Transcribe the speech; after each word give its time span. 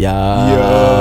Yeah. 0.00 0.48
Yo, 0.48 0.99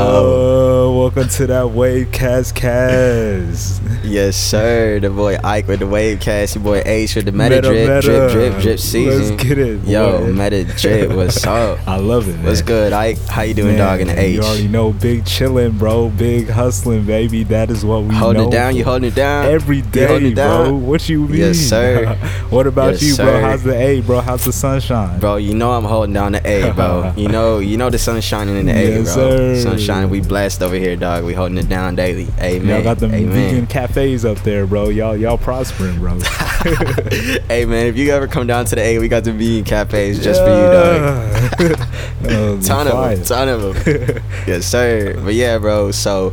welcome 1.19 1.35
to 1.35 1.47
that 1.47 1.65
Wavecast 1.65 2.55
cast. 2.55 3.81
Yes, 4.05 4.37
sir. 4.37 5.01
The 5.01 5.09
boy 5.09 5.37
Ike 5.43 5.67
with 5.67 5.79
the 5.81 5.87
wave, 5.87 6.19
Wavecast. 6.19 6.55
Your 6.55 6.63
boy 6.63 6.81
H 6.85 7.15
with 7.15 7.25
the 7.25 7.33
Meta, 7.33 7.55
Meta, 7.55 7.67
Drip, 7.69 7.89
meta. 7.89 8.01
Drip, 8.01 8.31
Drip, 8.31 8.61
Drip 8.61 8.79
season. 8.79 9.29
Let's 9.35 9.43
get 9.43 9.57
it. 9.57 9.83
Yo, 9.85 10.19
boy. 10.19 10.31
Meta 10.31 10.63
Drip, 10.63 11.11
what's 11.11 11.45
up? 11.45 11.77
I 11.87 11.97
love 11.97 12.29
it. 12.29 12.35
Man. 12.37 12.45
What's 12.45 12.61
good, 12.61 12.93
Ike? 12.93 13.17
How 13.27 13.41
you 13.41 13.53
doing, 13.53 13.75
Man, 13.75 13.79
dog, 13.79 13.99
in 13.99 14.07
the 14.07 14.17
H? 14.17 14.35
You 14.35 14.41
already 14.43 14.67
know, 14.69 14.93
big 14.93 15.25
chillin', 15.25 15.77
bro. 15.77 16.09
Big 16.09 16.47
hustling, 16.47 17.05
baby. 17.05 17.43
That 17.43 17.69
is 17.69 17.83
what 17.83 18.03
we 18.03 18.15
Holding 18.15 18.43
know 18.43 18.47
it 18.47 18.51
down, 18.51 18.75
you 18.77 18.85
holding 18.85 19.09
it 19.11 19.15
down? 19.15 19.45
Every 19.45 19.81
day, 19.81 20.33
down? 20.33 20.69
bro. 20.69 20.73
What 20.75 21.09
you 21.09 21.27
mean? 21.27 21.39
Yes, 21.39 21.57
sir. 21.57 22.15
what 22.49 22.65
about 22.65 22.93
Yes, 22.93 23.03
you, 23.03 23.15
bro? 23.17 23.25
sir. 23.25 23.41
How's 23.41 23.63
the 23.63 23.75
A, 23.75 24.01
bro? 24.01 24.21
How's 24.21 24.45
the 24.45 24.53
sunshine? 24.53 25.19
Bro, 25.19 25.35
you 25.37 25.53
know 25.53 25.73
I'm 25.73 25.83
holding 25.83 26.13
down 26.13 26.31
the 26.31 26.47
A, 26.47 26.71
bro. 26.71 27.13
you 27.17 27.27
know, 27.27 27.59
you 27.59 27.75
know 27.75 27.89
the 27.89 27.99
sun's 27.99 28.23
shining 28.23 28.55
in 28.55 28.67
the 28.67 28.71
A, 28.73 28.89
Yes, 28.99 29.13
bro. 29.13 29.29
sir. 29.37 29.61
Sun 29.61 29.79
shining, 29.79 30.09
we 30.09 30.21
blessed 30.21 30.63
over 30.63 30.75
here, 30.75 30.95
dog. 30.95 31.08
We 31.23 31.33
holding 31.33 31.57
it 31.57 31.67
down 31.67 31.95
daily. 31.95 32.27
Amen. 32.39 32.67
Y'all 32.67 32.83
got 32.83 32.99
them 32.99 33.13
Amen. 33.13 33.31
vegan 33.33 33.67
cafes 33.67 34.23
up 34.25 34.37
there, 34.39 34.65
bro. 34.67 34.89
Y'all, 34.89 35.17
y'all 35.17 35.37
prospering, 35.37 35.97
bro. 35.99 36.19
hey 37.49 37.65
man, 37.65 37.87
if 37.87 37.97
you 37.97 38.11
ever 38.11 38.27
come 38.27 38.45
down 38.47 38.65
to 38.65 38.75
the 38.75 38.81
A, 38.81 38.99
we 38.99 39.07
got 39.07 39.23
the 39.23 39.31
vegan 39.33 39.63
cafes 39.63 40.23
just 40.23 40.41
for 40.41 40.49
you, 40.49 40.55
dog. 40.55 41.77
dog. 42.23 42.63
ton 42.63 42.87
of 42.87 43.17
them, 43.17 43.23
ton 43.23 43.49
of 43.49 43.61
them. 43.85 44.23
yes, 44.47 44.65
sir. 44.65 45.19
But 45.23 45.33
yeah, 45.33 45.57
bro. 45.57 45.91
So, 45.91 46.31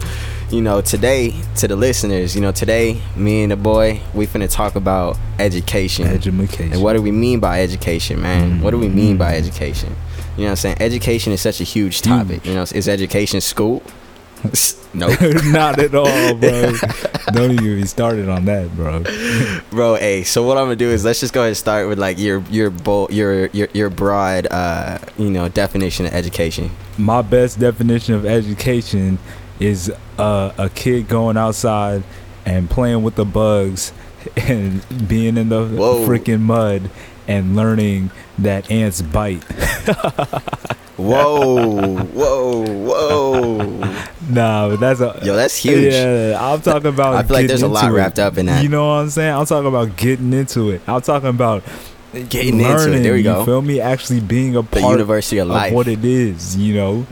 you 0.50 0.60
know, 0.60 0.80
today 0.80 1.34
to 1.56 1.66
the 1.68 1.76
listeners, 1.76 2.34
you 2.36 2.40
know, 2.42 2.52
today 2.52 3.00
me 3.16 3.42
and 3.42 3.52
the 3.52 3.56
boy, 3.56 4.00
we 4.14 4.26
finna 4.26 4.50
talk 4.50 4.74
about 4.76 5.16
education. 5.38 6.06
Education. 6.06 6.72
And 6.72 6.82
what 6.82 6.92
do 6.94 7.02
we 7.02 7.10
mean 7.12 7.40
by 7.40 7.62
education, 7.62 8.20
man? 8.20 8.60
What 8.60 8.70
do 8.72 8.78
we 8.78 8.88
mean 8.88 9.16
by 9.16 9.32
Mhm. 9.32 9.38
education? 9.38 9.96
You 10.36 10.42
know 10.42 10.48
what 10.48 10.50
I'm 10.50 10.56
saying? 10.56 10.76
Education 10.80 11.32
is 11.32 11.40
such 11.40 11.60
a 11.60 11.64
huge 11.64 12.02
topic. 12.02 12.44
You 12.44 12.54
know, 12.54 12.62
is 12.62 12.88
education 12.88 13.40
school? 13.40 13.82
Nope. 14.94 15.18
Not 15.46 15.78
at 15.78 15.94
all, 15.94 16.34
bro. 16.34 16.72
Don't 17.32 17.52
even 17.52 17.80
be 17.80 17.86
started 17.86 18.28
on 18.28 18.44
that, 18.46 18.74
bro. 18.76 19.02
Bro, 19.70 19.96
hey, 19.96 20.22
so 20.22 20.42
what 20.42 20.56
I'm 20.56 20.66
gonna 20.66 20.76
do 20.76 20.88
is 20.88 21.04
let's 21.04 21.20
just 21.20 21.32
go 21.32 21.40
ahead 21.40 21.48
and 21.48 21.56
start 21.56 21.88
with 21.88 21.98
like 21.98 22.18
your 22.18 22.40
your 22.50 22.70
bold 22.70 23.12
your 23.12 23.46
your 23.48 23.68
your 23.74 23.90
broad 23.90 24.46
uh 24.50 24.98
you 25.18 25.30
know 25.30 25.48
definition 25.48 26.06
of 26.06 26.14
education. 26.14 26.70
My 26.96 27.20
best 27.22 27.58
definition 27.58 28.14
of 28.14 28.24
education 28.24 29.18
is 29.60 29.92
uh, 30.18 30.52
a 30.56 30.68
kid 30.70 31.08
going 31.08 31.36
outside 31.36 32.02
and 32.44 32.70
playing 32.70 33.02
with 33.02 33.16
the 33.16 33.24
bugs 33.24 33.92
and 34.36 34.84
being 35.08 35.36
in 35.36 35.48
the 35.48 35.66
Whoa. 35.66 36.06
freaking 36.06 36.40
mud 36.40 36.90
and 37.28 37.56
learning 37.56 38.10
that 38.38 38.70
ants 38.70 39.02
bite. 39.02 39.42
Whoa, 40.96 41.98
whoa, 42.04 42.64
whoa. 42.64 44.06
Nah, 44.28 44.68
but 44.70 44.80
that's 44.80 45.00
a 45.00 45.18
Yo, 45.24 45.36
that's 45.36 45.56
huge. 45.56 45.92
Yeah, 45.92 46.36
I'm 46.40 46.60
talking 46.60 46.88
about. 46.88 47.14
I 47.16 47.22
feel 47.22 47.34
like 47.36 47.46
there's 47.46 47.62
a 47.62 47.68
lot 47.68 47.84
into 47.84 47.94
it. 47.94 47.98
wrapped 47.98 48.18
up 48.18 48.38
in 48.38 48.46
that. 48.46 48.62
You 48.62 48.68
know 48.68 48.86
what 48.88 48.94
I'm 48.94 49.10
saying? 49.10 49.34
I'm 49.34 49.46
talking 49.46 49.68
about 49.68 49.96
getting 49.96 50.32
into 50.32 50.70
it. 50.70 50.82
I'm 50.86 51.00
talking 51.02 51.28
about 51.30 51.62
Getting 52.12 52.60
into 52.60 52.64
it. 52.64 52.68
learning, 52.76 53.02
There 53.02 53.12
we 53.12 53.18
you 53.18 53.24
go. 53.24 53.44
feel 53.44 53.60
me? 53.62 53.78
Actually 53.80 54.20
being 54.20 54.56
a 54.56 54.62
part 54.62 54.82
The 54.84 54.88
University 54.90 55.38
of 55.38 55.48
of 55.48 55.54
Life. 55.54 55.72
what 55.72 55.86
it 55.88 56.02
is. 56.04 56.56
You 56.56 56.74
know, 56.74 57.06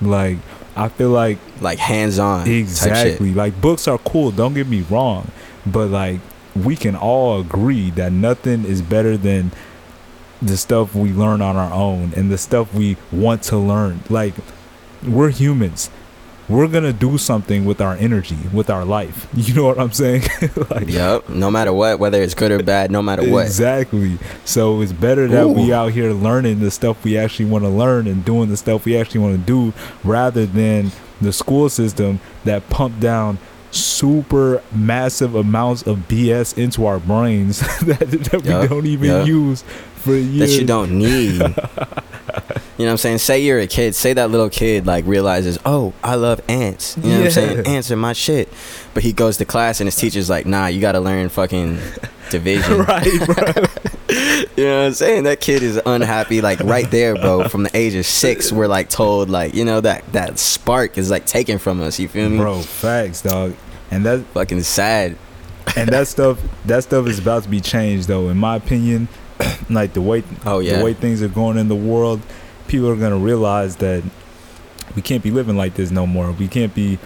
like 0.00 0.38
I 0.76 0.88
feel 0.88 1.10
like 1.10 1.38
like 1.60 1.78
hands 1.78 2.18
on. 2.18 2.48
Exactly 2.48 3.32
like 3.34 3.60
books 3.60 3.88
are 3.88 3.98
cool. 3.98 4.30
Don't 4.30 4.54
get 4.54 4.66
me 4.68 4.82
wrong, 4.82 5.30
but 5.64 5.88
like 5.90 6.20
we 6.54 6.76
can 6.76 6.94
all 6.96 7.40
agree 7.40 7.90
that 7.90 8.12
nothing 8.12 8.64
is 8.64 8.80
better 8.82 9.16
than 9.16 9.52
the 10.40 10.56
stuff 10.56 10.94
we 10.94 11.10
learn 11.10 11.40
on 11.42 11.56
our 11.56 11.72
own 11.72 12.12
and 12.14 12.30
the 12.30 12.38
stuff 12.38 12.72
we 12.74 12.96
want 13.10 13.42
to 13.44 13.56
learn. 13.56 14.00
Like 14.10 14.34
we're 15.06 15.30
humans. 15.30 15.90
We're 16.48 16.68
gonna 16.68 16.92
do 16.92 17.18
something 17.18 17.64
with 17.64 17.80
our 17.80 17.94
energy, 17.94 18.38
with 18.52 18.70
our 18.70 18.84
life. 18.84 19.26
You 19.36 19.54
know 19.54 19.64
what 19.64 19.78
I'm 19.78 19.92
saying? 19.92 20.22
like 20.70 20.88
Yep. 20.88 21.28
No 21.30 21.50
matter 21.50 21.72
what, 21.72 21.98
whether 21.98 22.20
it's 22.22 22.34
good 22.34 22.50
or 22.52 22.62
bad, 22.62 22.90
no 22.90 23.02
matter 23.02 23.28
what. 23.28 23.46
Exactly. 23.46 24.18
So 24.44 24.80
it's 24.80 24.92
better 24.92 25.28
that 25.28 25.48
we 25.48 25.72
out 25.72 25.92
here 25.92 26.12
learning 26.12 26.60
the 26.60 26.70
stuff 26.70 27.04
we 27.04 27.16
actually 27.16 27.46
want 27.46 27.64
to 27.64 27.70
learn 27.70 28.06
and 28.06 28.24
doing 28.24 28.48
the 28.48 28.56
stuff 28.56 28.84
we 28.84 28.96
actually 28.96 29.20
want 29.20 29.38
to 29.38 29.46
do 29.46 29.72
rather 30.04 30.46
than 30.46 30.90
the 31.20 31.32
school 31.32 31.68
system 31.68 32.20
that 32.44 32.68
pump 32.70 32.98
down 33.00 33.38
super 33.70 34.62
massive 34.72 35.34
amounts 35.34 35.82
of 35.82 35.98
BS 36.08 36.56
into 36.56 36.86
our 36.86 36.98
brains 36.98 37.60
that, 37.80 37.98
that 38.00 38.44
Yup, 38.44 38.62
we 38.62 38.68
don't 38.68 38.86
even 38.86 39.10
yup. 39.10 39.26
use 39.26 39.62
for 39.96 40.14
years. 40.14 40.50
That 40.50 40.60
you 40.60 40.66
don't 40.66 40.98
need. 40.98 41.42
You 42.78 42.84
know 42.84 42.90
what 42.90 42.92
I'm 42.92 42.98
saying? 42.98 43.18
Say 43.18 43.40
you're 43.42 43.58
a 43.58 43.66
kid. 43.66 43.94
Say 43.94 44.12
that 44.12 44.30
little 44.30 44.50
kid 44.50 44.86
like 44.86 45.06
realizes, 45.06 45.58
oh, 45.64 45.94
I 46.04 46.14
love 46.16 46.40
ants. 46.48 46.96
You 46.98 47.04
know 47.04 47.16
what 47.18 47.24
I'm 47.26 47.30
saying? 47.30 47.56
Yeah. 47.64 47.70
Ants 47.70 47.90
are 47.90 47.96
my 47.96 48.12
shit. 48.12 48.52
But 48.92 49.02
he 49.02 49.12
goes 49.12 49.38
to 49.38 49.44
class 49.46 49.80
and 49.80 49.86
his 49.86 49.96
teacher's 49.96 50.28
like, 50.28 50.44
nah, 50.46 50.66
you 50.66 50.80
gotta 50.80 51.00
learn 51.00 51.28
fucking 51.30 51.78
division. 52.30 52.78
right, 52.82 53.28
right. 53.28 53.68
You 54.56 54.64
know 54.64 54.78
what 54.80 54.86
I'm 54.86 54.94
saying? 54.94 55.24
That 55.24 55.40
kid 55.40 55.62
is 55.62 55.80
unhappy, 55.84 56.40
like 56.40 56.60
right 56.60 56.88
there, 56.90 57.14
bro. 57.14 57.48
From 57.48 57.64
the 57.64 57.76
age 57.76 57.94
of 57.94 58.06
six, 58.06 58.50
we're 58.52 58.68
like 58.68 58.88
told, 58.88 59.28
like 59.28 59.52
you 59.54 59.64
know 59.64 59.80
that 59.80 60.10
that 60.12 60.38
spark 60.38 60.96
is 60.96 61.10
like 61.10 61.26
taken 61.26 61.58
from 61.58 61.82
us. 61.82 61.98
You 61.98 62.08
feel 62.08 62.30
me? 62.30 62.38
Bro, 62.38 62.62
facts, 62.62 63.20
dog. 63.22 63.54
And 63.90 64.06
that 64.06 64.20
Fucking 64.26 64.62
sad. 64.62 65.16
and 65.76 65.88
that 65.90 66.06
stuff 66.08 66.38
that 66.64 66.84
stuff 66.84 67.06
is 67.08 67.18
about 67.18 67.42
to 67.42 67.48
be 67.50 67.60
changed 67.60 68.06
though 68.08 68.28
in 68.28 68.36
my 68.38 68.56
opinion 68.56 69.08
like 69.70 69.92
the 69.92 70.00
way 70.00 70.22
Oh 70.46 70.60
yeah. 70.60 70.78
the 70.78 70.84
way 70.84 70.94
things 70.94 71.22
are 71.22 71.28
going 71.28 71.58
in 71.58 71.66
the 71.68 71.74
world 71.74 72.22
people 72.68 72.88
are 72.88 72.96
going 72.96 73.12
to 73.12 73.18
realize 73.18 73.76
that 73.76 74.02
we 74.94 75.02
can't 75.02 75.22
be 75.22 75.30
living 75.30 75.56
like 75.56 75.74
this 75.74 75.90
no 75.90 76.06
more. 76.06 76.32
We 76.32 76.48
can't 76.48 76.74
be 76.74 76.98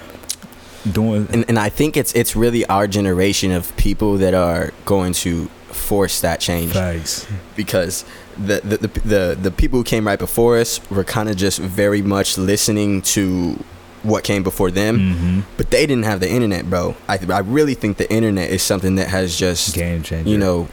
doing 0.90 1.28
and, 1.30 1.44
and 1.46 1.58
I 1.58 1.68
think 1.68 1.96
it's 1.96 2.14
it's 2.14 2.34
really 2.34 2.64
our 2.66 2.86
generation 2.86 3.52
of 3.52 3.76
people 3.76 4.16
that 4.16 4.32
are 4.32 4.72
going 4.86 5.12
to 5.12 5.46
force 5.68 6.20
that 6.22 6.40
change. 6.40 6.72
Facts. 6.72 7.26
Because 7.56 8.04
the 8.36 8.60
the, 8.60 8.76
the 8.78 8.88
the 9.00 9.38
the 9.42 9.50
people 9.50 9.78
who 9.78 9.84
came 9.84 10.06
right 10.06 10.18
before 10.18 10.58
us 10.58 10.80
were 10.90 11.04
kind 11.04 11.28
of 11.28 11.36
just 11.36 11.58
very 11.58 12.02
much 12.02 12.38
listening 12.38 13.02
to 13.02 13.62
what 14.02 14.24
came 14.24 14.42
before 14.42 14.70
them. 14.70 14.98
Mm-hmm. 14.98 15.40
but 15.58 15.70
they 15.70 15.86
didn't 15.86 16.04
have 16.04 16.20
the 16.20 16.30
internet 16.30 16.70
bro. 16.70 16.96
I, 17.08 17.18
I 17.30 17.40
really 17.40 17.74
think 17.74 17.98
the 17.98 18.10
internet 18.10 18.50
is 18.50 18.62
something 18.62 18.94
that 18.94 19.08
has 19.08 19.38
just 19.38 19.74
game 19.74 20.02
changer. 20.02 20.30
you 20.30 20.38
know 20.38 20.68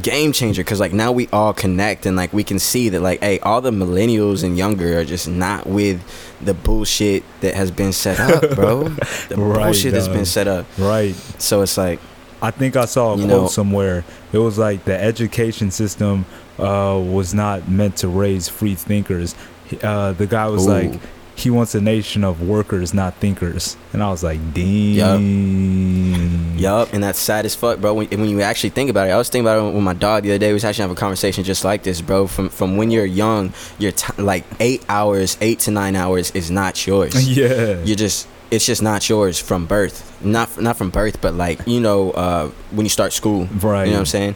game 0.00 0.32
changer 0.32 0.62
because 0.62 0.80
like 0.80 0.92
now 0.94 1.12
we 1.12 1.28
all 1.34 1.52
connect 1.52 2.06
and 2.06 2.16
like 2.16 2.32
we 2.32 2.42
can 2.42 2.58
see 2.58 2.88
that 2.88 3.00
like 3.00 3.20
hey 3.20 3.38
all 3.40 3.60
the 3.60 3.70
millennials 3.70 4.42
and 4.42 4.56
younger 4.56 4.98
are 4.98 5.04
just 5.04 5.28
not 5.28 5.66
with 5.66 6.02
the 6.40 6.54
bullshit 6.54 7.22
that 7.42 7.54
has 7.54 7.70
been 7.70 7.92
set 7.92 8.18
up 8.18 8.40
bro 8.54 8.84
the 9.28 9.36
Right, 9.36 9.64
bullshit 9.64 9.92
that's 9.92 10.08
been 10.08 10.24
set 10.24 10.48
up 10.48 10.64
right 10.78 11.14
so 11.38 11.60
it's 11.60 11.76
like 11.76 12.00
I 12.40 12.50
think 12.50 12.74
I 12.74 12.86
saw 12.86 13.12
a 13.12 13.16
quote 13.16 13.28
know- 13.28 13.46
somewhere. 13.46 14.04
It 14.32 14.38
was 14.38 14.58
like 14.58 14.84
the 14.84 15.00
education 15.00 15.70
system 15.70 16.26
uh, 16.58 17.00
was 17.00 17.32
not 17.32 17.68
meant 17.68 17.98
to 17.98 18.08
raise 18.08 18.48
free 18.48 18.74
thinkers. 18.74 19.36
Uh, 19.80 20.10
the 20.14 20.26
guy 20.26 20.48
was 20.48 20.66
Ooh. 20.66 20.70
like, 20.70 21.00
he 21.36 21.50
wants 21.50 21.74
a 21.74 21.80
nation 21.80 22.24
of 22.24 22.46
workers, 22.46 22.94
not 22.94 23.14
thinkers. 23.14 23.76
And 23.92 24.02
I 24.02 24.10
was 24.10 24.22
like, 24.22 24.38
damn. 24.54 26.58
Yup, 26.58 26.92
and 26.92 27.02
that's 27.02 27.18
sad 27.18 27.46
as 27.46 27.54
fuck, 27.54 27.80
bro. 27.80 27.94
When, 27.94 28.06
when 28.08 28.28
you 28.28 28.42
actually 28.42 28.70
think 28.70 28.90
about 28.90 29.08
it, 29.08 29.12
I 29.12 29.16
was 29.16 29.28
thinking 29.28 29.46
about 29.46 29.66
it 29.66 29.74
with 29.74 29.82
my 29.82 29.94
dog 29.94 30.22
the 30.22 30.30
other 30.30 30.38
day. 30.38 30.48
We 30.48 30.54
was 30.54 30.64
actually 30.64 30.82
having 30.82 30.96
a 30.96 31.00
conversation 31.00 31.44
just 31.44 31.64
like 31.64 31.82
this, 31.82 32.00
bro. 32.00 32.26
From 32.26 32.48
from 32.48 32.76
when 32.76 32.90
you're 32.90 33.06
young, 33.06 33.52
you're 33.78 33.92
t- 33.92 34.22
like 34.22 34.44
eight 34.60 34.84
hours, 34.88 35.36
eight 35.40 35.60
to 35.60 35.70
nine 35.70 35.96
hours 35.96 36.30
is 36.32 36.50
not 36.50 36.86
yours. 36.86 37.12
Yeah. 37.32 37.82
You're 37.82 37.96
just 37.96 38.28
it's 38.50 38.66
just 38.66 38.82
not 38.82 39.08
yours 39.08 39.38
from 39.40 39.66
birth. 39.66 40.08
Not 40.22 40.60
not 40.60 40.76
from 40.76 40.90
birth, 40.90 41.20
but 41.20 41.34
like 41.34 41.66
you 41.66 41.80
know 41.80 42.10
uh, 42.12 42.48
when 42.70 42.84
you 42.84 42.90
start 42.90 43.12
school. 43.12 43.46
Right. 43.46 43.84
You 43.86 43.92
know 43.92 43.94
what 43.94 43.98
I'm 44.00 44.06
saying? 44.06 44.34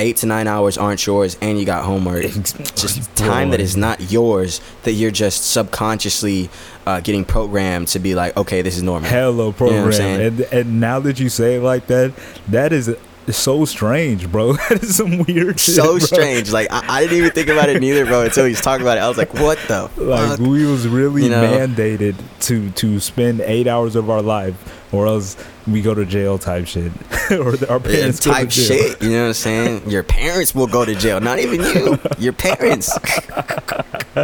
Eight 0.00 0.16
to 0.18 0.26
nine 0.26 0.46
hours 0.46 0.78
aren't 0.78 1.04
yours, 1.04 1.36
and 1.40 1.58
you 1.58 1.64
got 1.64 1.84
homework. 1.84 2.22
just 2.22 3.14
time 3.16 3.50
that 3.50 3.60
is 3.60 3.76
not 3.76 4.12
yours 4.12 4.60
that 4.84 4.92
you're 4.92 5.10
just 5.10 5.50
subconsciously 5.50 6.50
uh, 6.86 7.00
getting 7.00 7.24
programmed 7.24 7.88
to 7.88 7.98
be 7.98 8.14
like, 8.14 8.36
okay, 8.36 8.62
this 8.62 8.76
is 8.76 8.82
normal. 8.82 9.10
Hello 9.10 9.52
program. 9.52 9.92
saying? 9.92 10.20
and 10.20 10.40
and 10.52 10.80
now 10.80 11.00
that 11.00 11.18
you 11.18 11.28
say 11.28 11.56
it 11.56 11.62
like 11.62 11.88
that, 11.88 12.12
that 12.46 12.72
is 12.72 12.96
so 13.36 13.64
strange, 13.64 14.30
bro. 14.30 14.52
that 14.68 14.82
is 14.82 14.96
some 14.96 15.18
weird 15.26 15.58
shit. 15.60 15.74
so 15.74 15.98
strange. 15.98 16.50
Like 16.50 16.68
I, 16.70 16.84
I 16.88 17.00
didn't 17.02 17.18
even 17.18 17.30
think 17.32 17.48
about 17.48 17.68
it 17.68 17.80
neither, 17.80 18.06
bro, 18.06 18.22
until 18.24 18.44
he's 18.46 18.60
talking 18.60 18.82
about 18.82 18.96
it. 18.98 19.02
I 19.02 19.08
was 19.08 19.18
like, 19.18 19.34
what 19.34 19.58
the 19.68 19.90
Like 19.96 20.30
fuck? 20.30 20.38
we 20.40 20.64
was 20.66 20.86
really 20.88 21.24
You 21.24 21.30
know? 21.30 21.42
mandated 21.42 22.16
to 22.46 22.70
to 22.70 23.00
spend 23.00 23.40
eight 23.42 23.66
hours 23.66 23.96
of 23.96 24.08
our 24.10 24.22
life, 24.22 24.54
or 24.92 25.06
else 25.06 25.36
we 25.66 25.82
go 25.82 25.92
to 25.94 26.06
jail 26.06 26.38
type 26.38 26.66
shit, 26.66 26.90
or 27.30 27.48
our 27.70 27.78
Yeah, 27.78 27.78
parents 27.78 28.20
go 28.24 28.32
to 28.32 28.38
type 28.38 28.48
jail. 28.48 28.66
shit. 28.66 29.02
You 29.02 29.10
know 29.10 29.20
what 29.22 29.26
I'm 29.28 29.34
saying? 29.34 29.90
Your 29.90 30.02
parents 30.02 30.54
will 30.54 30.66
go 30.66 30.84
to 30.84 30.94
jail, 30.94 31.20
not 31.20 31.38
even 31.38 31.60
you. 31.62 31.98
Your 32.18 32.32
parents. 32.32 32.90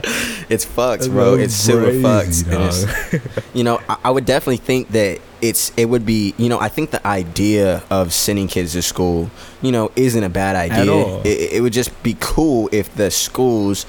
it's 0.48 0.64
fucked, 0.64 1.08
bro. 1.10 1.34
It's 1.34 1.54
super 1.54 1.92
fucked. 2.00 2.44
It's, 2.46 3.54
you 3.54 3.64
know, 3.64 3.80
I, 3.88 3.96
I 4.04 4.10
would 4.10 4.24
definitely 4.24 4.56
think 4.58 4.88
that 4.90 5.20
it's 5.44 5.72
it 5.76 5.84
would 5.84 6.06
be 6.06 6.34
you 6.38 6.48
know 6.48 6.58
I 6.58 6.68
think 6.68 6.90
the 6.90 7.06
idea 7.06 7.82
of 7.90 8.12
sending 8.14 8.48
kids 8.48 8.72
to 8.72 8.80
school 8.82 9.30
you 9.60 9.72
know 9.72 9.92
isn't 9.94 10.24
a 10.24 10.30
bad 10.30 10.56
idea. 10.56 10.90
all. 10.90 11.20
It, 11.20 11.52
it 11.54 11.60
would 11.60 11.74
just 11.74 11.90
be 12.02 12.16
cool 12.18 12.70
if 12.72 12.94
the 12.94 13.10
schools, 13.10 13.84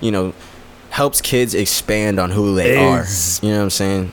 you 0.00 0.12
know, 0.12 0.32
helps 0.90 1.20
kids 1.20 1.54
expand 1.54 2.20
on 2.20 2.30
who 2.30 2.54
they 2.54 2.76
Ex- 2.76 3.42
are. 3.42 3.46
You 3.46 3.52
know 3.52 3.58
what 3.58 3.64
I'm 3.64 3.70
saying? 3.70 4.12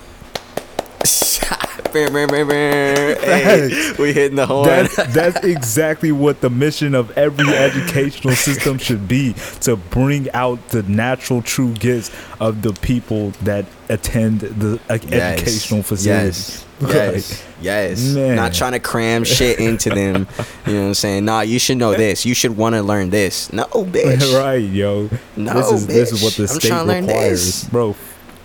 hey, 3.22 3.94
we 4.00 4.14
hitting 4.14 4.36
the 4.36 4.46
horn. 4.46 4.68
That, 4.68 5.10
that's 5.14 5.44
exactly 5.44 6.12
what 6.12 6.42
the 6.42 6.50
mission 6.50 6.96
of 6.96 7.16
every 7.18 7.48
educational 7.50 8.36
system 8.36 8.78
should 8.78 9.08
be 9.08 9.34
to 9.62 9.76
bring 9.76 10.30
out 10.32 10.70
the 10.70 10.84
natural 10.84 11.42
true 11.42 11.74
gifts 11.74 12.12
of 12.40 12.62
the 12.62 12.74
people 12.74 13.32
that 13.44 13.66
attend 13.90 14.42
the 14.42 14.80
uh, 14.90 14.98
Yes. 15.08 15.40
educational 15.42 15.84
facilities. 15.84 16.66
Yes. 16.82 16.92
Yes. 16.94 17.44
Yes. 17.62 18.04
Man. 18.16 18.36
Not 18.36 18.54
trying 18.54 18.72
to 18.74 18.80
cram 18.80 19.24
shit 19.24 19.60
into 19.60 19.90
them. 19.90 20.28
You 20.68 20.76
know 20.76 20.82
what 20.82 20.88
I'm 20.90 20.94
saying? 20.94 21.26
Nah, 21.26 21.42
you 21.42 21.58
should 21.58 21.78
know 21.78 21.96
this. 21.96 22.28
You 22.28 22.36
should 22.36 22.56
want 22.56 22.76
to 22.76 22.84
learn 22.84 23.10
this. 23.10 23.52
No, 23.52 23.64
bitch. 23.66 24.38
right, 24.40 24.58
yo. 24.58 25.10
No, 25.36 25.54
this 25.56 25.72
is 25.72 25.88
this 25.88 26.12
is 26.12 26.22
what 26.22 26.34
the 26.34 26.44
bitch. 26.44 26.52
I'm 26.54 26.60
state 26.60 26.68
trying 26.68 26.82
to 26.86 26.94
learn 26.94 27.06
requires, 27.08 27.46
this. 27.46 27.64
bro. 27.70 27.96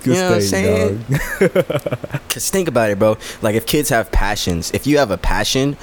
You 0.06 0.14
know 0.14 0.30
what 0.30 0.34
I'm 0.36 0.40
saying? 0.42 1.04
Cause 2.28 2.50
think 2.50 2.68
about 2.68 2.90
it, 2.90 2.98
bro. 2.98 3.16
Like 3.42 3.54
if 3.54 3.66
kids 3.66 3.88
have 3.90 4.10
passions, 4.10 4.70
if 4.72 4.86
you 4.86 4.98
have 4.98 5.10
a 5.10 5.18
passion, 5.18 5.76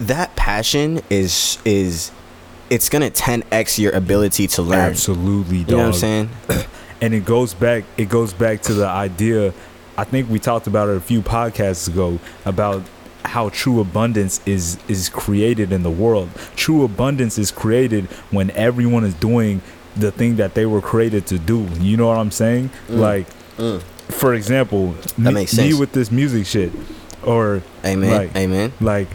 that 0.00 0.34
passion 0.36 1.00
is 1.10 1.58
is 1.64 2.10
it's 2.70 2.88
gonna 2.88 3.10
10x 3.10 3.78
your 3.78 3.92
ability 3.92 4.46
to 4.48 4.62
learn. 4.62 4.78
Absolutely, 4.90 5.58
dog. 5.64 5.70
You 5.70 5.76
know 5.76 5.82
what 5.82 5.86
I'm 5.88 5.92
saying? 5.94 6.30
and 7.00 7.14
it 7.14 7.24
goes 7.24 7.54
back 7.54 7.84
it 7.96 8.08
goes 8.08 8.32
back 8.32 8.62
to 8.62 8.72
the 8.74 8.86
idea 8.86 9.52
i 9.98 10.04
think 10.04 10.30
we 10.30 10.38
talked 10.38 10.68
about 10.68 10.88
it 10.88 10.96
a 10.96 11.00
few 11.00 11.20
podcasts 11.20 11.88
ago 11.88 12.16
about 12.44 12.80
how 13.24 13.48
true 13.48 13.80
abundance 13.80 14.40
is 14.46 14.78
is 14.86 15.08
created 15.08 15.72
in 15.72 15.82
the 15.82 15.90
world 15.90 16.28
true 16.54 16.84
abundance 16.84 17.38
is 17.38 17.50
created 17.50 18.04
when 18.30 18.52
everyone 18.52 19.02
is 19.02 19.14
doing 19.14 19.60
the 19.96 20.12
thing 20.12 20.36
that 20.36 20.54
they 20.54 20.64
were 20.64 20.80
created 20.80 21.26
to 21.26 21.40
do 21.40 21.66
you 21.80 21.96
know 21.96 22.06
what 22.06 22.18
i'm 22.18 22.30
saying 22.30 22.70
Mm. 22.88 22.98
like 23.00 23.26
Mm. 23.58 23.82
for 24.08 24.34
example 24.34 24.94
me, 25.18 25.32
makes 25.32 25.56
me 25.56 25.74
with 25.74 25.92
this 25.92 26.10
music 26.10 26.46
shit 26.46 26.72
or 27.22 27.62
Amen. 27.84 28.10
Like- 28.10 28.36
Amen. 28.36 28.72
like 28.80 29.08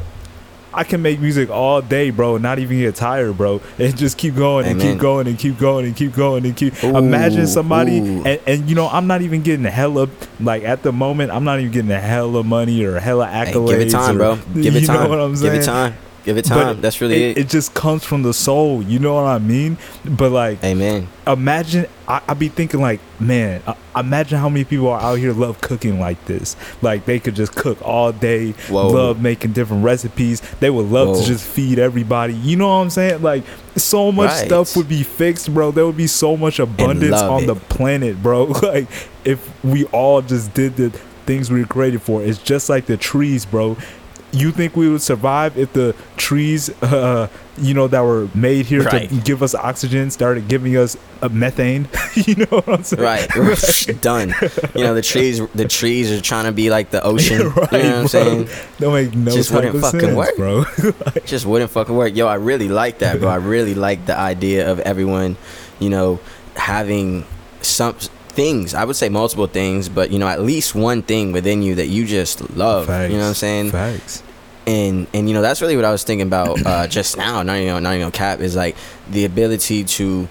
I 0.74 0.84
can 0.84 1.02
make 1.02 1.20
music 1.20 1.50
all 1.50 1.82
day, 1.82 2.12
bro, 2.12 2.36
and 2.36 2.44
not 2.44 2.60
even 2.60 2.78
get 2.78 2.94
tired, 2.94 3.36
bro. 3.36 3.62
And 3.80 3.98
just 3.98 4.16
keep 4.16 4.36
going 4.36 4.68
and 4.68 4.80
Amen. 4.80 4.94
keep 4.94 5.02
going 5.02 5.26
and 5.26 5.40
keep 5.40 5.58
going 5.58 5.86
and 5.88 5.96
keep 5.96 6.14
going 6.14 6.46
and 6.46 6.56
keep. 6.56 6.84
Ooh, 6.84 6.96
Imagine 6.96 7.48
somebody, 7.48 7.98
and, 7.98 8.28
and 8.46 8.70
you 8.70 8.76
know, 8.76 8.88
I'm 8.88 9.08
not 9.08 9.24
even 9.24 9.42
getting 9.42 9.66
hella 9.66 10.08
like 10.40 10.64
at 10.64 10.84
the 10.84 10.92
moment. 10.92 11.32
I'm 11.32 11.44
not 11.44 11.60
even 11.62 11.72
getting 11.72 11.90
a 11.90 12.00
hella 12.00 12.44
money 12.44 12.84
or 12.84 13.00
hella 13.00 13.26
Hey, 13.26 13.52
accolades. 13.52 13.70
give 13.70 13.82
it 13.82 13.90
time, 13.90 14.16
or- 14.18 14.18
bro. 14.20 14.36
Give 14.62 14.76
it 14.76 14.82
you 14.82 14.88
time. 14.88 15.04
know 15.04 15.10
what 15.10 15.20
I'm 15.20 15.36
saying? 15.36 15.54
Give 15.54 15.62
it 15.64 15.66
time. 15.66 15.96
Give 16.28 16.38
it 16.38 16.50
But. 16.50 16.82
That's 16.82 17.00
really 17.00 17.24
it. 17.24 17.38
It 17.38 17.48
just 17.48 17.74
comes 17.74 18.04
from 18.04 18.22
the 18.24 18.34
soul. 18.34 18.84
You 18.84 19.00
know 19.00 19.14
what 19.16 19.24
I 19.24 19.40
mean? 19.40 19.78
But 20.04 20.34
like, 20.34 20.62
Amen. 20.62 21.08
imagine 21.26 21.88
I, 22.06 22.22
I 22.28 22.34
be 22.34 22.50
thinking 22.50 22.82
like 22.82 23.00
man 23.18 23.62
uh, 23.66 23.76
imagine 23.96 24.38
how 24.38 24.50
many 24.50 24.66
people 24.66 24.90
are 24.90 25.00
out 25.00 25.16
here 25.16 25.32
love 25.32 25.62
cooking 25.62 26.00
like 26.02 26.24
this 26.26 26.56
like 26.82 27.06
they 27.06 27.18
could 27.20 27.36
just 27.36 27.56
cook 27.56 27.82
all 27.82 28.12
day 28.12 28.52
Whoa. 28.70 28.88
love 28.90 29.22
making 29.22 29.52
different 29.54 29.84
recipes 29.86 30.42
they 30.60 30.70
would 30.70 30.88
love 30.88 31.10
Whoa. 31.10 31.22
to 31.22 31.28
just 31.28 31.46
feed 31.46 31.80
everybody 31.80 32.34
you 32.34 32.56
know 32.56 32.68
what 32.68 32.76
i'm 32.76 32.90
saying 32.90 33.22
like 33.22 33.44
so 33.76 34.12
much 34.12 34.30
Right. 34.30 34.46
stuff 34.46 34.78
would 34.78 34.88
be 34.88 35.04
fixed 35.04 35.54
bro 35.54 35.72
there 35.72 35.86
would 35.86 35.98
be 35.98 36.08
so 36.08 36.38
much 36.38 36.60
abundance 36.60 37.22
on 37.22 37.44
it. 37.44 37.48
the 37.48 37.56
planet 37.56 38.22
bro 38.24 38.44
like 38.64 38.88
if 39.26 39.64
we 39.66 39.84
all 39.86 40.22
just 40.22 40.54
did 40.54 40.78
the 40.78 40.90
things 41.26 41.52
we 41.52 41.60
were 41.60 41.68
created 41.68 42.02
for 42.02 42.22
it's 42.24 42.38
just 42.42 42.70
like 42.70 42.86
the 42.86 42.96
trees 42.96 43.46
bro 43.46 43.76
you 44.40 44.52
think 44.52 44.76
we 44.76 44.90
would 44.90 45.02
survive 45.02 45.58
if 45.58 45.72
the 45.74 45.96
trees 46.18 46.70
uh 46.84 47.28
you 47.58 47.74
know 47.74 47.88
that 47.88 48.02
were 48.02 48.28
made 48.36 48.66
here 48.68 48.84
Right. 48.84 49.10
to 49.10 49.16
give 49.22 49.42
us 49.42 49.56
oxygen 49.56 50.12
started 50.12 50.48
giving 50.48 50.78
us 50.78 50.96
uh, 51.22 51.30
methane 51.30 51.88
you 52.14 52.36
know 52.36 52.46
what 52.50 52.68
i'm 52.70 52.84
saying 52.84 53.02
Right. 53.08 54.02
Done. 54.02 54.34
You 54.76 54.84
know 54.84 54.94
the 54.94 55.02
trees. 55.02 55.42
The 55.56 55.68
trees 55.68 56.12
are 56.12 56.22
trying 56.22 56.46
to 56.46 56.52
be 56.52 56.70
like 56.70 56.92
the 56.92 57.02
ocean. 57.04 57.50
right 57.50 57.72
you 57.72 57.84
know 57.84 57.90
what 57.90 58.00
I'm 58.02 58.08
saying? 58.08 58.50
don't 58.80 58.94
make 58.94 59.16
no 59.16 59.32
Just 59.32 59.52
wouldn't 59.52 59.80
fucking 59.82 60.00
sense, 60.02 60.16
work. 60.16 60.36
bro 60.36 60.66
just 61.26 61.46
wouldn't 61.46 61.72
fucking 61.72 61.96
work. 61.96 62.16
Yo, 62.16 62.28
I 62.28 62.36
really 62.36 62.68
like 62.70 63.00
that, 63.00 63.20
bro. 63.20 63.30
I 63.30 63.36
really 63.38 63.74
like 63.76 64.06
the 64.06 64.18
idea 64.18 64.70
of 64.72 64.80
everyone, 64.82 65.36
you 65.80 65.90
know, 65.90 66.20
having 66.56 67.26
some 67.62 67.94
things. 67.96 68.74
I 68.74 68.84
would 68.86 68.96
say 68.96 69.10
multiple 69.10 69.48
things, 69.48 69.90
but 69.90 70.12
you 70.12 70.20
know, 70.20 70.28
at 70.28 70.42
least 70.42 70.76
one 70.76 71.02
thing 71.02 71.32
within 71.32 71.62
you 71.62 71.76
that 71.76 71.88
you 71.88 72.06
just 72.06 72.42
love. 72.56 72.86
Facts. 72.88 73.12
You 73.12 73.18
know 73.18 73.24
what 73.24 73.30
I'm 73.30 73.34
saying? 73.36 73.72
facts 73.72 74.24
And 74.68 75.08
and 75.14 75.28
you 75.28 75.34
know, 75.34 75.42
that's 75.42 75.62
really 75.62 75.78
what 75.78 75.86
I 75.86 75.92
was 75.92 76.04
thinking 76.04 76.28
about 76.28 76.64
uh, 76.66 76.88
just 76.90 77.18
now. 77.18 77.42
Not 77.42 77.58
even 77.58 77.82
not 77.82 77.96
even 77.96 78.12
cap 78.12 78.42
is 78.42 78.56
like 78.56 78.76
the 79.10 79.26
ability 79.26 79.86
to 79.86 80.28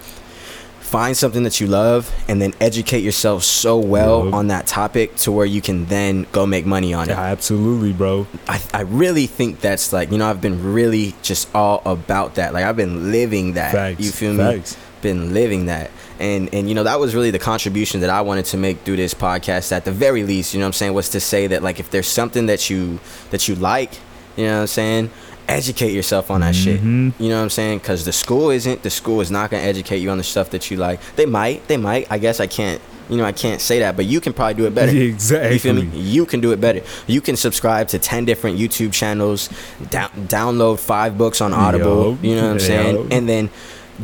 find 0.86 1.16
something 1.16 1.42
that 1.42 1.60
you 1.60 1.66
love 1.66 2.14
and 2.28 2.40
then 2.40 2.54
educate 2.60 3.00
yourself 3.00 3.42
so 3.42 3.76
well 3.76 4.32
on 4.32 4.46
that 4.46 4.68
topic 4.68 5.16
to 5.16 5.32
where 5.32 5.44
you 5.44 5.60
can 5.60 5.84
then 5.86 6.24
go 6.30 6.46
make 6.46 6.64
money 6.64 6.94
on 6.94 7.08
it. 7.08 7.12
yeah, 7.12 7.20
absolutely 7.20 7.92
bro. 7.92 8.24
I, 8.46 8.62
I 8.72 8.82
really 8.82 9.26
think 9.26 9.60
that's 9.60 9.92
like 9.92 10.12
you 10.12 10.18
know 10.18 10.28
I've 10.28 10.40
been 10.40 10.72
really 10.72 11.14
just 11.22 11.52
all 11.54 11.82
about 11.84 12.36
that. 12.36 12.52
Like 12.52 12.64
I've 12.64 12.76
been 12.76 13.10
living 13.10 13.54
that. 13.54 13.72
Facts 13.72 14.00
you 14.00 14.12
feel 14.12 14.32
me? 14.32 14.38
facts. 14.38 14.76
Been 15.02 15.34
living 15.34 15.66
that. 15.66 15.90
And 16.20 16.54
and 16.54 16.68
you 16.68 16.74
know 16.74 16.84
that 16.84 17.00
was 17.00 17.14
really 17.14 17.30
the 17.30 17.38
contribution 17.38 18.00
that 18.02 18.10
I 18.10 18.20
wanted 18.20 18.44
to 18.46 18.56
make 18.56 18.80
through 18.80 18.96
this 18.96 19.12
podcast 19.12 19.72
at 19.72 19.84
the 19.84 19.92
very 19.92 20.22
least 20.22 20.54
you 20.54 20.60
know 20.60 20.66
what 20.66 20.68
I'm 20.68 20.72
saying 20.74 20.94
was 20.94 21.08
to 21.10 21.20
say 21.20 21.48
that 21.48 21.62
like 21.62 21.80
if 21.80 21.90
there's 21.90 22.06
something 22.06 22.46
that 22.46 22.70
you 22.70 23.00
that 23.30 23.48
you 23.48 23.56
like 23.56 23.98
you 24.36 24.44
know 24.44 24.54
what 24.56 24.60
I'm 24.62 24.66
saying? 24.66 25.10
Educate 25.48 25.92
yourself 25.92 26.30
on 26.30 26.40
that 26.40 26.54
shit. 26.54 26.80
Mhm. 26.82 27.12
you 27.20 27.28
know 27.28 27.36
what 27.36 27.42
I'm 27.44 27.50
saying? 27.50 27.78
Because 27.78 28.04
the 28.04 28.12
school 28.12 28.50
isn't 28.50 28.82
the 28.82 28.90
school 28.90 29.20
is 29.20 29.30
not 29.30 29.50
going 29.50 29.62
to 29.62 29.68
educate 29.68 29.98
you 29.98 30.10
on 30.10 30.18
the 30.18 30.24
stuff 30.24 30.50
that 30.50 30.70
you 30.70 30.76
like. 30.76 30.98
They 31.14 31.26
might 31.26 31.66
they 31.68 31.76
might. 31.76 32.06
I 32.10 32.18
guess 32.18 32.40
I 32.40 32.46
can't 32.48 32.80
you 33.08 33.16
know 33.16 33.24
I 33.24 33.30
can't 33.30 33.60
say 33.60 33.78
that 33.78 33.94
but 33.94 34.04
you 34.06 34.20
can 34.20 34.32
probably 34.32 34.54
do 34.54 34.66
it 34.66 34.74
better. 34.74 34.90
Exactly 34.90 35.52
you 35.52 35.58
feel 35.60 35.74
me? 35.74 35.82
You 36.00 36.26
can 36.26 36.40
do 36.40 36.50
it 36.50 36.60
better. 36.60 36.80
You 37.06 37.20
can 37.20 37.36
subscribe 37.36 37.86
to 37.88 37.98
10 38.00 38.24
different 38.24 38.58
YouTube 38.58 38.92
channels, 38.92 39.48
down, 39.90 40.10
download 40.26 40.80
five 40.80 41.16
books 41.16 41.40
on 41.40 41.52
Audible, 41.52 42.18
Yo, 42.20 42.28
you 42.28 42.34
know 42.34 42.42
what 42.46 42.52
I'm 42.54 42.58
saying? 42.58 43.12
And 43.12 43.28
then 43.28 43.50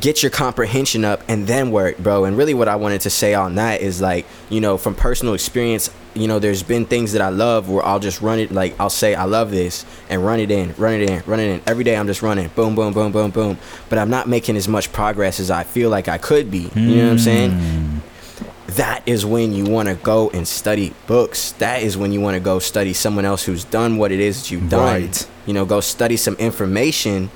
get 0.01 0.23
your 0.23 0.31
comprehension 0.31 1.05
up 1.05 1.23
and 1.29 1.47
then 1.47 1.71
work, 1.71 1.99
bro. 1.99 2.25
And 2.25 2.37
really 2.37 2.55
what 2.55 2.69
I 2.69 2.77
wanted 2.77 3.03
to 3.03 3.11
say 3.11 3.35
on 3.35 3.57
that 3.57 3.81
is 3.81 4.01
like, 4.01 4.27
you 4.49 4.61
know, 4.61 4.79
from 4.79 4.95
personal 4.95 5.35
experience, 5.35 5.91
you 6.15 6.27
know, 6.27 6.39
there's 6.39 6.63
been 6.63 6.85
things 6.85 7.13
that 7.13 7.23
I 7.23 7.29
love 7.29 7.69
where 7.69 7.85
I'll 7.85 7.99
just 7.99 8.21
run 8.21 8.39
it 8.39 8.51
like 8.51 8.79
I'll 8.81 8.91
say 8.91 9.15
I 9.15 9.25
love 9.25 9.51
this 9.51 9.85
and 10.09 10.25
run 10.25 10.41
it 10.41 10.51
in, 10.51 10.75
run 10.77 10.95
it 10.95 11.09
in, 11.09 11.23
run 11.27 11.41
it 11.41 11.49
in. 11.49 11.63
Every 11.67 11.85
day 11.85 11.97
I'm 11.97 12.07
just 12.07 12.23
running. 12.23 12.49
Boom, 12.49 12.75
boom, 12.75 12.93
boom, 12.93 13.13
boom, 13.13 13.31
boom. 13.31 13.59
But 13.89 13.99
I'm 13.99 14.11
not 14.11 14.29
making 14.29 14.57
as 14.57 14.69
much 14.69 14.93
progress 14.93 15.41
as 15.41 15.51
I 15.51 15.65
feel 15.65 15.91
like 15.91 16.09
I 16.09 16.19
could 16.19 16.51
be. 16.51 16.71
You 16.75 16.97
know 16.97 17.05
what 17.05 17.13
I'm 17.13 17.19
saying? 17.19 17.51
Mm. 17.51 18.01
that 18.77 19.03
is 19.05 19.27
when 19.27 19.53
you 19.53 19.65
want 19.65 19.89
to 19.89 19.95
go 19.97 20.31
and 20.31 20.49
study 20.49 20.95
books. 21.07 21.53
That 21.53 21.83
is 21.83 21.97
when 21.97 22.13
you 22.13 22.21
want 22.21 22.35
to 22.35 22.41
go 22.41 22.59
study 22.59 22.95
someone 22.95 23.25
else 23.25 23.45
who's 23.45 23.65
done 23.65 23.99
what 23.99 24.13
it 24.13 24.21
is 24.21 24.43
that 24.43 24.51
you've 24.51 24.71
done. 24.71 25.03
Right. 25.03 25.29
You 25.47 25.53
know, 25.53 25.65
go 25.67 25.81
study 25.81 26.17
some 26.17 26.35
information 26.37 27.31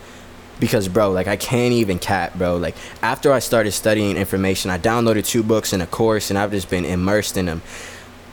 because, 0.60 0.88
bro, 0.88 1.10
like 1.10 1.26
I 1.26 1.36
can't 1.36 1.72
even 1.72 1.98
cap, 1.98 2.34
bro. 2.34 2.56
Like 2.56 2.76
after 3.02 3.32
I 3.32 3.38
started 3.38 3.72
studying 3.72 4.16
information, 4.16 4.70
I 4.70 4.78
downloaded 4.78 5.26
two 5.26 5.42
books 5.42 5.72
and 5.72 5.82
a 5.82 5.86
course, 5.86 6.30
and 6.30 6.38
I've 6.38 6.50
just 6.50 6.70
been 6.70 6.84
immersed 6.84 7.36
in 7.36 7.46
them. 7.46 7.62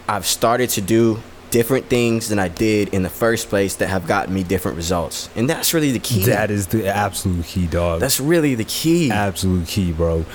I've 0.08 0.26
started 0.26 0.70
to 0.72 0.82
do 0.82 1.22
different 1.52 1.86
things 1.86 2.30
than 2.30 2.40
I 2.40 2.48
did 2.48 2.94
in 2.94 3.04
the 3.04 3.10
first 3.10 3.48
place 3.48 3.76
that 3.76 3.88
have 3.88 4.08
gotten 4.08 4.34
me 4.34 4.44
different 4.44 4.76
results, 4.78 5.30
and 5.36 5.50
that's 5.50 5.74
really 5.74 5.92
the 5.92 6.00
key. 6.00 6.24
that 6.26 6.50
is 6.50 6.68
the 6.68 6.88
absolute 6.88 7.46
key 7.46 7.68
dog 7.68 8.00
that's 8.00 8.20
really 8.20 8.56
the 8.56 8.66
key. 8.66 9.12
absolute 9.12 9.68
key, 9.68 9.92
bro. 9.92 10.26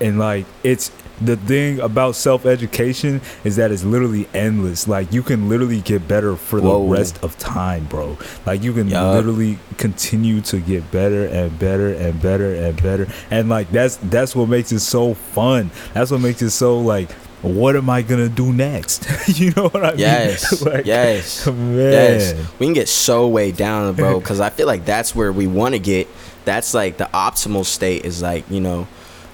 And 0.00 0.18
like 0.18 0.46
it's 0.62 0.90
the 1.24 1.36
thing 1.36 1.80
about 1.80 2.16
self 2.16 2.46
education 2.46 3.20
is 3.44 3.56
that 3.56 3.70
it's 3.70 3.84
literally 3.84 4.28
endless. 4.34 4.86
Like 4.88 5.12
you 5.12 5.22
can 5.22 5.48
literally 5.48 5.80
get 5.80 6.06
better 6.08 6.36
for 6.36 6.60
the 6.60 6.68
Whoa. 6.68 6.86
rest 6.88 7.22
of 7.22 7.38
time, 7.38 7.84
bro. 7.86 8.16
Like 8.46 8.62
you 8.62 8.72
can 8.72 8.88
Yup. 8.88 9.14
literally 9.14 9.58
continue 9.78 10.40
to 10.42 10.60
get 10.60 10.90
better 10.90 11.26
and 11.26 11.58
better 11.58 11.92
and 11.92 12.20
better 12.20 12.54
and 12.54 12.80
better. 12.82 13.06
And 13.30 13.48
like 13.48 13.70
that's 13.70 13.96
that's 13.96 14.34
what 14.36 14.48
makes 14.48 14.72
it 14.72 14.80
so 14.80 15.14
fun. 15.14 15.70
That's 15.94 16.10
what 16.10 16.20
makes 16.20 16.42
it 16.42 16.50
so 16.50 16.78
like 16.80 17.10
what 17.42 17.74
am 17.74 17.90
I 17.90 18.02
gonna 18.02 18.28
do 18.28 18.52
next? 18.52 19.04
you 19.38 19.50
know 19.56 19.68
what 19.68 19.84
I 19.84 19.92
Yes, 19.94 20.62
mean? 20.64 20.72
Like, 20.74 20.86
yes, 20.86 21.44
man. 21.46 21.76
yes. 21.76 22.34
We 22.60 22.66
can 22.66 22.72
get 22.72 22.88
so 22.88 23.26
way 23.26 23.50
down, 23.50 23.94
bro, 23.94 24.20
because 24.20 24.38
I 24.38 24.50
feel 24.50 24.68
like 24.68 24.84
that's 24.84 25.14
where 25.14 25.32
we 25.32 25.48
want 25.48 25.74
to 25.74 25.80
get. 25.80 26.06
That's 26.44 26.72
like 26.72 26.98
the 26.98 27.06
optimal 27.12 27.64
state 27.64 28.04
is 28.04 28.22
like 28.22 28.48
you 28.48 28.60
know, 28.60 28.86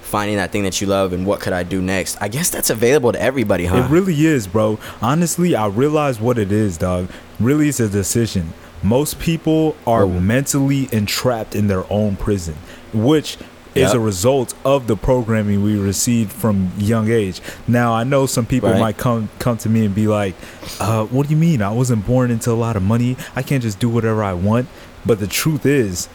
finding 0.09 0.37
that 0.37 0.51
thing 0.51 0.63
that 0.65 0.81
you 0.81 0.87
love 0.87 1.13
and 1.13 1.27
what 1.27 1.41
could 1.41 1.53
I 1.53 1.63
do 1.63 1.81
next. 1.83 2.17
I 2.21 2.29
guess 2.29 2.51
that's 2.51 2.71
available 2.71 3.13
to 3.13 3.21
everybody, 3.21 3.67
huh? 3.67 3.77
It 3.85 3.91
really 3.91 4.27
is, 4.27 4.47
bro. 4.47 4.79
Honestly, 5.03 5.55
I 5.55 5.67
realize 5.67 6.21
what 6.21 6.39
it 6.39 6.51
is, 6.51 6.77
dog. 6.79 7.09
Really, 7.39 7.69
it's 7.69 7.79
a 7.81 7.89
decision. 7.89 8.53
Most 8.83 9.19
people 9.19 9.77
are 9.87 10.05
Oh. 10.05 10.09
mentally 10.09 10.89
entrapped 10.93 11.55
in 11.55 11.67
their 11.69 11.85
own 11.93 12.17
prison, 12.17 12.55
which 12.93 13.37
is 13.75 13.83
Yep. 13.93 13.95
a 13.95 14.01
result 14.01 14.55
of 14.65 14.87
the 14.87 14.97
programming 14.97 15.63
we 15.63 15.77
received 15.77 16.33
from 16.33 16.73
young 16.79 17.11
age. 17.11 17.41
Now, 17.69 17.93
I 17.93 18.03
know 18.05 18.25
some 18.27 18.47
people 18.47 18.71
Right. 18.71 18.81
might 18.81 18.97
come 18.97 19.29
come 19.39 19.57
to 19.59 19.69
me 19.69 19.85
and 19.85 19.95
be 19.95 20.07
like, 20.09 20.35
uh, 20.81 21.05
"What 21.05 21.29
do 21.29 21.35
you 21.35 21.39
mean? 21.41 21.61
I 21.63 21.71
wasn't 21.71 22.07
born 22.07 22.31
into 22.31 22.51
a 22.51 22.55
lot 22.67 22.77
of 22.77 22.83
money. 22.83 23.17
I 23.37 23.43
can't 23.43 23.63
just 23.63 23.79
do 23.79 23.89
whatever 23.89 24.25
I 24.25 24.33
want." 24.33 24.67
But 25.05 25.21
the 25.21 25.27
truth 25.27 25.67
is, 25.67 26.09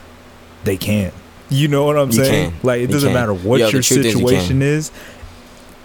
they 0.63 0.77
can. 0.77 1.11
You 1.53 1.67
know 1.67 1.85
what 1.85 1.97
I'm 1.97 2.09
You 2.11 2.23
saying? 2.25 2.51
can. 2.51 2.59
Like 2.63 2.77
it 2.79 2.81
You 2.81 2.87
doesn't 2.87 3.09
can. 3.09 3.13
matter 3.13 3.33
what 3.33 3.59
Yo, 3.59 3.67
your 3.69 3.81
truth 3.81 3.91
is 3.99 4.05
you 4.05 4.11
situation 4.27 4.61
is 4.61 4.91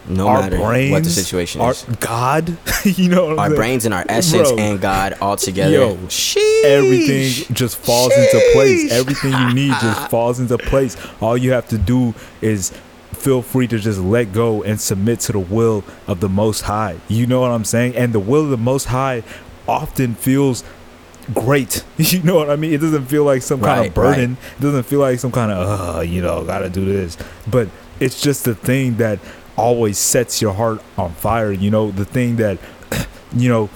No 0.09 0.27
our 0.29 0.41
matter 0.43 0.57
brains, 0.59 0.93
what 0.93 1.05
the 1.05 1.11
situation 1.11 1.61
our 1.61 1.73
is. 1.73 1.85
God, 2.01 2.57
you 2.85 3.09
know, 3.11 3.25
what 3.27 3.33
I'm 3.35 3.39
Our 3.39 3.47
saying? 3.49 3.57
brains 3.57 3.85
and 3.85 3.95
our 3.95 4.05
essence 4.09 4.49
Bro. 4.51 4.59
and 4.59 4.81
God 4.81 5.15
all 5.21 5.37
together. 5.37 5.73
Yo, 5.73 5.97
Sheesh. 6.09 6.65
everything 6.65 7.55
just 7.55 7.77
falls 7.77 8.13
into 8.13 8.41
place. 8.53 8.91
Everything 8.93 9.33
you 9.33 9.55
need 9.55 9.73
just 9.81 10.11
falls 10.11 10.41
into 10.41 10.57
place. 10.59 10.97
All 11.21 11.37
you 11.37 11.53
have 11.53 11.69
to 11.69 11.79
do 11.79 12.15
is 12.41 12.73
feel 13.13 13.43
free 13.43 13.67
to 13.67 13.79
just 13.79 13.99
let 13.99 14.33
go 14.33 14.63
and 14.63 14.81
submit 14.81 15.21
to 15.21 15.33
the 15.33 15.39
will 15.41 15.85
of 16.07 16.21
the 16.21 16.29
Most 16.29 16.63
High. 16.63 16.97
You 17.09 17.27
know 17.27 17.41
what 17.41 17.51
I'm 17.51 17.65
saying? 17.65 17.95
And 17.97 18.13
the 18.13 18.21
will 18.21 18.45
of 18.45 18.51
the 18.51 18.57
Most 18.57 18.85
High 18.87 19.23
often 19.67 20.15
feels 20.15 20.63
great. 21.35 21.85
You 21.99 22.23
know 22.23 22.37
what 22.37 22.49
I 22.51 22.57
mean? 22.57 22.73
It 22.73 22.79
doesn't 22.81 23.07
feel 23.07 23.25
like 23.25 23.43
some 23.43 23.61
kind 23.61 23.87
of 23.87 23.95
burden. 23.95 24.37
It 24.59 24.61
doesn't 24.63 24.85
feel 24.85 25.01
like 25.01 25.19
some 25.19 25.33
kind 25.33 25.51
of, 25.53 25.97
uh, 25.97 26.01
you 26.01 26.23
know, 26.23 26.45
gotta 26.45 26.71
do 26.71 26.85
this. 26.85 27.17
But 27.51 27.69
it's 28.01 28.21
just 28.21 28.45
the 28.45 28.55
thing 28.55 28.97
that 28.99 29.19
always 29.57 29.99
sets 29.99 30.41
your 30.41 30.53
heart 30.55 30.81
on 30.97 31.13
fire. 31.15 31.51
You 31.53 31.71
know, 31.71 31.91
the 31.91 32.05
thing 32.05 32.37
that, 32.37 32.59
you 33.37 33.49
know, 33.49 33.69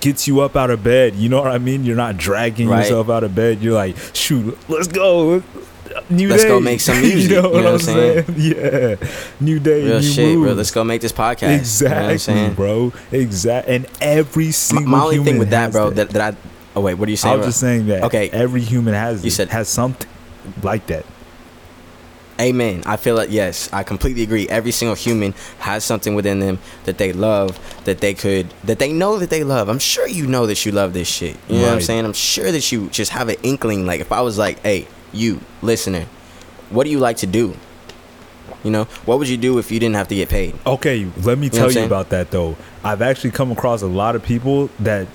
gets 0.00 0.28
you 0.28 0.40
up 0.40 0.54
out 0.54 0.70
of 0.70 0.84
bed. 0.84 1.16
You 1.16 1.28
know 1.28 1.40
what 1.42 1.50
I 1.50 1.58
mean? 1.58 1.84
You're 1.84 1.96
not 1.96 2.16
dragging 2.16 2.68
Right. 2.68 2.82
yourself 2.82 3.10
out 3.10 3.24
of 3.24 3.34
bed. 3.34 3.60
You're 3.60 3.74
like, 3.74 3.96
shoot, 4.14 4.56
let's 4.68 4.86
go. 4.88 5.42
New 6.10 6.28
Let's 6.28 6.42
day. 6.42 6.48
go 6.48 6.60
make 6.60 6.80
some 6.80 7.00
music, 7.02 7.30
you 7.30 7.36
know 7.42 7.48
you 7.48 7.54
what 7.54 7.60
know 7.62 7.66
I'm 7.68 7.72
what 7.72 7.72
I'm 7.74 7.78
saying? 7.80 8.24
saying? 8.24 9.00
Yeah. 9.00 9.08
New 9.40 9.58
day, 9.60 9.84
Real 9.84 10.00
new 10.00 10.02
shit, 10.02 10.38
bro. 10.38 10.52
Let's 10.52 10.70
go 10.70 10.84
make 10.84 11.00
this 11.00 11.12
podcast. 11.12 11.56
Exactly, 11.58 12.02
You 12.04 12.10
know 12.12 12.16
saying? 12.18 12.54
bro. 12.54 12.92
Exactly. 13.12 13.74
And 13.76 13.86
every 14.00 14.52
single 14.52 14.86
my 14.88 15.02
only 15.04 15.22
thing 15.24 15.38
with 15.38 15.50
that, 15.50 15.72
bro, 15.72 15.90
that, 15.90 16.10
that 16.10 16.34
I. 16.34 16.36
Oh 16.76 16.80
wait, 16.80 16.94
what 16.94 17.08
are 17.08 17.10
you 17.10 17.14
I 17.14 17.16
saying? 17.16 17.36
was 17.38 17.44
bro? 17.44 17.48
just 17.48 17.60
saying 17.60 17.86
that. 17.86 18.04
Okay. 18.04 18.28
Every 18.30 18.60
human 18.60 18.94
has. 18.94 19.22
You 19.24 19.28
it, 19.28 19.32
said- 19.32 19.48
has 19.50 19.68
something 19.68 20.08
like 20.62 20.86
that. 20.88 21.04
Amen. 22.40 22.84
I 22.86 22.96
feel 22.96 23.16
like 23.16 23.30
yes, 23.32 23.68
I 23.72 23.82
completely 23.82 24.22
agree. 24.22 24.48
Every 24.48 24.70
single 24.70 24.94
human 24.94 25.34
has 25.58 25.82
something 25.84 26.14
within 26.14 26.38
them 26.38 26.60
that 26.84 26.96
they 26.96 27.12
love, 27.12 27.58
that 27.84 27.98
they 27.98 28.14
could, 28.14 28.48
that 28.62 28.78
they 28.78 28.92
know 28.92 29.18
that 29.18 29.28
they 29.28 29.42
love. 29.42 29.68
I'm 29.68 29.80
sure 29.80 30.06
you 30.06 30.24
know 30.28 30.46
that 30.46 30.64
you 30.64 30.70
love 30.70 30.92
this 30.92 31.08
shit. 31.08 31.36
You 31.48 31.56
know 31.56 31.62
what 31.64 31.72
I'm 31.72 31.80
saying? 31.80 32.04
I'm 32.04 32.12
sure 32.12 32.52
that 32.52 32.70
you 32.70 32.90
just 32.90 33.10
have 33.10 33.28
an 33.28 33.36
inkling. 33.42 33.86
Like 33.86 34.00
if 34.00 34.12
I 34.12 34.20
was 34.20 34.38
like, 34.38 34.60
hey, 34.60 34.86
you 35.12 35.40
listener, 35.62 36.06
what 36.70 36.84
do 36.84 36.90
you 36.90 36.98
like 36.98 37.16
to 37.18 37.26
do? 37.26 37.56
You 38.64 38.70
know, 38.72 38.84
what 39.04 39.18
would 39.18 39.28
you 39.28 39.36
do 39.36 39.58
if 39.58 39.70
you 39.70 39.78
didn't 39.78 39.94
have 39.96 40.08
to 40.08 40.14
get 40.16 40.28
paid? 40.28 40.56
Okay, 40.66 41.06
let 41.22 41.38
me 41.38 41.48
tell 41.48 41.70
you 41.70 41.84
about 41.84 42.08
that 42.10 42.30
though. 42.30 42.56
I've 42.82 43.02
actually 43.02 43.30
come 43.30 43.52
across 43.52 43.82
a 43.82 43.86
lot 43.86 44.16
of 44.16 44.22
people 44.22 44.68
that 44.80 45.06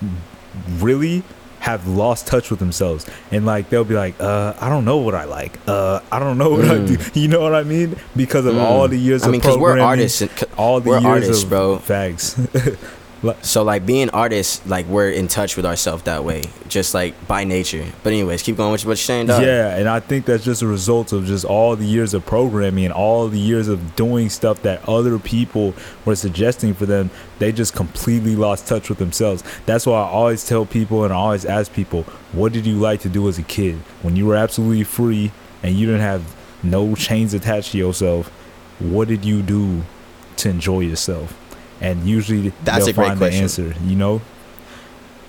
really 0.77 1.23
have 1.59 1.87
lost 1.87 2.27
touch 2.27 2.49
with 2.49 2.59
themselves 2.59 3.09
and 3.31 3.45
like 3.45 3.69
they'll 3.69 3.85
be 3.85 3.95
like 3.95 4.13
uh 4.19 4.53
i 4.59 4.67
don't 4.67 4.83
know 4.83 4.97
what 4.97 5.15
i 5.15 5.23
like 5.23 5.57
uh 5.65 6.01
i 6.11 6.19
don't 6.19 6.37
know 6.37 6.49
what 6.49 6.65
i 6.65 6.77
do 6.85 6.97
you 7.19 7.29
know 7.29 7.39
what 7.39 7.55
i 7.55 7.63
mean 7.63 7.95
because 8.17 8.45
of 8.45 8.53
Mm. 8.53 8.61
all 8.61 8.87
the 8.89 8.97
years 8.97 9.23
I 9.23 9.27
mean, 9.27 9.35
of 9.35 9.41
because 9.43 9.57
we're 9.57 9.69
programming, 9.71 10.01
artists. 10.01 10.43
All 10.57 10.81
the 10.81 10.91
years 10.91 11.05
artists, 11.05 11.43
of 11.43 11.49
bro. 11.49 11.77
facts 11.79 12.35
So 13.41 13.63
like 13.63 13.85
being 13.85 14.09
artists, 14.09 14.65
like 14.67 14.85
we're 14.87 15.09
in 15.09 15.29
touch 15.29 15.55
with 15.55 15.65
ourselves 15.65 16.03
that 16.03 16.25
way, 16.25 16.43
just 16.67 16.93
like 16.93 17.27
by 17.27 17.45
nature. 17.45 17.85
But 18.03 18.11
anyways, 18.11 18.41
keep 18.41 18.57
going 18.57 18.73
with 18.73 18.83
what 18.85 18.89
you're 18.89 18.95
saying, 18.97 19.27
dog. 19.27 19.43
Yeah, 19.43 19.77
and 19.77 19.87
I 19.87 20.01
think 20.01 20.25
that's 20.25 20.43
just 20.43 20.61
a 20.61 20.67
result 20.67 21.13
of 21.13 21.25
just 21.25 21.45
all 21.45 21.75
the 21.77 21.85
years 21.85 22.13
of 22.13 22.25
programming 22.25 22.85
and 22.85 22.93
all 22.93 23.29
the 23.29 23.39
years 23.39 23.69
of 23.69 23.95
doing 23.95 24.29
stuff 24.29 24.61
that 24.63 24.87
other 24.87 25.17
people 25.19 25.73
were 26.03 26.15
suggesting 26.15 26.73
for 26.73 26.85
them. 26.85 27.11
They 27.39 27.53
just 27.53 27.73
completely 27.73 28.35
lost 28.35 28.67
touch 28.67 28.89
with 28.89 28.97
themselves. 28.97 29.41
That's 29.65 29.85
why 29.85 30.01
I 30.01 30.09
always 30.09 30.45
tell 30.45 30.65
people 30.65 31.05
and 31.05 31.13
I 31.13 31.17
always 31.17 31.45
ask 31.45 31.71
people, 31.71 32.03
what 32.33 32.51
did 32.51 32.65
you 32.65 32.75
like 32.75 32.99
to 33.01 33.09
do 33.09 33.29
as 33.29 33.37
a 33.37 33.43
kid 33.43 33.75
when 34.01 34.17
you 34.17 34.25
were 34.25 34.35
absolutely 34.35 34.83
free 34.83 35.31
and 35.61 35.75
you 35.75 35.85
didn't 35.85 36.01
have 36.01 36.35
no 36.61 36.93
chains 36.95 37.33
attached 37.33 37.71
to 37.71 37.77
yourself? 37.77 38.27
What 38.79 39.07
did 39.07 39.23
you 39.23 39.41
do 39.41 39.83
to 40.37 40.49
enjoy 40.49 40.81
yourself? 40.81 41.39
And 41.81 42.07
usually 42.07 42.53
That's 42.63 42.85
they'll 42.85 42.89
a 42.89 42.93
great 42.93 43.07
find 43.07 43.17
question. 43.19 43.39
the 43.39 43.43
answer, 43.43 43.75
you 43.83 43.95
know? 43.95 44.21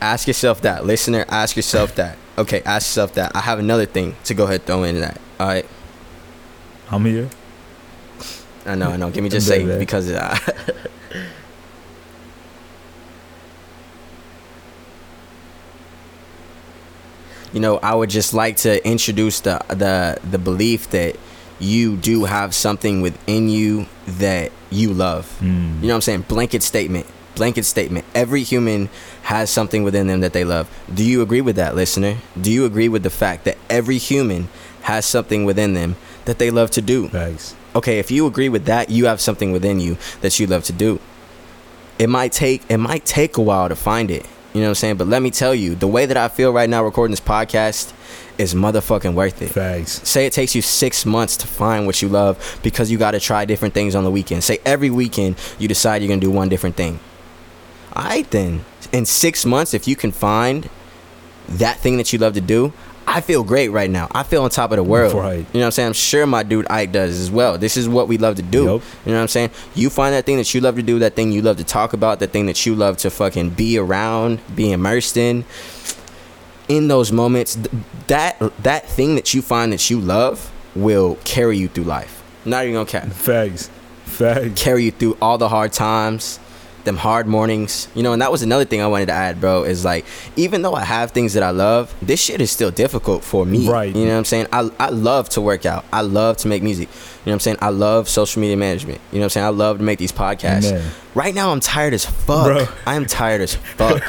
Ask 0.01 0.27
yourself 0.29 0.61
that, 0.63 0.85
listener. 0.85 1.25
Ask 1.29 1.57
yourself 1.57 1.95
that. 1.97 2.17
Okay, 2.37 2.63
ask 2.65 2.89
yourself 2.89 3.15
that. 3.15 3.35
I 3.35 3.41
have 3.41 3.59
another 3.59 3.87
thing 3.87 4.17
to 4.25 4.35
go 4.35 4.45
ahead 4.45 4.61
and 4.61 4.67
throw 4.67 4.83
in 4.85 5.01
that. 5.01 5.21
All 5.41 5.47
right. 5.47 5.67
I'm 6.91 7.05
here. 7.05 7.29
I 8.67 8.75
know, 8.75 8.91
I 8.91 8.97
know. 8.97 9.11
Give 9.11 9.23
me 9.23 9.31
just 9.31 9.47
say 9.47 9.79
because 9.79 10.11
uh, 10.11 10.37
you 17.53 17.61
know, 17.61 17.79
I 17.79 17.95
would 17.95 18.11
just 18.11 18.35
like 18.35 18.57
to 18.59 18.85
introduce 18.87 19.41
the 19.41 19.61
the 19.69 20.19
the 20.29 20.39
belief 20.39 20.91
that 20.91 21.17
you 21.59 21.97
do 21.97 22.25
have 22.25 22.55
something 22.55 23.01
within 23.01 23.49
you 23.49 23.87
that 24.07 24.53
you 24.71 24.93
love. 24.93 25.39
Mm. 25.41 25.81
You 25.81 25.83
know 25.83 25.89
what 25.89 25.95
I'm 25.97 26.01
saying? 26.01 26.23
Blanket 26.23 26.63
statement. 26.63 27.07
Blanket 27.35 27.65
statement. 27.65 28.05
Every 28.15 28.43
human 28.43 28.89
has 29.23 29.51
something 29.51 29.83
within 29.83 30.07
them 30.07 30.21
that 30.21 30.33
they 30.33 30.45
love. 30.45 30.69
Do 30.93 31.05
you 31.05 31.23
agree 31.23 31.41
with 31.41 31.57
that, 31.57 31.75
listener? 31.75 32.19
Do 32.41 32.51
you 32.53 32.65
agree 32.65 32.89
with 32.89 33.03
the 33.03 33.11
fact 33.11 33.45
that 33.45 33.59
every 33.69 33.99
human 33.99 34.49
has 34.83 35.05
something 35.05 35.45
within 35.45 35.75
them 35.75 35.97
that 36.27 36.39
they 36.39 36.51
love 36.51 36.71
to 36.73 36.83
do? 36.83 37.09
Thanks. 37.09 37.55
okay, 37.75 37.99
if 37.99 38.11
you 38.11 38.27
agree 38.27 38.49
with 38.49 38.67
that, 38.67 38.91
you 38.91 39.07
have 39.07 39.21
something 39.21 39.51
within 39.51 39.81
you 39.81 39.97
that 40.21 40.39
you 40.39 40.47
love 40.47 40.65
to 40.65 40.73
do. 40.73 41.01
It 41.99 42.09
might 42.09 42.33
take 42.33 42.63
it 42.69 42.79
might 42.79 43.05
take 43.05 43.37
a 43.37 43.43
while 43.43 43.69
to 43.69 43.77
find 43.77 44.11
it. 44.11 44.27
You 44.53 44.61
know 44.61 44.67
what 44.67 44.71
I'm 44.71 44.75
saying? 44.77 44.97
But 44.97 45.09
let 45.09 45.23
me 45.23 45.31
tell 45.33 45.55
you, 45.55 45.75
the 45.75 45.89
way 45.89 46.07
that 46.07 46.17
I 46.17 46.29
feel 46.29 46.53
right 46.53 46.71
now 46.71 46.85
recording 46.85 47.11
this 47.11 47.21
podcast 47.21 47.93
is 48.39 48.55
motherfucking 48.55 49.15
worth 49.15 49.41
it. 49.43 49.51
Thanks. 49.51 50.07
Say 50.09 50.27
it 50.27 50.33
takes 50.33 50.55
you 50.55 50.63
six 50.63 51.07
months 51.07 51.37
to 51.39 51.47
find 51.47 51.87
what 51.87 52.03
you 52.03 52.09
love 52.09 52.61
because 52.63 52.91
you 52.91 52.99
got 52.99 53.13
to 53.13 53.21
try 53.21 53.45
different 53.45 53.75
things 53.75 53.95
on 53.95 54.05
the 54.05 54.11
weekend. 54.11 54.45
Say 54.45 54.59
every 54.65 54.91
weekend 54.91 55.37
you 55.59 55.69
decide 55.69 56.03
you're 56.03 56.09
gonna 56.09 56.21
do 56.21 56.31
one 56.31 56.49
different 56.49 56.77
thing. 56.77 57.01
All 57.93 58.05
right, 58.05 58.29
then. 58.31 58.65
In 58.93 59.07
six 59.07 59.45
months, 59.45 59.75
if 59.75 59.89
you 59.89 59.97
can 59.97 60.13
find 60.13 60.69
that 61.49 61.79
thing 61.79 61.97
that 61.97 62.13
you 62.13 62.19
love 62.19 62.35
to 62.35 62.41
do, 62.41 62.73
I 63.07 63.21
feel 63.21 63.45
great 63.45 63.69
right 63.69 63.91
now. 63.91 64.09
I 64.13 64.23
feel 64.23 64.43
on 64.43 64.51
top 64.51 64.71
of 64.71 64.77
the 64.77 64.83
world. 64.83 65.15
Right. 65.15 65.39
You 65.39 65.43
know 65.43 65.61
what 65.61 65.65
I'm 65.67 65.71
saying? 65.73 65.87
I'm 65.89 65.93
sure 65.93 66.27
my 66.27 66.43
dude 66.43 66.67
Ike 66.71 66.93
does 66.93 67.19
as 67.21 67.31
well. 67.31 67.59
This 67.59 67.77
is 67.77 67.89
what 67.89 68.09
we 68.09 68.19
love 68.19 68.37
to 68.37 68.43
do. 68.43 68.65
Yup. 68.65 68.83
You 69.05 69.13
know 69.13 69.19
what 69.19 69.23
I'm 69.23 69.29
saying? 69.29 69.51
You 69.75 69.91
find 69.91 70.15
that 70.15 70.25
thing 70.25 70.39
that 70.39 70.55
you 70.55 70.61
love 70.61 70.77
to 70.77 70.83
do, 70.83 70.99
that 71.01 71.15
thing 71.15 71.31
you 71.31 71.43
love 71.43 71.59
to 71.59 71.65
talk 71.65 71.93
about, 71.93 72.21
that 72.21 72.31
thing 72.31 72.47
that 72.47 72.65
you 72.65 72.75
love 72.75 72.97
to 72.99 73.11
fucking 73.11 73.51
be 73.51 73.79
around, 73.79 74.41
be 74.55 74.73
immersed 74.73 75.17
in. 75.17 75.45
In 76.69 76.89
those 76.89 77.13
moments, 77.13 77.57
th- 77.57 77.69
that 78.07 78.39
that 78.63 78.89
thing 78.89 79.17
that 79.17 79.35
you 79.35 79.43
find 79.43 79.73
that 79.73 79.91
you 79.91 80.01
love 80.01 80.51
will 80.75 81.17
carry 81.25 81.59
you 81.59 81.69
through 81.69 81.85
life. 81.85 82.23
Not 82.45 82.65
even 82.65 82.75
gonna 82.75 82.87
cap. 82.87 83.09
Facts. 83.09 83.71
Facts. 84.05 84.61
Carry 84.63 84.85
you 84.85 84.91
through 84.91 85.17
all 85.21 85.39
the 85.39 85.49
hard 85.49 85.73
times, 85.73 86.39
them 86.85 86.97
hard 86.97 87.27
mornings. 87.27 87.89
You 87.95 88.03
know, 88.03 88.13
and 88.13 88.23
that 88.23 88.31
was 88.33 88.43
another 88.43 88.65
thing 88.65 88.81
I 88.81 88.87
wanted 88.87 89.07
to 89.07 89.13
add, 89.13 89.41
bro. 89.41 89.65
Is 89.65 89.85
like, 89.85 90.07
even 90.37 90.63
though 90.63 90.75
I 90.75 90.85
have 90.85 91.11
things 91.11 91.35
that 91.35 91.43
I 91.43 91.51
love, 91.51 91.95
this 92.01 92.21
shit 92.21 92.41
is 92.41 92.51
still 92.51 92.71
difficult 92.71 93.25
for 93.25 93.45
me. 93.45 93.69
Right. 93.69 93.95
You 93.95 94.05
know 94.07 94.13
what 94.13 94.19
I'm 94.19 94.25
saying? 94.25 94.47
I 94.53 94.71
I 94.79 94.89
love 94.91 95.29
to 95.31 95.41
work 95.41 95.67
out. 95.67 95.85
I 95.93 96.01
love 96.03 96.37
to 96.39 96.49
make 96.49 96.63
music. 96.63 96.89
You 96.89 96.95
know 96.95 97.33
what 97.33 97.33
I'm 97.35 97.41
saying? 97.41 97.57
I 97.61 97.71
love 97.71 98.09
social 98.09 98.41
media 98.41 98.57
management. 98.57 99.01
You 99.11 99.19
know 99.19 99.23
what 99.23 99.25
I'm 99.27 99.31
saying? 99.31 99.47
I 99.47 99.51
love 99.51 99.79
to 99.79 99.85
make 99.85 99.99
these 99.99 100.13
podcasts. 100.13 100.71
Amen. 100.71 100.91
Right 101.15 101.35
now 101.35 101.51
I'm 101.51 101.61
tired 101.61 101.95
as 101.95 102.05
fuck. 102.05 102.47
Bro. 102.47 102.67
I 102.87 102.95
am 102.97 103.07
tired 103.07 103.41
as 103.41 103.55
fuck. 103.55 104.03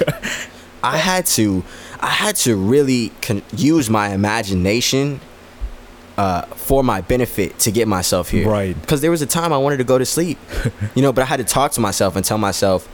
I 0.83 0.97
had 0.97 1.25
to 1.27 1.63
I 1.99 2.07
had 2.07 2.35
to 2.37 2.55
really 2.55 3.11
con- 3.21 3.41
use 3.55 3.89
my 3.89 4.09
imagination 4.09 5.19
uh, 6.17 6.43
for 6.43 6.83
my 6.83 7.01
benefit 7.01 7.59
to 7.59 7.71
get 7.71 7.87
myself 7.87 8.29
here. 8.29 8.49
Right. 8.49 8.79
Because 8.79 9.01
there 9.01 9.11
was 9.11 9.21
a 9.21 9.25
time 9.25 9.51
I 9.51 9.57
wanted 9.57 9.77
to 9.77 9.83
go 9.83 9.97
to 9.97 10.05
sleep, 10.05 10.37
you 10.95 11.01
know, 11.01 11.11
but 11.11 11.21
I 11.23 11.25
had 11.25 11.37
to 11.37 11.43
talk 11.43 11.71
to 11.73 11.81
myself 11.81 12.15
and 12.15 12.23
tell 12.23 12.37
myself, 12.37 12.87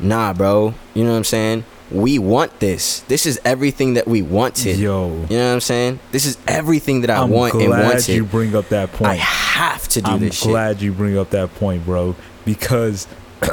nah, 0.00 0.32
bro, 0.32 0.74
you 0.94 1.04
know 1.04 1.10
what 1.10 1.16
I'm 1.18 1.24
saying? 1.24 1.64
We 1.90 2.18
want 2.18 2.60
this. 2.60 3.00
This 3.00 3.26
is 3.26 3.38
everything 3.44 3.94
that 3.94 4.08
we 4.08 4.22
wanted. 4.22 4.78
Yo. 4.78 5.08
You 5.28 5.36
know 5.36 5.48
what 5.48 5.54
I'm 5.54 5.60
saying? 5.60 6.00
This 6.12 6.24
is 6.24 6.38
everything 6.48 7.02
that 7.02 7.10
I 7.10 7.22
I'm 7.22 7.30
want 7.30 7.52
and 7.54 7.66
glad 7.66 7.84
wanted. 7.84 8.08
you 8.08 8.24
bring 8.24 8.56
up 8.56 8.70
that 8.70 8.90
point. 8.92 9.10
I 9.10 9.16
have 9.16 9.86
to 9.88 10.00
do 10.00 10.10
I'm 10.12 10.20
this 10.20 10.36
shit. 10.38 10.48
glad 10.48 10.80
you 10.80 10.92
bring 10.92 11.18
up 11.18 11.30
that 11.30 11.54
point, 11.56 11.84
bro, 11.84 12.16
because 12.46 13.06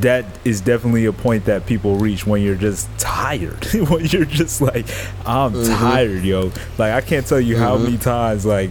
that 0.00 0.24
is 0.44 0.60
definitely 0.60 1.04
a 1.06 1.12
point 1.12 1.44
that 1.44 1.64
people 1.66 1.96
reach 1.96 2.26
when 2.26 2.42
you're 2.42 2.56
just 2.56 2.88
tired. 2.98 3.64
when 3.88 4.04
you're 4.06 4.24
just 4.24 4.60
like, 4.60 4.86
I'm 5.24 5.52
Mhm. 5.52 5.78
tired, 5.78 6.24
yo. 6.24 6.50
Like 6.76 6.92
I 6.92 7.00
can't 7.00 7.26
tell 7.26 7.40
you 7.40 7.56
how 7.56 7.76
Mhm. 7.76 7.84
many 7.84 7.96
times 7.98 8.44
like 8.44 8.70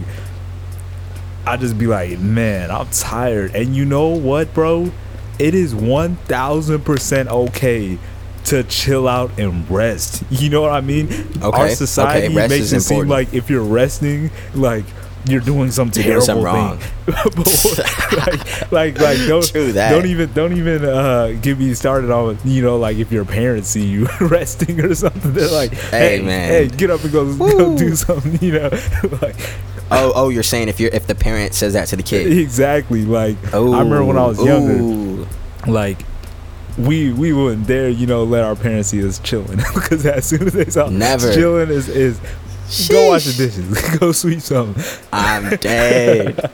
I 1.46 1.56
just 1.56 1.78
be 1.78 1.86
like, 1.86 2.18
man, 2.18 2.70
I'm 2.70 2.88
tired. 2.88 3.54
And 3.54 3.74
you 3.74 3.84
know 3.84 4.08
what, 4.08 4.52
bro? 4.52 4.90
It 5.38 5.54
is 5.54 5.74
one 5.74 6.16
thousand 6.26 6.84
percent 6.84 7.28
okay 7.28 7.98
to 8.44 8.62
chill 8.64 9.08
out 9.08 9.30
and 9.38 9.68
rest. 9.70 10.22
You 10.30 10.50
know 10.50 10.60
what 10.62 10.72
I 10.72 10.80
mean? 10.80 11.08
Okay, 11.42 11.60
Our 11.62 11.68
society 11.70 12.34
rest 12.34 12.50
makes 12.50 12.72
it 12.72 12.80
seem 12.80 13.08
like 13.08 13.32
if 13.32 13.48
you're 13.50 13.62
resting, 13.62 14.30
like 14.54 14.84
you're 15.26 15.40
doing 15.40 15.70
some 15.70 15.90
You're 15.94 16.04
doing 16.04 16.20
terrible 16.22 16.76
something 16.76 16.78
thing. 16.78 17.14
Like, 18.16 18.72
like, 18.72 18.98
like, 19.00 19.18
don't, 19.28 19.52
don't 19.52 20.06
even, 20.06 20.32
don't 20.32 20.52
even 20.56 20.84
uh, 20.84 21.36
get 21.42 21.58
me 21.58 21.74
started 21.74 22.10
on, 22.10 22.38
you 22.44 22.62
know, 22.62 22.78
like 22.78 22.96
if 22.96 23.10
your 23.12 23.24
parents 23.24 23.68
see 23.68 23.86
you 23.86 24.06
resting 24.20 24.80
or 24.80 24.94
something, 24.94 25.32
they're 25.32 25.50
like, 25.50 25.72
Hey, 25.72 26.18
hey, 26.18 26.22
man. 26.24 26.48
hey, 26.48 26.68
get 26.68 26.90
up 26.90 27.02
and 27.04 27.12
go, 27.12 27.36
go 27.36 27.76
do 27.76 27.94
something, 27.96 28.38
you 28.40 28.52
know, 28.58 28.68
like, 29.22 29.36
Oh, 29.90 30.12
oh, 30.16 30.28
you're 30.30 30.42
saying 30.42 30.68
if 30.68 30.80
you're 30.80 30.90
if 30.92 31.06
the 31.06 31.14
parent 31.14 31.54
says 31.54 31.74
that 31.74 31.86
to 31.88 31.96
the 31.96 32.02
kid. 32.02 32.36
exactly. 32.38 33.04
Like 33.04 33.36
Oh, 33.52 33.72
I 33.72 33.78
remember 33.78 34.04
when 34.04 34.18
I 34.18 34.26
was 34.26 34.44
younger, 34.44 34.74
ooh. 34.82 35.26
like 35.68 35.98
we 36.76 37.12
we 37.12 37.32
wouldn't 37.32 37.68
dare, 37.68 37.88
you 37.88 38.06
know, 38.06 38.24
let 38.24 38.42
our 38.42 38.56
parents 38.56 38.88
see 38.88 39.06
us 39.06 39.20
chilling 39.20 39.58
because 39.74 40.04
as 40.04 40.26
soon 40.26 40.42
as 40.48 40.54
they 40.54 40.64
saw 40.68 40.88
Never. 40.88 41.32
chilling 41.32 41.68
is 41.70 41.88
is 41.88 42.18
go 42.88 43.08
wash 43.10 43.24
the 43.24 43.46
dishes, 43.46 43.98
go 43.98 44.12
sweep 44.12 44.40
something. 44.40 44.82
I'm 45.12 45.56
dead. 45.56 46.50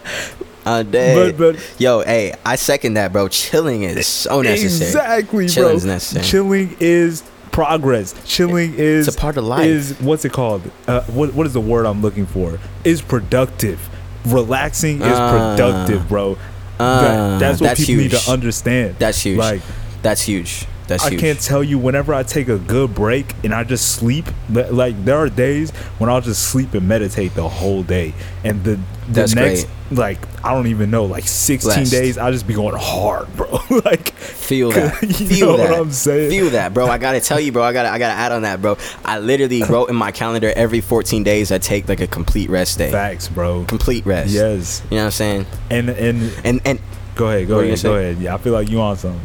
I'm 0.65 0.91
dead. 0.91 1.37
But 1.37 1.55
but 1.55 1.75
Yo, 1.81 2.03
hey, 2.03 2.35
I 2.45 2.57
second 2.57 2.95
that, 2.95 3.13
bro. 3.13 3.29
Chilling 3.29 3.83
is 3.83 4.07
so 4.07 4.43
necessary. 4.43 4.89
exactly, 4.89 5.47
bro. 5.47 5.55
Chilling's 5.55 5.85
necessary. 5.85 6.25
Chilling 6.25 6.77
is 6.81 7.23
progress. 7.51 8.15
Chilling 8.25 8.75
is 8.75 9.09
It's 9.09 9.17
a 9.17 9.21
part 9.21 9.37
of 9.37 9.45
life. 9.45 9.67
Is 9.67 9.99
what's 10.01 10.25
it 10.25 10.33
called? 10.33 10.63
Uh, 10.87 11.03
what 11.05 11.35
what 11.35 11.47
is 11.47 11.53
the 11.53 11.61
word 11.61 11.85
I'm 11.87 12.01
looking 12.03 12.27
for? 12.27 12.59
Is 12.85 13.03
productive. 13.03 13.89
Relaxing 14.27 15.03
is 15.03 15.09
Ah. 15.19 15.57
productive, 15.57 16.09
bro. 16.09 16.37
Uh, 16.79 17.01
that, 17.03 17.39
that's 17.41 17.61
what 17.61 17.67
that's 17.69 17.81
people 17.87 18.03
need 18.03 18.11
to 18.13 18.31
understand. 18.31 18.97
That's 18.99 19.21
huge. 19.23 19.39
Like 19.39 19.63
That's 20.03 20.23
huge. 20.23 20.67
That's 20.89 21.05
I 21.05 21.11
huge. 21.11 21.21
can't 21.21 21.41
tell 21.41 21.63
you 21.63 21.79
whenever 21.79 22.13
I 22.13 22.23
take 22.23 22.49
a 22.49 22.59
good 22.59 22.95
break 22.95 23.35
and 23.45 23.55
I 23.55 23.65
just 23.65 23.93
sleep. 23.93 24.27
Like 24.51 25.05
there 25.05 25.17
are 25.17 25.29
days 25.29 25.71
when 25.99 26.11
I'll 26.11 26.21
just 26.21 26.51
sleep 26.51 26.75
and 26.75 26.87
meditate 26.89 27.35
the 27.35 27.49
whole 27.49 27.83
day, 27.83 28.15
and 28.45 28.63
the 28.65 28.77
the 29.07 29.13
That's 29.13 29.35
next 29.35 29.67
like 29.91 30.19
I 30.45 30.55
don't 30.55 30.69
even 30.69 30.91
know 30.91 31.05
like 31.05 31.27
16 31.27 31.69
Blessed. 31.75 31.91
days 31.93 32.17
I 32.19 32.31
just 32.31 32.47
be 32.47 32.55
going 32.55 32.75
hard, 32.79 33.35
bro. 33.37 33.59
like 33.85 34.13
Feel 34.13 34.71
that. 34.73 35.03
You 35.03 35.09
Feel 35.27 35.47
know 35.49 35.57
that. 35.59 35.71
what 35.71 35.79
I'm 35.81 35.93
saying? 35.93 36.31
Feel 36.31 36.51
that, 36.51 36.73
bro. 36.75 36.87
I 36.87 36.99
gotta 36.99 37.21
tell 37.21 37.39
you, 37.41 37.53
bro. 37.53 37.63
I 37.63 37.73
gotta 37.73 37.89
I 37.91 37.99
gotta 37.99 38.15
add 38.19 38.33
on 38.33 38.43
that, 38.43 38.61
bro. 38.61 38.77
I 39.05 39.19
literally 39.19 39.63
wrote 39.69 39.89
in 39.89 39.97
my 39.97 40.11
calendar 40.13 40.53
every 40.57 40.81
14 40.81 41.23
days 41.23 41.53
I 41.53 41.59
take 41.59 41.89
like 41.89 42.01
a 42.01 42.07
complete 42.07 42.51
rest 42.51 42.79
day. 42.79 42.91
facts, 42.91 43.29
bro. 43.29 43.65
Complete 43.65 44.05
rest. 44.07 44.31
Yes, 44.33 44.83
You 44.91 44.97
know 44.97 45.03
what 45.03 45.05
I'm 45.07 45.11
saying? 45.13 45.47
and 45.71 45.89
and 45.91 46.33
And 46.45 46.61
and 46.65 46.81
go 47.15 47.29
ahead, 47.29 47.49
go 47.49 47.55
What 47.57 47.61
were 47.61 47.65
you 47.67 47.73
ahead, 47.75 47.83
go 47.83 47.95
ahead. 47.97 48.19
Yeah, 48.19 48.35
I 48.35 48.39
feel 48.39 48.53
like 48.53 48.69
you 48.71 48.81
on 48.81 48.97
something. 48.97 49.21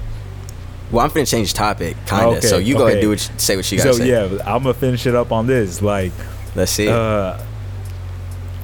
Well, 0.92 1.04
I'm 1.06 1.12
finna 1.12 1.30
change 1.30 1.54
topic, 1.54 1.96
kinda. 2.06 2.26
Okay, 2.38 2.48
so 2.48 2.58
you 2.58 2.76
go 2.76 2.88
ahead 2.88 2.98
okay. 2.98 3.00
and 3.00 3.02
do 3.02 3.10
what 3.10 3.30
you, 3.30 3.40
say 3.40 3.56
what 3.56 3.72
you 3.72 3.80
say. 3.80 3.84
So 3.92 3.94
say. 3.94 4.10
yeah, 4.10 4.24
I'm 4.46 4.64
gonna 4.64 4.74
finish 4.74 5.06
it 5.06 5.16
up 5.16 5.32
on 5.32 5.48
this. 5.48 5.82
Like, 5.82 6.12
Let's 6.56 6.72
see. 6.72 6.88
uh, 6.88 7.38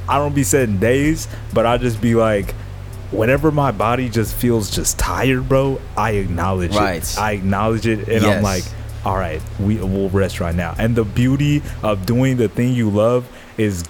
I 0.07 0.17
don't 0.17 0.35
be 0.35 0.43
setting 0.43 0.77
days, 0.79 1.27
but 1.53 1.65
I 1.65 1.77
just 1.77 2.01
be 2.01 2.15
like, 2.15 2.53
whenever 3.11 3.51
my 3.51 3.71
body 3.71 4.09
just 4.09 4.35
feels 4.35 4.69
just 4.69 4.97
tired, 4.99 5.47
bro, 5.47 5.79
I 5.95 6.11
acknowledge 6.11 6.75
Right. 6.75 7.03
it. 7.03 7.17
I 7.19 7.31
acknowledge 7.33 7.87
it, 7.87 7.99
and 8.09 8.23
Yes. 8.23 8.37
I'm 8.37 8.43
like, 8.43 8.63
all 9.05 9.17
right, 9.17 9.41
we 9.59 9.77
will 9.77 10.09
rest 10.09 10.39
right 10.39 10.55
now. 10.55 10.75
And 10.77 10.95
the 10.95 11.03
beauty 11.03 11.61
of 11.81 12.05
doing 12.05 12.37
the 12.37 12.47
thing 12.47 12.73
you 12.73 12.89
love 12.89 13.27
is 13.57 13.83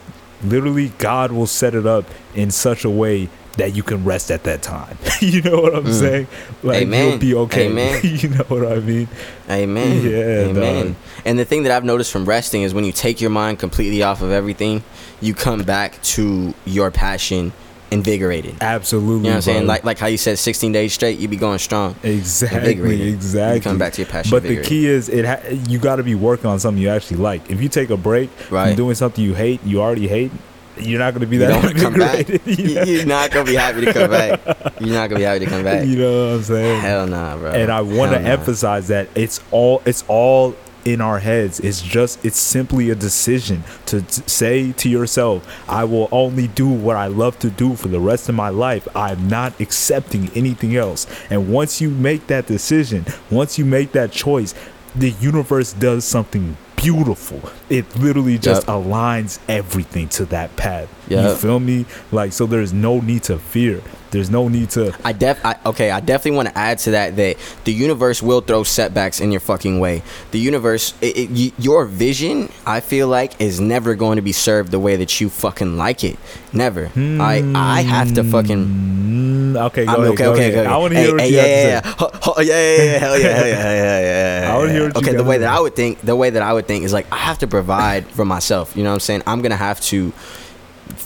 literally 0.44 0.92
God 0.98 1.32
will 1.32 1.48
set 1.48 1.74
it 1.76 1.86
up 1.86 2.06
in 2.36 2.52
such 2.52 2.84
a 2.84 2.90
way 2.90 3.30
that 3.58 3.76
you 3.76 3.84
can 3.84 4.04
rest 4.04 4.32
at 4.32 4.44
that 4.44 4.62
time. 4.64 4.98
you 5.22 5.42
know 5.44 5.62
what 5.62 5.76
I'm 5.76 5.86
Mm. 5.86 5.94
saying? 6.00 6.28
Like 6.64 6.82
Amen. 6.84 7.10
you'll 7.10 7.18
be 7.20 7.36
okay. 7.36 7.68
Amen. 7.70 8.00
you 8.04 8.30
know 8.30 8.44
what 8.48 8.66
I 8.72 8.80
mean? 8.80 9.08
Amen. 9.50 10.04
Yeah, 10.04 10.18
Amen. 10.50 10.86
dog. 10.88 10.96
And 11.26 11.38
the 11.38 11.46
thing 11.46 11.64
that 11.64 11.72
I've 11.72 11.84
noticed 11.84 12.12
from 12.12 12.26
resting 12.26 12.64
is 12.64 12.74
when 12.74 12.84
you 12.84 12.92
take 12.92 13.22
your 13.22 13.30
mind 13.30 13.60
completely 13.60 14.02
off 14.02 14.22
of 14.22 14.32
everything, 14.32 14.84
you 15.22 15.34
come 15.36 15.62
back 15.64 16.02
to 16.02 16.54
your 16.66 16.90
passion 16.92 17.54
invigorated. 17.92 18.56
Absolutely. 18.60 19.18
You 19.18 19.22
know 19.24 19.30
what 19.30 19.36
I'm 19.36 19.42
saying? 19.44 19.60
bro. 19.60 19.68
Like 19.68 19.84
like 19.84 20.00
how 20.00 20.08
you 20.08 20.18
said 20.18 20.40
16 20.40 20.72
days 20.72 20.94
straight, 20.94 21.20
you'd 21.20 21.30
be 21.30 21.38
going 21.38 21.60
strong. 21.60 21.96
Exactly, 22.02 23.04
exactly. 23.10 23.58
You 23.58 23.62
come 23.62 23.78
back 23.78 23.94
to 23.94 24.02
your 24.02 24.10
passion. 24.10 24.32
But 24.32 24.42
the 24.44 24.64
key 24.64 24.88
is 24.88 25.10
it. 25.10 25.26
Ha- 25.26 25.48
you 25.70 25.78
got 25.78 25.98
to 25.98 26.04
be 26.04 26.16
working 26.16 26.48
on 26.48 26.60
something 26.60 26.82
you 26.82 26.90
actually 26.90 27.18
like. 27.18 27.52
If 27.52 27.62
you 27.62 27.70
take 27.70 27.92
a 27.92 27.98
break 27.98 28.32
Right. 28.50 28.70
from 28.70 28.78
doing 28.78 28.96
something 28.96 29.24
you 29.24 29.36
hate, 29.36 29.64
you 29.64 29.80
already 29.80 30.08
hate, 30.08 30.32
you're 30.78 31.00
not 31.00 31.14
going 31.14 31.22
to 31.22 31.28
be 31.28 31.38
that 31.38 31.64
want 31.64 31.76
to 31.76 31.82
come 31.82 31.94
back. 31.94 32.28
you, 32.46 32.76
know? 32.76 32.84
You're 32.84 33.06
not 33.06 33.32
gonna 33.32 33.46
be 33.46 33.56
happy 33.56 33.86
to 33.86 33.94
come 33.94 34.10
back. 34.10 34.42
You're 34.80 34.94
not 34.94 35.10
gonna 35.10 35.20
be 35.20 35.24
happy 35.24 35.40
to 35.40 35.46
come 35.46 35.64
back. 35.64 35.86
You 35.86 35.98
know 35.98 36.28
what 36.28 36.36
I'm 36.36 36.44
saying? 36.44 36.82
Hell 36.82 37.08
nah, 37.08 37.38
bro. 37.38 37.52
and 37.52 37.72
I 37.72 37.82
want 37.82 38.12
to 38.14 38.20
nah. 38.20 38.30
emphasize 38.30 38.88
that 38.88 39.10
it's 39.16 39.42
all 39.52 39.82
it's 39.86 40.04
all 40.08 40.56
in 40.86 41.02
our 41.02 41.20
heads. 41.20 41.60
It's 41.60 41.82
just 41.82 42.24
it's 42.26 42.40
simply 42.40 42.90
a 42.90 42.96
decision 42.96 43.64
to 43.88 44.02
t- 44.02 44.24
say 44.26 44.72
to 44.74 44.90
yourself, 44.90 45.48
"I 45.68 45.84
will 45.84 46.10
only 46.12 46.48
do 46.48 46.68
what 46.68 46.96
I 46.96 47.08
love 47.08 47.40
to 47.40 47.50
do 47.50 47.76
for 47.76 47.88
the 47.88 48.00
rest 48.00 48.30
of 48.30 48.36
my 48.36 48.50
life. 48.50 48.88
I'm 48.96 49.28
not 49.28 49.60
accepting 49.60 50.30
anything 50.36 50.76
else." 50.76 51.08
And 51.30 51.52
once 51.52 51.82
you 51.82 51.90
make 51.90 52.28
that 52.28 52.48
decision, 52.48 53.06
once 53.30 53.58
you 53.58 53.66
make 53.66 53.92
that 53.94 54.12
choice, 54.12 54.54
the 54.96 55.12
universe 55.12 55.74
does 55.74 56.06
something 56.06 56.58
beautiful. 56.84 57.42
It 57.70 57.86
literally 57.96 58.38
just 58.38 58.68
Yep. 58.68 58.78
aligns 58.78 59.40
everything 59.48 60.08
to 60.10 60.26
that 60.26 60.56
path. 60.56 60.90
You 61.10 61.34
feel 61.36 61.60
me? 61.60 61.86
Like 62.12 62.34
so 62.34 62.46
there's 62.46 62.74
no 62.74 63.00
need 63.00 63.24
to 63.24 63.38
fear. 63.40 63.82
There's 64.14 64.30
no 64.30 64.48
need 64.48 64.70
to 64.72 64.96
I 65.04 65.12
def 65.12 65.44
I, 65.46 65.58
okay, 65.66 65.92
I 65.92 66.00
definitely 66.00 66.38
want 66.38 66.48
to 66.50 66.58
add 66.58 66.78
to 66.86 66.92
that 66.92 67.16
that 67.18 67.36
the 67.66 67.74
universe 67.74 68.24
will 68.24 68.40
throw 68.42 68.64
setbacks 68.64 69.20
in 69.20 69.32
your 69.32 69.42
fucking 69.42 69.80
way. 69.82 70.04
The 70.32 70.40
universe, 70.40 70.94
it, 71.02 71.18
it, 71.18 71.30
y- 71.32 71.52
your 71.58 71.84
vision, 71.86 72.50
I 72.66 72.80
feel 72.80 73.08
like, 73.10 73.42
is 73.42 73.60
never 73.60 73.96
going 73.96 74.16
to 74.16 74.22
be 74.22 74.32
served 74.32 74.72
the 74.72 74.80
way 74.80 74.96
that 74.96 75.20
you 75.20 75.30
fucking 75.30 75.76
like 75.78 76.04
it. 76.06 76.18
Never. 76.54 76.90
I 76.96 77.44
I 77.56 77.82
have 77.82 78.14
to 78.14 78.24
fucking. 78.24 78.64
Mm, 78.66 79.66
okay, 79.68 79.86
go 79.86 79.92
I'm 79.92 80.00
ahead, 80.02 80.14
okay, 80.14 80.24
go 80.24 80.32
okay, 80.34 80.50
ahead. 80.54 80.66
okay. 80.66 80.74
I 80.74 80.78
want 80.78 80.94
to 80.94 80.98
Hey, 81.00 81.04
hear 81.06 81.12
what 81.14 81.22
hey, 81.22 81.30
you 81.30 81.36
yeah, 81.36 81.42
have 81.82 81.84
to 81.84 82.04
yeah, 82.44 82.44
say. 82.44 82.44
yeah. 82.44 82.44
Yeah, 82.44 82.78
yeah, 82.78 82.94
yeah, 82.94 83.00
hell 83.00 83.20
yeah, 83.20 83.28
hell 83.30 83.48
yeah, 83.48 83.56
hell 83.56 83.76
yeah, 83.76 84.00
yeah, 84.00 84.42
yeah. 84.42 84.52
I 84.54 84.58
wanna 84.58 84.72
hear 84.72 84.84
what 84.88 84.96
you 84.96 85.02
Okay, 85.02 85.18
the 85.18 85.24
way 85.24 85.38
that 85.40 85.50
I 85.50 85.60
would 85.60 85.76
think, 85.76 86.00
the 86.02 86.16
way 86.16 86.30
that 86.30 86.42
I 86.42 86.54
would 86.54 86.68
think 86.68 86.84
is 86.86 86.94
like 86.94 87.08
I 87.12 87.18
have 87.18 87.40
to 87.40 87.48
provide 87.48 88.06
for 88.08 88.26
myself. 88.26 88.76
You 88.78 88.84
know 88.84 88.90
what 88.92 88.96
I'm 88.96 89.00
saying? 89.02 89.24
I'm 89.26 89.42
gonna 89.42 89.56
have 89.58 89.82
to 89.92 90.12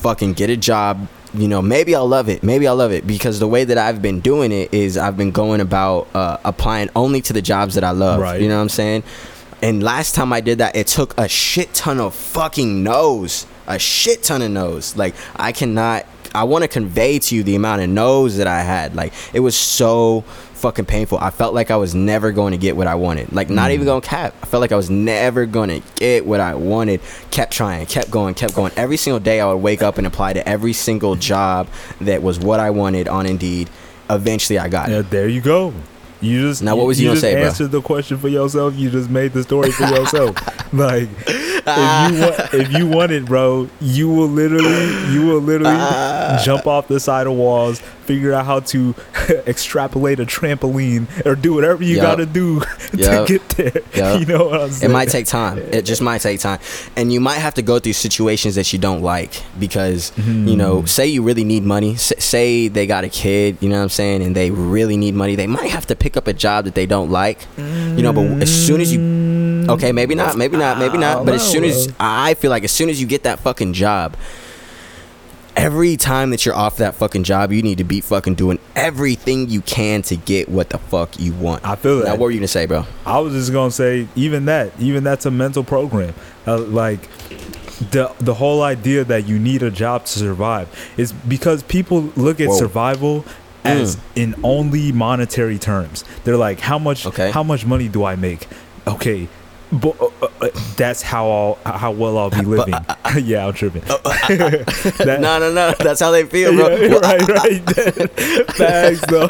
fucking 0.04 0.34
get 0.34 0.50
a 0.50 0.58
job. 0.58 1.08
You 1.38 1.48
know, 1.48 1.62
maybe 1.62 1.94
I'll 1.94 2.08
love 2.08 2.30
it. 2.30 2.42
Maybe 2.42 2.68
I'll 2.68 2.76
love 2.76 2.92
it 2.92 3.06
because 3.06 3.40
the 3.40 3.48
way 3.48 3.64
that 3.64 3.78
I've 3.78 4.02
been 4.02 4.22
doing 4.22 4.52
it 4.52 4.74
is 4.74 4.98
I've 4.98 5.16
been 5.16 5.30
going 5.30 5.62
about 5.62 6.08
uh, 6.16 6.38
applying 6.44 6.90
only 6.96 7.22
to 7.22 7.34
the 7.34 7.44
jobs 7.44 7.76
that 7.76 7.84
I 7.84 7.92
love. 7.92 8.20
Right. 8.20 8.42
You 8.42 8.50
know 8.50 8.56
what 8.56 8.64
I'm 8.64 8.70
saying? 8.70 9.04
And 9.62 9.84
last 9.84 10.16
time 10.16 10.34
I 10.34 10.42
did 10.42 10.58
that, 10.60 10.76
it 10.76 10.88
took 10.88 11.18
a 11.18 11.28
shit 11.28 11.74
ton 11.74 12.00
of 12.00 12.16
fucking 12.16 12.84
no's. 12.84 13.46
A 13.68 13.78
shit 13.78 14.24
ton 14.24 14.42
of 14.42 14.50
no's. 14.50 14.98
Like 14.98 15.14
I 15.36 15.52
cannot. 15.52 16.06
I 16.34 16.44
want 16.44 16.64
to 16.64 16.68
convey 16.68 17.20
to 17.20 17.36
you 17.36 17.44
the 17.44 17.56
amount 17.56 17.82
of 17.82 17.90
no's 17.90 18.38
that 18.38 18.48
I 18.48 18.62
had. 18.62 18.96
Like 18.96 19.14
it 19.34 19.40
was 19.40 19.56
so 19.56 20.24
fucking 20.58 20.86
painful. 20.86 21.18
I 21.20 21.30
felt 21.30 21.54
like 21.54 21.72
I 21.72 21.76
was 21.78 21.94
never 21.96 22.32
going 22.32 22.52
to 22.52 22.58
get 22.58 22.76
what 22.76 22.88
I 22.88 22.96
wanted. 22.96 23.32
Like 23.34 23.50
not 23.50 23.72
even 23.72 23.86
going 23.86 24.02
to 24.02 24.08
cap. 24.08 24.36
I 24.42 24.46
felt 24.46 24.62
like 24.62 24.72
I 24.72 24.76
was 24.76 24.90
never 24.90 25.46
going 25.46 25.70
to 25.70 25.82
get 25.96 26.26
what 26.26 26.40
I 26.40 26.56
wanted. 26.56 27.02
Kept 27.32 27.52
trying, 27.54 27.86
kept 27.86 28.12
going, 28.12 28.34
kept 28.34 28.56
going. 28.56 28.72
Every 28.76 28.98
single 28.98 29.20
day 29.20 29.40
I 29.40 29.48
would 29.52 29.62
wake 29.64 29.82
up 29.82 29.98
and 29.98 30.06
apply 30.08 30.34
to 30.34 30.48
every 30.48 30.74
single 30.74 31.16
job 31.16 31.68
that 32.02 32.22
was 32.24 32.40
what 32.40 32.60
I 32.60 32.70
wanted 32.72 33.08
on 33.08 33.26
Indeed. 33.26 33.70
Eventually 34.10 34.58
I 34.60 34.68
got 34.70 34.90
it. 34.90 35.10
There 35.10 35.28
you 35.28 35.42
go. 35.42 35.74
You 36.20 36.42
just 36.50 36.64
Now, 36.64 36.76
what 36.76 36.88
was 36.88 37.00
you 37.00 37.10
gonna 37.10 37.20
just 37.20 37.22
say, 37.22 37.36
bro? 37.36 37.44
answered 37.44 37.68
the 37.70 37.82
question 37.82 38.18
for 38.18 38.28
yourself. 38.28 38.74
You 38.76 38.90
just 38.90 39.08
made 39.08 39.34
the 39.34 39.44
story 39.44 39.72
for 39.72 39.84
yourself. 39.86 40.36
like 40.74 41.08
if 41.28 42.12
you 42.12 42.22
want, 42.26 42.54
if 42.56 42.72
you 42.74 42.88
want 42.88 43.12
it, 43.12 43.26
bro, 43.26 43.70
you 43.80 44.10
will 44.10 44.28
literally, 44.28 45.14
you 45.14 45.28
will 45.28 45.42
literally 45.42 45.76
Ah. 45.78 46.42
jump 46.46 46.66
off 46.66 46.88
the 46.88 47.00
side 47.00 47.28
of 47.28 47.34
walls, 47.34 47.84
figure 48.08 48.34
out 48.34 48.46
how 48.46 48.62
to 48.62 48.96
extrapolate 49.46 50.20
a 50.20 50.26
trampoline, 50.26 51.06
or 51.26 51.36
do 51.36 51.54
whatever 51.54 51.84
you 51.84 51.98
Yup. 51.98 52.02
got 52.04 52.16
to 52.16 52.26
do 52.26 52.60
to 52.92 52.98
Yup. 52.98 53.28
get 53.28 53.50
there. 53.50 53.82
Yup. 53.96 54.20
You 54.22 54.26
know 54.26 54.46
what 54.48 54.62
I'm 54.62 54.72
It 54.82 54.90
might 54.90 55.10
take 55.10 55.26
time. 55.28 55.58
It 55.60 55.84
just 55.84 56.02
might 56.02 56.22
take 56.22 56.40
time. 56.40 56.60
And 56.96 57.12
you 57.14 57.20
might 57.20 57.36
have 57.40 57.54
to 57.56 57.62
go 57.62 57.78
through 57.80 57.94
situations 57.94 58.56
that 58.56 58.72
you 58.74 58.80
don't 58.80 59.02
like 59.02 59.44
because, 59.60 60.12
you 60.18 60.56
know, 60.56 60.80
Hmm. 60.82 60.86
say 60.88 61.08
you 61.08 61.22
really 61.22 61.44
need 61.44 61.64
money. 61.64 61.94
S- 61.94 62.14
say 62.20 62.68
they 62.70 62.88
got 62.88 63.04
a 63.04 63.10
kid, 63.10 63.58
you 63.62 63.70
know 63.70 63.78
what 63.78 63.84
I'm 63.84 63.90
saying, 63.90 64.24
and 64.24 64.36
they 64.36 64.50
really 64.52 64.98
need 64.98 65.14
money. 65.14 65.36
They 65.36 65.48
might 65.48 65.70
have 65.70 65.86
to 65.88 65.96
pick 65.96 66.16
up 66.18 66.28
a 66.28 66.34
job 66.34 66.66
that 66.66 66.76
they 66.76 66.86
don't 66.86 67.12
like, 67.12 67.46
you 67.58 68.02
know, 68.02 68.14
but 68.14 68.42
as 68.42 68.50
soon 68.66 68.82
as 68.82 68.94
you. 68.94 69.66
Okay, 69.70 69.92
maybe 69.92 70.16
not, 70.16 70.38
maybe 70.38 70.56
not, 70.56 70.80
maybe 70.80 70.98
not. 70.98 71.26
But 71.26 71.34
as 71.36 71.44
soon 71.52 71.64
as. 71.66 71.92
I 72.00 72.36
feel 72.36 72.50
like 72.52 72.64
as 72.64 72.72
soon 72.72 72.90
as 72.90 73.02
you 73.02 73.08
get 73.08 73.24
that 73.24 73.40
fucking 73.40 73.74
job. 73.74 74.16
Every 75.58 75.98
time 75.98 76.30
that 76.30 76.46
you're 76.46 76.54
off 76.56 76.78
that 76.78 76.94
fucking 76.94 77.24
job, 77.24 77.52
you 77.52 77.64
need 77.64 77.80
to 77.80 77.84
be 77.84 78.00
fucking 78.00 78.36
doing 78.36 78.60
everything 78.76 79.50
you 79.50 79.62
can 79.62 80.04
to 80.04 80.16
get 80.16 80.48
what 80.50 80.70
the 80.70 80.78
fuck 80.78 81.20
you 81.20 81.34
want. 81.34 81.66
I 81.68 81.76
feel 81.76 81.98
Now, 81.98 82.04
that. 82.04 82.12
what 82.20 82.26
were 82.26 82.32
you 82.32 82.38
gonna 82.38 82.48
say, 82.48 82.68
bro? 82.68 82.86
I 83.08 83.18
was 83.18 83.34
just 83.34 83.52
gonna 83.52 83.72
say, 83.72 84.08
even 84.16 84.46
that, 84.46 84.72
even 84.80 85.04
that's 85.04 85.26
a 85.26 85.32
mental 85.32 85.64
program. 85.64 86.14
Uh, 86.46 86.60
like 86.60 87.00
the 87.92 88.12
the 88.20 88.36
whole 88.36 88.62
idea 88.62 89.04
that 89.06 89.28
you 89.28 89.40
need 89.40 89.64
a 89.64 89.72
job 89.72 90.06
to 90.06 90.20
survive 90.20 90.68
is 90.96 91.12
because 91.12 91.64
people 91.64 92.12
look 92.16 92.40
at 92.40 92.50
Whoa. 92.50 92.58
survival 92.58 93.26
as 93.64 93.98
in 94.16 94.36
only 94.44 94.92
monetary 94.92 95.58
terms. 95.58 96.06
They're 96.24 96.38
like, 96.38 96.60
how 96.60 96.78
much, 96.80 97.06
Okay. 97.08 97.32
how 97.32 97.42
much 97.44 97.66
money 97.66 97.88
do 97.88 98.04
I 98.06 98.16
make? 98.16 98.48
Okay. 98.86 99.28
But 99.72 100.00
uh, 100.02 100.10
uh, 100.22 100.28
uh, 100.42 100.50
that's 100.78 101.02
how 101.02 101.30
I'll 101.30 101.60
how 101.66 101.92
well 101.92 102.18
I'll 102.18 102.30
be 102.30 102.42
living. 102.42 102.74
yeah, 103.22 103.46
I'm 103.48 103.54
tripping. 103.54 103.82
That- 103.88 105.20
no, 105.22 105.40
no, 105.40 105.52
no. 105.52 105.74
That's 105.80 106.00
how 106.00 106.12
they 106.12 106.26
feel, 106.26 106.54
bro. 106.56 106.70
yeah, 106.76 106.94
right, 106.98 107.28
right. 107.28 108.58
Bags 108.58 109.02
though, 109.02 109.30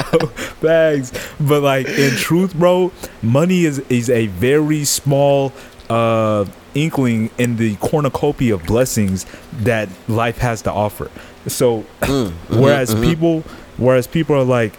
bags. 0.60 1.12
But 1.40 1.62
like 1.62 1.88
in 1.88 2.14
truth, 2.16 2.54
bro, 2.54 2.92
money 3.22 3.64
is 3.64 3.80
is 3.88 4.08
a 4.10 4.26
very 4.28 4.84
small 4.84 5.52
uh, 5.90 6.44
inkling 6.74 7.30
in 7.38 7.56
the 7.56 7.74
cornucopia 7.76 8.54
of 8.54 8.64
blessings 8.64 9.26
that 9.60 9.88
life 10.06 10.38
has 10.38 10.62
to 10.62 10.72
offer. 10.72 11.10
So, 11.46 11.84
Mm, 12.02 12.30
whereas 12.50 12.94
mhm. 12.94 13.02
people, 13.04 13.40
whereas 13.78 14.06
people 14.06 14.36
are 14.36 14.44
like, 14.44 14.74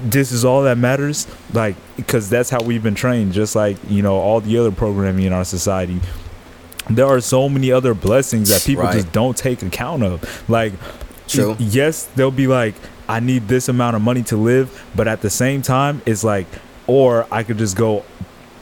this 0.00 0.32
is 0.32 0.44
all 0.44 0.62
that 0.64 0.78
matters, 0.78 1.26
like 1.52 1.76
because 1.96 2.28
that's 2.28 2.50
how 2.50 2.62
we've 2.62 2.82
been 2.82 2.94
trained. 2.94 3.32
Just 3.32 3.56
like 3.56 3.76
you 3.88 4.02
know 4.02 4.16
all 4.16 4.40
the 4.40 4.58
other 4.58 4.70
programming 4.70 5.24
in 5.24 5.32
our 5.32 5.44
society, 5.44 6.00
there 6.90 7.06
are 7.06 7.20
so 7.20 7.48
many 7.48 7.72
other 7.72 7.94
blessings 7.94 8.48
that 8.50 8.62
people 8.64 8.84
Right. 8.84 8.94
just 8.94 9.12
don't 9.12 9.36
take 9.36 9.62
account 9.62 10.02
of. 10.02 10.48
Like, 10.48 10.72
True. 11.28 11.56
yes, 11.58 12.04
they'll 12.14 12.30
be 12.30 12.46
like, 12.46 12.74
I 13.08 13.20
need 13.20 13.48
this 13.48 13.68
amount 13.68 13.96
of 13.96 14.02
money 14.02 14.22
to 14.24 14.36
live, 14.36 14.84
but 14.94 15.08
at 15.08 15.20
the 15.22 15.30
same 15.30 15.62
time, 15.62 16.02
it's 16.06 16.22
like, 16.22 16.46
or 16.86 17.26
I 17.32 17.42
could 17.42 17.58
just 17.58 17.76
go 17.76 18.04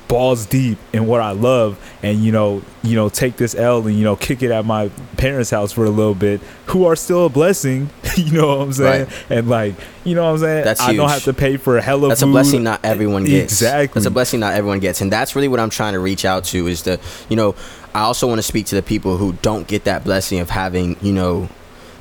balls 0.09 0.45
deep 0.47 0.79
in 0.93 1.07
what 1.07 1.21
I 1.21 1.31
love 1.33 1.79
and 2.03 2.23
you 2.23 2.31
know 2.31 2.63
you 2.83 2.95
know 2.95 3.09
take 3.09 3.37
this 3.37 3.55
L 3.55 3.87
and 3.87 3.97
you 3.97 4.05
know 4.05 4.17
kick 4.17 4.43
it 4.43 4.51
at 4.51 4.65
my 4.65 4.89
parents 5.17 5.51
house 5.51 5.73
for 5.73 5.85
a 5.85 5.91
little 5.91 6.15
bit 6.15 6.41
who 6.67 6.85
are 6.85 6.95
still 6.95 7.27
a 7.27 7.29
blessing 7.29 7.89
you 8.17 8.31
know 8.33 8.49
what 8.49 8.61
I'm 8.67 8.73
saying 8.73 9.07
Right. 9.07 9.25
and 9.31 9.49
like 9.49 9.75
you 10.05 10.15
know 10.15 10.25
what 10.25 10.33
I'm 10.33 10.39
saying 10.39 10.65
That's 10.65 10.81
I 10.83 10.95
don't 10.95 11.09
have 11.09 11.25
to 11.25 11.33
pay 11.33 11.57
for 11.57 11.81
hella 11.81 12.09
That's 12.09 12.23
a 12.23 12.27
blessing 12.27 12.63
not 12.63 12.81
everyone 12.85 13.25
gets. 13.25 13.53
exactly 13.55 13.99
That's 14.01 14.07
a 14.07 14.11
blessing 14.11 14.41
not 14.41 14.53
everyone 14.55 14.79
gets. 14.81 15.01
And 15.01 15.11
that's 15.11 15.35
really 15.35 15.49
what 15.49 15.59
I'm 15.61 15.71
trying 15.71 15.95
to 15.95 16.01
reach 16.01 16.25
out 16.27 16.45
to 16.45 16.67
is 16.67 16.83
the, 16.83 17.01
you 17.31 17.37
know, 17.37 17.55
I 17.95 18.01
also 18.01 18.27
want 18.29 18.39
to 18.39 18.43
speak 18.43 18.67
to 18.67 18.75
the 18.75 18.83
people 18.83 19.17
who 19.17 19.33
don't 19.41 19.67
get 19.67 19.85
that 19.85 20.05
blessing 20.05 20.39
of 20.41 20.51
having, 20.51 20.97
you 21.01 21.13
know, 21.13 21.49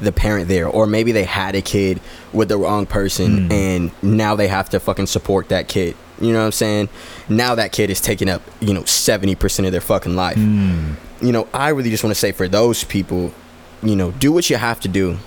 the 0.01 0.11
parent 0.11 0.49
there. 0.49 0.67
Or 0.67 0.85
maybe 0.85 1.13
they 1.13 1.23
had 1.23 1.55
a 1.55 1.61
kid 1.61 2.01
with 2.33 2.49
the 2.49 2.57
wrong 2.57 2.85
person 2.85 3.47
Mm. 3.49 3.51
and 3.53 3.91
now 4.03 4.35
they 4.35 4.49
have 4.49 4.69
to 4.71 4.79
fucking 4.81 5.07
support 5.07 5.47
that 5.49 5.67
kid. 5.69 5.95
You 6.21 6.31
know 6.33 6.39
what 6.39 6.45
I'm 6.45 6.51
saying? 6.51 6.89
Now 7.29 7.55
that 7.55 7.71
kid 7.71 7.89
is 7.89 7.99
taking 7.99 8.29
up, 8.29 8.41
you 8.61 8.73
know, 8.73 8.81
70% 8.83 9.65
of 9.65 9.71
their 9.71 9.81
fucking 9.81 10.15
life. 10.15 10.37
Mm. 10.37 10.95
You 11.21 11.31
know, 11.31 11.47
I 11.53 11.69
really 11.69 11.89
just 11.89 12.03
want 12.03 12.13
to 12.13 12.19
say 12.19 12.31
for 12.31 12.47
those 12.47 12.83
people, 12.83 13.33
you 13.81 13.95
know, 13.95 14.11
do 14.11 14.31
what 14.31 14.49
you 14.49 14.57
have 14.57 14.79
to 14.81 14.87
do. 14.87 15.17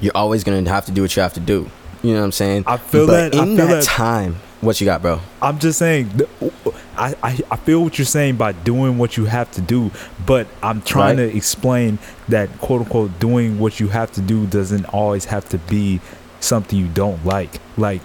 You're 0.00 0.16
always 0.16 0.44
going 0.44 0.64
to 0.64 0.70
have 0.70 0.84
to 0.86 0.92
do 0.92 1.02
what 1.02 1.16
you 1.16 1.22
have 1.22 1.34
to 1.34 1.40
do. 1.40 1.70
You 2.02 2.12
know 2.12 2.18
what 2.18 2.24
I'm 2.26 2.32
saying? 2.32 2.64
I 2.66 2.76
feel 2.76 3.06
but 3.06 3.32
that- 3.32 3.40
I 3.40 3.42
in 3.44 3.56
feel 3.56 3.66
that 3.68 3.74
that- 3.76 3.84
time, 3.84 4.36
what 4.60 4.80
you 4.80 4.84
got, 4.86 5.02
bro? 5.02 5.20
I'm 5.42 5.58
just 5.58 5.78
saying, 5.78 6.10
I, 6.96 7.14
I, 7.22 7.38
I 7.50 7.56
feel 7.56 7.82
what 7.82 7.98
you're 7.98 8.04
saying 8.06 8.36
by 8.36 8.52
doing 8.52 8.98
what 8.98 9.16
you 9.16 9.24
have 9.26 9.50
to 9.52 9.60
do, 9.60 9.90
but 10.26 10.46
I'm 10.62 10.80
trying 10.82 11.18
Right. 11.18 11.30
to 11.30 11.36
explain 11.36 11.98
that 12.28 12.48
quote 12.60 12.82
unquote 12.82 13.18
doing 13.18 13.58
what 13.58 13.78
you 13.80 13.88
have 13.88 14.12
to 14.12 14.20
do 14.20 14.46
doesn't 14.46 14.84
always 14.86 15.26
have 15.26 15.48
to 15.50 15.58
be 15.58 16.00
something 16.40 16.78
you 16.78 16.88
don't 16.88 17.24
like. 17.26 17.60
Like 17.76 18.00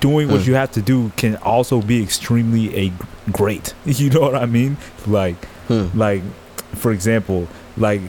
doing 0.00 0.28
what 0.28 0.40
Mm. 0.42 0.46
you 0.46 0.54
have 0.54 0.70
to 0.72 0.82
do 0.82 1.10
can 1.16 1.36
also 1.36 1.80
be 1.80 2.02
extremely 2.02 2.74
a 2.76 2.92
great. 3.32 3.74
You 3.86 4.10
know 4.10 4.20
what 4.20 4.34
I 4.36 4.46
mean? 4.46 4.76
Like 5.06 5.44
Hmm. 5.68 5.86
like 5.94 6.22
for 6.74 6.92
example, 6.92 7.46
like 7.76 8.00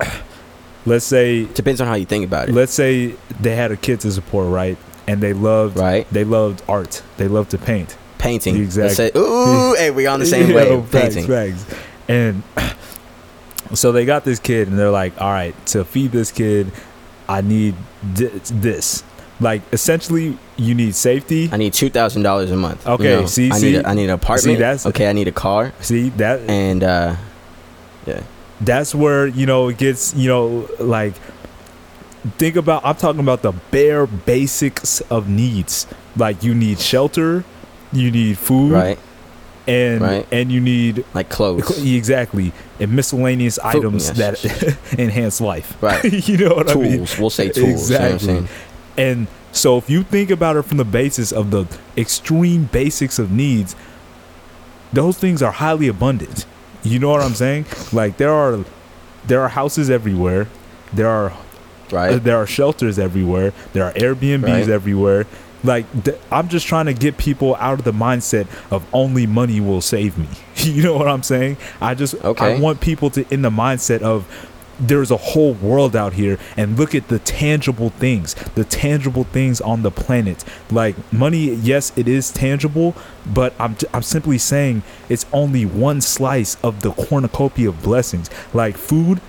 let's 0.86 1.04
say 1.04 1.44
Depends 1.54 1.80
on 1.80 1.86
how 1.86 1.94
you 1.94 2.04
think 2.06 2.24
about 2.24 2.48
it. 2.48 2.54
let's 2.54 2.72
say 2.72 3.14
they 3.40 3.54
had 3.56 3.70
a 3.72 3.76
kid 3.76 4.00
to 4.00 4.10
support, 4.12 4.48
right? 4.50 4.76
And 5.06 5.20
they 5.20 5.32
loved 5.32 5.78
Right. 5.78 6.06
they 6.12 6.24
loved 6.24 6.62
art. 6.68 7.02
They 7.18 7.28
loved 7.28 7.50
to 7.52 7.58
paint. 7.58 7.96
Painting. 8.18 8.56
Exactly. 8.56 8.94
Say, 8.94 9.10
ooh, 9.16 9.74
hey, 9.76 9.90
we 9.90 10.06
on 10.06 10.18
the 10.20 10.26
same 10.34 10.50
Yeah, 10.50 10.80
facts, 10.82 11.14
Painting. 11.14 11.26
facts. 11.26 11.64
And 12.08 12.42
so 13.74 13.92
they 13.92 14.04
got 14.04 14.24
this 14.24 14.38
kid, 14.38 14.68
and 14.68 14.78
they're 14.78 14.90
like, 14.90 15.12
"All 15.20 15.30
right, 15.30 15.54
to 15.66 15.84
feed 15.84 16.12
this 16.12 16.30
kid, 16.32 16.70
I 17.28 17.40
need 17.42 17.74
thi- 18.14 18.30
this. 18.52 19.02
Like, 19.44 19.60
essentially, 19.72 20.38
you 20.56 20.74
need 20.74 20.94
safety. 20.94 21.50
I 21.52 21.56
need 21.58 21.74
two 21.74 21.90
thousand 21.90 22.22
dollars 22.22 22.50
a 22.50 22.56
month. 22.56 22.80
you 22.86 22.92
Okay, 22.94 23.14
know? 23.16 23.26
see- 23.26 23.50
I 23.50 23.58
see- 23.58 23.72
need 23.72 23.76
a, 23.84 23.88
I 23.88 23.94
need 23.94 24.04
an 24.04 24.10
apartment. 24.20 24.58
that's- 24.58 24.86
okay. 24.86 25.06
I 25.08 25.12
need 25.12 25.28
a 25.28 25.32
car, 25.32 25.72
See 25.80 26.08
that? 26.22 26.40
and 26.48 26.82
uh, 26.82 27.16
yeah, 28.06 28.22
that's 28.60 28.94
where 28.94 29.26
you 29.26 29.44
know 29.46 29.68
it 29.68 29.76
gets 29.78 30.14
you 30.14 30.28
know 30.28 30.68
like 30.78 31.14
think 32.38 32.56
about 32.56 32.80
i'm 32.84 32.94
talking 32.96 33.20
about 33.20 33.42
the 33.42 33.52
bare 33.70 34.06
basics 34.06 35.00
of 35.10 35.28
needs 35.28 35.86
like 36.16 36.42
you 36.42 36.54
need 36.54 36.78
shelter 36.78 37.44
you 37.92 38.10
need 38.10 38.38
food 38.38 38.72
right, 38.72 38.98
and 39.66 40.00
right. 40.00 40.26
and 40.32 40.50
you 40.50 40.60
need 40.60 41.04
like 41.12 41.28
clothes, 41.28 41.84
exactly 41.84 42.52
and 42.80 42.90
miscellaneous 42.92 43.58
items 43.58 44.10
yes. 44.16 44.40
that 44.42 44.78
enhance 44.98 45.38
life 45.40 45.76
Right. 45.82 46.02
you 46.28 46.38
know 46.38 46.54
what 46.54 46.70
i 46.70 46.74
mean 46.74 46.96
tools. 46.98 47.18
We'll 47.18 47.30
say 47.30 47.50
tools. 47.50 47.90
You 47.90 47.98
know 47.98 48.46
what 48.96 49.02
I'm 49.02 49.10
Exactly. 49.10 49.18
saying? 49.18 49.18
and 49.20 49.28
so 49.52 49.78
if 49.78 49.88
you 49.88 50.02
think 50.02 50.30
about 50.30 50.56
it 50.56 50.62
from 50.62 50.78
the 50.78 50.84
basis 50.84 51.30
of 51.32 51.50
the 51.52 51.66
extreme 51.96 52.64
basics 52.72 53.18
of 53.20 53.30
needs, 53.30 53.76
those 54.92 55.16
things 55.18 55.42
are 55.42 55.52
highly 55.52 55.88
abundant. 55.88 56.46
You 56.82 56.98
know 56.98 57.10
what 57.10 57.22
I'm 57.22 57.34
saying? 57.34 57.66
Like 57.92 58.16
there 58.16 58.32
are 58.32 58.64
there 59.26 59.40
are 59.42 59.48
houses 59.48 59.90
everywhere. 59.90 60.48
There 60.92 61.08
are 61.08 61.32
Right. 61.92 62.14
Uh, 62.14 62.18
there 62.18 62.36
are 62.38 62.46
shelters 62.46 62.98
everywhere. 62.98 63.52
There 63.74 63.84
are 63.84 63.92
Airbnbs 63.92 64.42
Right. 64.42 64.68
everywhere. 64.68 65.26
Like 65.62 65.86
th- 66.04 66.18
I'm 66.32 66.48
just 66.48 66.66
trying 66.66 66.86
to 66.86 66.94
get 66.94 67.16
people 67.18 67.56
out 67.56 67.78
of 67.78 67.84
the 67.84 67.92
mindset 67.92 68.46
of 68.70 68.84
only 68.92 69.26
money 69.26 69.60
will 69.60 69.80
save 69.82 70.18
me. 70.18 70.26
you 70.56 70.82
know 70.82 70.94
what 70.96 71.06
I'm 71.08 71.22
saying? 71.22 71.56
I 71.80 71.94
just 71.94 72.14
Okay. 72.16 72.56
I 72.56 72.58
want 72.58 72.80
people 72.80 73.10
to 73.10 73.24
in 73.32 73.42
the 73.42 73.50
mindset 73.50 74.00
of 74.02 74.26
there's 74.78 75.10
a 75.10 75.16
whole 75.16 75.54
world 75.54 75.94
out 75.94 76.14
here 76.14 76.38
and 76.56 76.78
look 76.78 76.94
at 76.94 77.08
the 77.08 77.18
tangible 77.20 77.90
things 77.90 78.34
the 78.54 78.64
tangible 78.64 79.24
things 79.24 79.60
on 79.60 79.82
the 79.82 79.90
planet 79.90 80.44
like 80.70 80.96
money 81.12 81.54
yes 81.54 81.92
it 81.96 82.08
is 82.08 82.30
tangible 82.30 82.94
but 83.26 83.54
i'm 83.58 83.76
i'm 83.92 84.02
simply 84.02 84.38
saying 84.38 84.82
it's 85.08 85.26
only 85.32 85.64
one 85.64 86.00
slice 86.00 86.56
of 86.62 86.80
the 86.80 86.90
cornucopia 86.92 87.68
of 87.68 87.82
blessings 87.82 88.28
like 88.52 88.76
food 88.76 89.20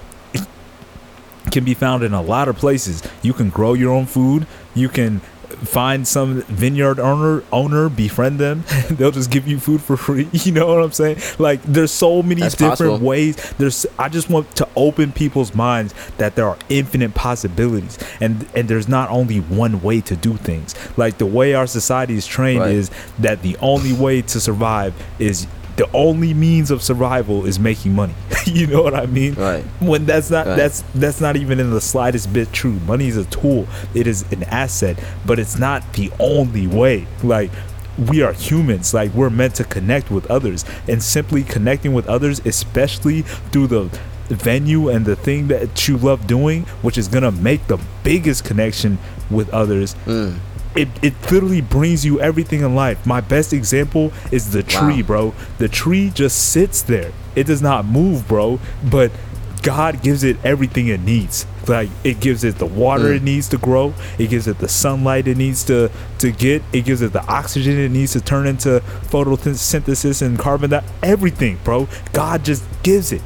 can 1.51 1.63
be 1.63 1.73
found 1.73 2.03
in 2.03 2.13
a 2.13 2.21
lot 2.21 2.47
of 2.47 2.57
places. 2.57 3.01
You 3.21 3.31
can 3.31 3.49
grow 3.49 3.73
your 3.73 3.91
own 3.93 4.05
food. 4.05 4.45
You 4.73 4.89
can 4.89 5.21
find 5.45 6.07
some 6.07 6.41
vineyard 6.43 6.99
owner 6.99 7.43
owner 7.51 7.89
befriend 7.89 8.39
them 8.39 8.63
they'll 8.91 9.11
just 9.11 9.31
give 9.31 9.47
you 9.47 9.59
food 9.59 9.81
for 9.81 9.95
free 9.97 10.27
you 10.33 10.51
know 10.51 10.67
what 10.67 10.81
i'm 10.83 10.91
saying 10.91 11.17
like 11.39 11.61
there's 11.63 11.91
so 11.91 12.21
many 12.23 12.41
That's 12.41 12.55
different 12.55 12.77
possible. 12.93 13.07
ways 13.07 13.35
there's 13.57 13.85
i 13.99 14.09
just 14.09 14.29
want 14.29 14.53
to 14.57 14.67
open 14.75 15.11
people's 15.11 15.53
minds 15.55 15.93
that 16.17 16.35
there 16.35 16.47
are 16.47 16.57
infinite 16.69 17.13
possibilities 17.15 17.97
and 18.19 18.47
and 18.55 18.67
there's 18.67 18.87
not 18.87 19.09
only 19.09 19.39
one 19.39 19.81
way 19.81 20.01
to 20.01 20.15
do 20.15 20.35
things 20.37 20.75
like 20.97 21.17
the 21.17 21.25
way 21.25 21.53
our 21.53 21.67
society 21.67 22.15
is 22.15 22.25
trained 22.25 22.61
Right. 22.61 22.71
is 22.75 22.91
that 23.19 23.41
the 23.41 23.57
only 23.57 23.91
way 23.93 24.21
to 24.21 24.39
survive 24.39 24.93
is 25.19 25.47
the 25.77 25.89
only 25.93 26.33
means 26.33 26.71
of 26.71 26.81
survival 26.81 27.45
is 27.45 27.59
making 27.59 27.93
money. 27.95 28.13
You 28.45 28.67
know 28.67 28.83
what 28.83 28.93
i 28.93 29.07
mean? 29.07 29.33
Right. 29.33 29.63
when 29.81 30.05
that's 30.05 30.29
not 30.29 30.45
Right. 30.45 30.55
that's 30.55 30.83
that's 30.93 31.19
not 31.19 31.35
even 31.35 31.59
in 31.59 31.71
the 31.71 31.81
slightest 31.81 32.31
bit 32.31 32.53
true. 32.53 32.73
Money 32.85 33.07
is 33.07 33.17
a 33.17 33.25
tool. 33.25 33.67
It 33.95 34.05
is 34.07 34.23
an 34.31 34.43
asset 34.43 34.99
but 35.25 35.39
it's 35.39 35.57
not 35.57 35.81
the 35.93 36.11
only 36.19 36.67
way. 36.67 37.07
Like 37.23 37.49
we 37.97 38.21
are 38.21 38.33
humans. 38.33 38.93
Like 38.93 39.11
we're 39.13 39.31
meant 39.31 39.55
to 39.55 39.63
connect 39.63 40.11
with 40.11 40.25
others. 40.29 40.63
And 40.87 41.01
simply 41.01 41.43
connecting 41.43 41.93
with 41.93 42.07
others 42.07 42.39
especially 42.45 43.23
through 43.51 43.67
the 43.67 43.99
venue 44.29 44.89
and 44.89 45.05
the 45.05 45.15
thing 45.15 45.47
that 45.49 45.87
you 45.87 45.97
love 45.97 46.25
doing 46.27 46.63
which 46.83 46.97
is 46.97 47.07
gonna 47.07 47.31
make 47.31 47.65
the 47.67 47.77
biggest 48.03 48.43
connection 48.43 48.97
with 49.29 49.49
others 49.49 49.95
Mm. 50.05 50.37
It, 50.75 50.87
it 51.01 51.13
literally 51.31 51.61
brings 51.61 52.05
you 52.05 52.19
everything 52.19 52.61
in 52.61 52.75
life. 52.75 53.05
My 53.05 53.21
best 53.21 53.53
example 53.53 54.11
is 54.31 54.51
the 54.51 54.63
tree, 54.63 55.01
Wow. 55.01 55.07
bro. 55.07 55.33
The 55.57 55.67
tree 55.69 56.09
just 56.13 56.51
sits 56.51 56.81
there. 56.81 57.11
It 57.35 57.45
does 57.47 57.61
not 57.61 57.85
move, 57.85 58.27
bro. 58.27 58.59
But 58.83 59.11
God 59.61 60.03
gives 60.03 60.23
it 60.23 60.37
everything 60.43 60.87
it 60.87 60.99
needs. 60.99 61.45
Like 61.67 61.89
it 62.03 62.19
gives 62.19 62.43
it 62.43 62.59
the 62.59 62.67
water 62.67 63.05
Mm. 63.05 63.15
it 63.15 63.23
needs 63.23 63.47
to 63.49 63.57
grow. 63.57 63.95
It 64.19 64.29
gives 64.29 64.47
it 64.47 64.59
the 64.59 64.67
sunlight 64.67 65.27
it 65.27 65.37
needs 65.37 65.63
to 65.65 65.89
to 66.19 66.31
get. 66.31 66.61
It 66.71 66.85
gives 66.85 67.01
it 67.01 67.13
the 67.13 67.25
oxygen 67.25 67.79
it 67.79 67.89
needs 67.89 68.11
to 68.13 68.21
turn 68.21 68.45
into 68.45 68.81
photosynthesis 69.09 70.21
and 70.21 70.37
carbon 70.37 70.69
dioxide. 70.69 70.93
Everything, 71.03 71.57
bro. 71.63 71.87
God 72.13 72.43
just 72.45 72.63
gives 72.83 73.11
it. 73.11 73.21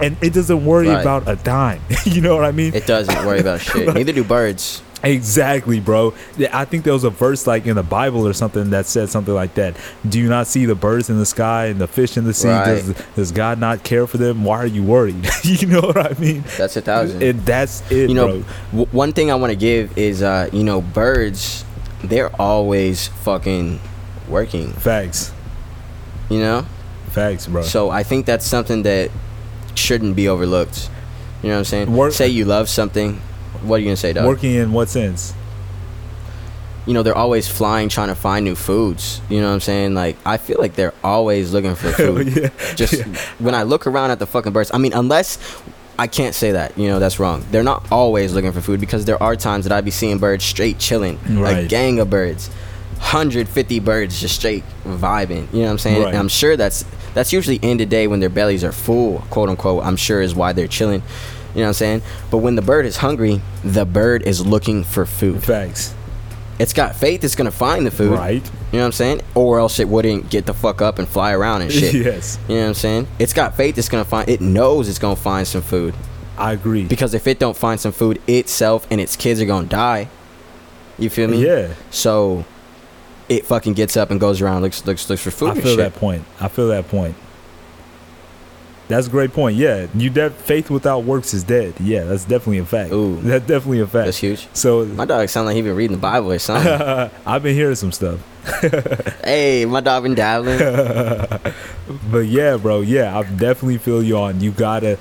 And 0.00 0.16
it 0.20 0.32
doesn't 0.34 0.64
worry 0.64 0.88
Right. 0.88 1.00
about 1.00 1.26
a 1.28 1.36
dime. 1.36 1.80
you 2.04 2.20
know 2.20 2.34
what 2.36 2.44
I 2.44 2.52
mean? 2.52 2.74
It 2.74 2.86
doesn't 2.86 3.24
worry 3.24 3.40
about 3.40 3.60
shit. 3.60 3.92
Neither 3.94 4.12
do 4.12 4.24
birds. 4.24 4.82
Exactly, 5.06 5.80
bro. 5.80 6.14
I 6.52 6.64
think 6.64 6.84
there 6.84 6.92
was 6.92 7.04
a 7.04 7.10
verse 7.10 7.46
like 7.46 7.66
in 7.66 7.76
the 7.76 7.82
Bible 7.82 8.26
or 8.26 8.32
something 8.32 8.70
that 8.70 8.86
said 8.86 9.08
something 9.08 9.34
like 9.34 9.54
that. 9.54 9.76
Do 10.08 10.18
you 10.18 10.28
not 10.28 10.46
see 10.46 10.66
the 10.66 10.74
birds 10.74 11.08
in 11.10 11.18
the 11.18 11.26
sky 11.26 11.66
and 11.66 11.80
the 11.80 11.86
fish 11.86 12.16
in 12.16 12.24
the 12.24 12.34
sea? 12.34 12.48
Right. 12.48 12.64
Does, 12.66 12.94
does 13.14 13.32
God 13.32 13.58
not 13.60 13.82
care 13.84 14.06
for 14.06 14.18
them? 14.18 14.44
Why 14.44 14.58
are 14.58 14.66
you 14.66 14.82
worried? 14.82 15.26
you 15.42 15.66
know 15.68 15.80
what 15.80 15.96
I 15.98 16.18
mean? 16.20 16.44
That's 16.58 16.76
a 16.76 16.80
thousand. 16.82 17.22
And 17.22 17.40
that's 17.46 17.88
it, 17.90 18.08
you 18.10 18.14
know, 18.14 18.26
bro. 18.26 18.44
w- 18.72 18.88
one 18.92 19.12
thing 19.12 19.30
I 19.30 19.34
want 19.36 19.50
to 19.52 19.56
give 19.56 19.96
is, 19.96 20.22
uh, 20.22 20.48
you 20.52 20.64
know, 20.64 20.80
birds. 20.80 21.64
They're 22.04 22.34
always 22.40 23.08
fucking 23.08 23.80
working. 24.28 24.72
Facts, 24.72 25.32
You 26.28 26.38
know. 26.40 26.66
facts, 27.08 27.46
bro. 27.46 27.62
So 27.62 27.90
I 27.90 28.02
think 28.02 28.26
that's 28.26 28.46
something 28.46 28.82
that 28.82 29.10
shouldn't 29.74 30.14
be 30.16 30.28
overlooked. 30.28 30.90
You 31.42 31.48
know 31.48 31.54
what 31.56 31.58
I'm 31.60 31.64
saying? 31.64 31.92
Work- 31.96 32.12
say 32.12 32.28
you 32.28 32.44
love 32.44 32.68
something. 32.68 33.20
What 33.62 33.76
are 33.76 33.78
you 33.80 33.86
gonna 33.86 33.96
say, 33.96 34.12
dog? 34.12 34.26
Working. 34.26 34.54
In 34.54 34.72
what 34.72 34.88
sense? 34.88 35.32
in 35.32 35.34
what 35.34 35.34
sense? 35.34 35.34
Like, 35.34 35.34
Working 35.34 35.34
in 35.34 35.34
what 35.34 35.34
sense? 35.34 35.34
you 36.86 36.94
know, 36.94 37.02
they're 37.02 37.16
always 37.16 37.48
flying 37.48 37.88
trying 37.88 38.08
to 38.08 38.14
find 38.14 38.44
new 38.44 38.54
foods. 38.54 39.20
You 39.28 39.40
know 39.40 39.48
what 39.48 39.54
I'm 39.54 39.60
saying? 39.60 39.94
Like 39.94 40.16
I 40.24 40.36
feel 40.36 40.58
like 40.60 40.74
they're 40.74 40.94
always 41.02 41.52
looking 41.52 41.74
for 41.74 41.88
oh, 41.88 41.92
food. 41.92 42.36
yeah. 42.36 42.74
Just 42.76 42.92
Yeah. 42.94 43.04
when 43.40 43.54
I 43.56 43.64
look 43.64 43.86
around 43.88 44.12
at 44.12 44.18
the 44.20 44.26
fucking 44.26 44.52
birds, 44.52 44.70
I 44.72 44.78
mean, 44.78 44.92
unless 44.92 45.38
I 45.98 46.06
can't 46.06 46.34
say 46.34 46.52
that, 46.52 46.78
you 46.78 46.86
know, 46.88 46.98
that's 47.00 47.18
wrong. 47.18 47.44
They're 47.50 47.64
not 47.64 47.90
always 47.90 48.34
looking 48.34 48.52
for 48.52 48.60
food 48.60 48.78
because 48.80 49.04
there 49.04 49.20
are 49.20 49.34
times 49.34 49.64
that 49.64 49.72
I'd 49.72 49.84
be 49.84 49.90
seeing 49.90 50.18
birds 50.18 50.44
straight 50.44 50.78
chilling, 50.78 51.18
like 51.40 51.56
a 51.56 51.66
gang 51.66 51.98
of 52.00 52.08
birds, 52.10 52.48
150 52.98 53.80
birds 53.80 54.20
just 54.20 54.36
straight 54.36 54.62
vibing. 54.84 55.52
You 55.52 55.60
know 55.60 55.64
what 55.66 55.70
I'm 55.72 55.78
saying? 55.78 56.02
Right. 56.02 56.08
And 56.10 56.18
I'm 56.18 56.28
sure 56.28 56.56
that's 56.56 56.84
that's 57.14 57.32
usually 57.32 57.56
in 57.56 57.78
the 57.78 57.86
day 57.86 58.06
when 58.06 58.20
their 58.20 58.28
bellies 58.28 58.62
are 58.62 58.72
full, 58.72 59.20
quote 59.30 59.48
unquote. 59.48 59.84
I'm 59.84 59.96
sure 59.96 60.20
is 60.20 60.34
why 60.36 60.52
they're 60.52 60.68
chilling. 60.68 61.02
You 61.56 61.62
know 61.62 61.68
what 61.68 61.68
I'm 61.68 61.74
saying? 61.74 62.02
But 62.30 62.38
when 62.38 62.54
the 62.54 62.60
bird 62.60 62.84
is 62.84 62.98
hungry, 62.98 63.40
the 63.64 63.86
bird 63.86 64.22
is 64.24 64.44
looking 64.44 64.84
for 64.84 65.06
food. 65.06 65.42
Facts. 65.42 65.94
It's 66.58 66.74
got 66.74 66.96
faith 66.96 67.24
it's 67.24 67.34
gonna 67.34 67.50
find 67.50 67.86
the 67.86 67.90
food. 67.90 68.12
Right. 68.12 68.44
You 68.44 68.78
know 68.78 68.80
what 68.80 68.84
I'm 68.84 68.92
saying? 68.92 69.22
Or 69.34 69.58
else 69.58 69.78
it 69.80 69.88
wouldn't 69.88 70.28
get 70.28 70.44
the 70.44 70.52
fuck 70.52 70.82
up 70.82 70.98
and 70.98 71.08
fly 71.08 71.32
around 71.32 71.62
and 71.62 71.72
shit. 71.72 71.94
Yes. 72.04 72.38
You 72.46 72.56
know 72.56 72.60
what 72.60 72.68
I'm 72.68 72.74
saying? 72.74 73.08
It's 73.18 73.32
got 73.32 73.56
faith 73.56 73.78
it's 73.78 73.88
gonna 73.88 74.04
find 74.04 74.28
it 74.28 74.42
knows 74.42 74.86
it's 74.86 74.98
gonna 74.98 75.16
find 75.16 75.46
some 75.46 75.62
food. 75.62 75.94
I 76.36 76.52
agree. 76.52 76.84
Because 76.84 77.14
if 77.14 77.26
it 77.26 77.38
don't 77.38 77.56
find 77.56 77.80
some 77.80 77.92
food 77.92 78.20
itself 78.26 78.86
and 78.90 79.00
its 79.00 79.16
kids 79.16 79.40
are 79.40 79.46
gonna 79.46 79.66
die. 79.66 80.10
You 80.98 81.08
feel 81.08 81.28
me? 81.28 81.42
Yeah. 81.42 81.72
So 81.90 82.44
it 83.30 83.46
fucking 83.46 83.72
gets 83.72 83.96
up 83.96 84.10
and 84.10 84.20
goes 84.20 84.42
around 84.42 84.60
looks 84.60 84.84
looks 84.84 85.08
looks 85.08 85.22
for 85.22 85.30
food 85.30 85.50
I 85.52 85.54
feel 85.54 85.64
shit. 85.64 85.78
that 85.78 85.94
point. 85.94 86.22
I 86.38 86.48
feel 86.48 86.68
that 86.68 86.88
point. 86.88 87.16
That's 88.88 89.08
a 89.08 89.10
great 89.10 89.32
point. 89.32 89.56
Yeah, 89.56 89.86
you 89.94 90.10
de- 90.10 90.30
faith 90.30 90.70
without 90.70 91.02
works 91.04 91.34
is 91.34 91.42
dead. 91.42 91.74
Yeah, 91.80 92.04
that's 92.04 92.24
definitely 92.24 92.58
a 92.58 92.64
fact. 92.64 92.92
Ooh. 92.92 93.16
That's 93.20 93.44
definitely 93.46 93.80
a 93.80 93.86
fact. 93.86 94.04
That's 94.06 94.18
huge. 94.18 94.46
So 94.52 94.84
My 94.84 95.04
dog 95.04 95.28
sound 95.28 95.46
like 95.46 95.56
he 95.56 95.62
been 95.62 95.74
reading 95.74 95.96
the 95.96 96.00
Bible 96.00 96.30
or 96.30 96.38
something. 96.38 97.10
I've 97.26 97.42
been 97.42 97.54
hearing 97.56 97.74
some 97.74 97.90
stuff. 97.90 98.20
hey, 99.24 99.64
my 99.64 99.80
dog 99.80 100.04
been 100.04 100.14
dabbling. 100.14 100.58
But 102.10 102.26
yeah, 102.26 102.56
bro, 102.56 102.80
yeah, 102.80 103.18
I 103.18 103.22
definitely 103.24 103.78
feel 103.78 104.02
you 104.02 104.16
on. 104.18 104.40
You 104.40 104.52
gotta 104.52 104.98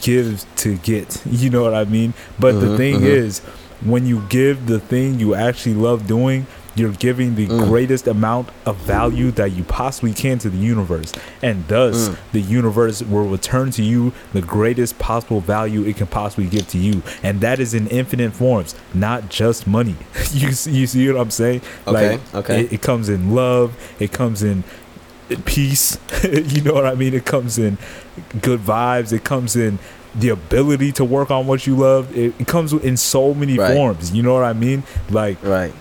give 0.00 0.44
to 0.56 0.76
get. 0.78 1.20
You 1.26 1.50
know 1.50 1.62
what 1.62 1.74
I 1.74 1.84
mean? 1.84 2.14
But 2.38 2.60
the 2.60 2.66
Mhm, 2.68 2.76
thing 2.76 3.00
mhm. 3.00 3.04
is, 3.06 3.40
when 3.84 4.06
you 4.06 4.22
give 4.28 4.66
the 4.66 4.78
thing 4.80 5.18
you 5.20 5.34
actually 5.34 5.74
love 5.74 6.06
doing, 6.06 6.46
you're 6.76 6.90
giving 6.92 7.34
the 7.34 7.46
Mm. 7.48 7.66
greatest 7.68 8.06
amount 8.06 8.48
of 8.64 8.76
value 8.76 9.30
that 9.32 9.52
you 9.52 9.64
possibly 9.64 10.12
can 10.12 10.38
to 10.38 10.48
the 10.48 10.56
universe. 10.56 11.12
And 11.42 11.64
thus, 11.68 12.08
Mm. 12.10 12.16
the 12.32 12.40
universe 12.40 13.02
will 13.02 13.26
return 13.28 13.70
to 13.72 13.82
you 13.82 14.12
the 14.32 14.40
greatest 14.40 14.98
possible 14.98 15.40
value 15.40 15.82
it 15.84 15.96
can 15.96 16.06
possibly 16.06 16.46
give 16.46 16.68
to 16.68 16.78
you. 16.78 17.02
And 17.22 17.40
that 17.40 17.58
is 17.60 17.74
in 17.74 17.86
infinite 17.88 18.32
forms, 18.32 18.74
not 18.94 19.28
just 19.28 19.66
money. 19.66 19.96
you, 20.32 20.52
see, 20.52 20.70
you 20.70 20.86
see 20.86 21.10
what 21.10 21.20
I'm 21.20 21.30
saying? 21.30 21.60
Okay, 21.86 22.10
Like, 22.12 22.34
okay. 22.34 22.60
It, 22.62 22.72
it 22.74 22.82
comes 22.82 23.08
in 23.08 23.34
love, 23.34 23.72
it 23.98 24.12
comes 24.12 24.42
in 24.42 24.62
peace. 25.44 25.98
you 26.24 26.62
know 26.62 26.74
what 26.74 26.86
I 26.86 26.94
mean? 26.94 27.14
It 27.14 27.24
comes 27.24 27.58
in 27.58 27.78
good 28.42 28.60
vibes. 28.60 29.12
It 29.12 29.24
comes 29.24 29.56
in 29.56 29.78
the 30.14 30.28
ability 30.30 30.90
to 30.92 31.04
work 31.04 31.30
on 31.30 31.46
what 31.46 31.66
you 31.66 31.76
love. 31.76 32.16
It, 32.16 32.34
it 32.38 32.46
comes 32.48 32.72
in 32.72 32.96
so 32.96 33.32
many 33.34 33.56
Right. 33.58 33.74
forms. 33.74 34.12
You 34.12 34.22
know 34.22 34.34
what 34.34 34.44
I 34.44 34.52
mean? 34.52 34.82
Like, 35.08 35.38
right. 35.42 35.72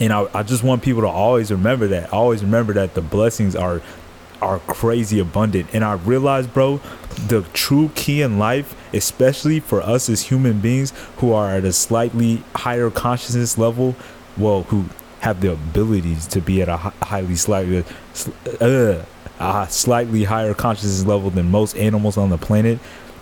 And 0.00 0.12
I, 0.12 0.26
I 0.34 0.42
just 0.42 0.62
want 0.62 0.82
people 0.82 1.02
to 1.02 1.08
always 1.08 1.50
remember 1.50 1.86
that. 1.88 2.12
Always 2.12 2.42
remember 2.42 2.72
that 2.74 2.94
the 2.94 3.00
blessings 3.00 3.56
are 3.56 3.82
are 4.40 4.60
crazy 4.60 5.18
abundant. 5.18 5.68
And 5.72 5.84
I 5.84 5.94
realize, 5.94 6.46
bro, 6.46 6.80
the 7.26 7.42
true 7.52 7.90
key 7.94 8.22
in 8.22 8.38
life, 8.38 8.76
especially 8.94 9.60
for 9.60 9.82
us 9.82 10.08
as 10.08 10.22
human 10.22 10.60
beings 10.60 10.92
who 11.16 11.32
are 11.32 11.50
at 11.50 11.64
a 11.64 11.72
slightly 11.72 12.44
higher 12.54 12.90
consciousness 12.90 13.58
level, 13.58 13.96
well, 14.36 14.62
who 14.64 14.86
have 15.20 15.40
the 15.40 15.52
abilities 15.52 16.26
to 16.28 16.40
be 16.40 16.62
at 16.62 16.68
a 16.68 16.76
highly 16.76 17.34
slightly 17.34 17.84
uh, 18.60 19.04
a 19.40 19.66
slightly 19.68 20.24
higher 20.24 20.54
consciousness 20.54 21.04
level 21.04 21.30
than 21.30 21.50
most 21.50 21.76
animals 21.76 22.16
on 22.16 22.30
the 22.30 22.38
planet. 22.38 22.78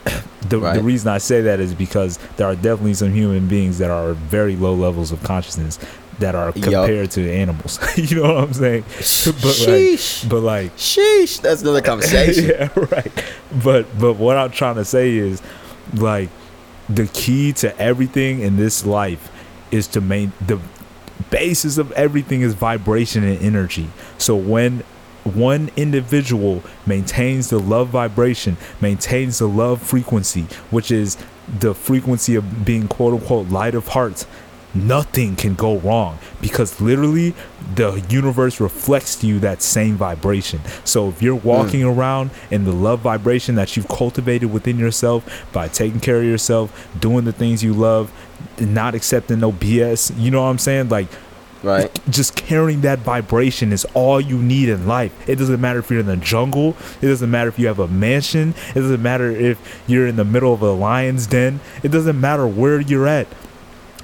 The, 0.47 0.61
the 0.61 0.81
reason 0.81 1.09
I 1.09 1.19
say 1.19 1.41
that 1.41 1.59
is 1.59 1.75
because 1.75 2.21
there 2.37 2.47
are 2.47 2.55
definitely 2.55 2.95
some 2.95 3.13
human 3.13 3.49
beings 3.49 3.79
that 3.79 3.91
are 3.91 4.13
very 4.13 4.55
low 4.55 4.75
levels 4.75 5.11
of 5.11 5.21
consciousness 5.25 5.77
that 6.19 6.35
are 6.35 6.53
compared 6.53 7.11
to 7.13 7.33
animals. 7.33 7.79
you 7.97 8.23
know 8.23 8.35
what 8.35 8.45
I'm 8.45 8.53
saying? 8.53 8.83
But 8.83 8.95
like, 8.95 9.55
Sheesh. 9.55 10.29
but 10.29 10.41
like, 10.41 10.77
Sheesh. 10.77 11.41
That's 11.41 11.63
another 11.63 11.81
conversation. 11.83 12.47
yeah, 12.47 12.69
right. 12.77 13.25
But 13.63 13.99
but 13.99 14.15
what 14.15 14.37
I'm 14.37 14.51
trying 14.51 14.77
to 14.77 14.85
say 14.85 15.17
is, 15.17 15.43
like, 15.95 16.29
the 16.89 17.07
key 17.09 17.53
to 17.55 17.77
everything 17.79 18.41
in 18.41 18.57
this 18.57 18.87
life 18.87 19.31
is 19.71 19.87
to 19.89 20.01
main 20.01 20.33
the 20.47 20.61
basis 21.31 21.77
of 21.79 21.93
everything 21.93 22.43
is 22.43 22.55
vibration 22.55 23.25
and 23.25 23.41
energy. 23.43 23.89
So 24.19 24.37
when 24.37 24.85
one 25.35 25.71
individual 25.77 26.63
maintains 26.87 27.51
the 27.51 27.59
love 27.59 27.89
vibration, 27.89 28.57
maintains 28.81 29.39
the 29.39 29.49
love 29.49 29.83
frequency, 29.83 30.43
which 30.71 30.91
is 30.91 31.17
the 31.61 31.75
frequency 31.75 32.35
of 32.35 32.65
being 32.65 32.89
quote 32.89 33.15
unquote 33.15 33.49
light 33.49 33.75
of 33.75 33.89
heart, 33.89 34.27
nothing 34.75 35.37
can 35.37 35.55
go 35.55 35.79
wrong 35.79 36.19
because 36.41 36.81
literally 36.81 37.35
the 37.75 38.05
universe 38.11 38.61
reflects 38.61 39.17
to 39.17 39.27
you 39.27 39.39
that 39.41 39.63
same 39.63 39.97
vibration. 39.97 40.61
So 40.85 41.09
if 41.09 41.23
you're 41.23 41.39
hmm. 41.39 41.49
walking 41.49 41.85
around 41.85 42.31
in 42.51 42.65
the 42.65 42.73
love 42.73 43.01
vibration 43.01 43.55
that 43.55 43.77
you've 43.77 43.89
cultivated 43.89 44.53
within 44.53 44.79
yourself 44.79 45.47
by 45.53 45.69
taking 45.69 46.01
care 46.01 46.19
of 46.19 46.25
yourself, 46.25 46.89
doing 46.99 47.25
the 47.25 47.33
things 47.33 47.63
you 47.63 47.73
love, 47.73 48.13
not 48.61 48.95
accepting 48.95 49.41
no 49.41 49.53
BS, 49.53 50.19
you 50.19 50.31
know 50.31 50.43
what 50.43 50.49
I'm 50.49 50.59
saying? 50.59 50.89
Like 50.89 51.09
Right. 51.67 51.91
just 52.09 52.37
carrying 52.37 52.83
that 52.83 53.01
vibration 53.01 53.73
is 53.73 53.85
all 53.93 54.21
you 54.21 54.39
need 54.39 54.69
in 54.69 54.87
life. 54.87 55.13
It 55.29 55.35
doesn't 55.37 55.61
matter 55.61 55.81
if 55.81 55.91
you're 55.91 55.99
in 55.99 56.07
the 56.07 56.17
jungle. 56.17 56.77
It 57.03 57.09
doesn't 57.09 57.31
matter 57.31 57.49
if 57.49 57.59
you 57.59 57.67
have 57.67 57.81
a 57.81 57.89
mansion. 57.89 58.55
It 58.71 58.81
doesn't 58.81 59.03
matter 59.03 59.31
if 59.31 59.59
you're 59.89 60.07
in 60.07 60.15
the 60.15 60.25
middle 60.25 60.55
of 60.55 60.63
a 60.63 60.71
lion's 60.71 61.27
den. 61.27 61.59
It 61.83 61.89
doesn't 61.89 62.21
matter 62.21 62.47
where 62.47 62.81
you're 62.81 63.09
at. 63.09 63.27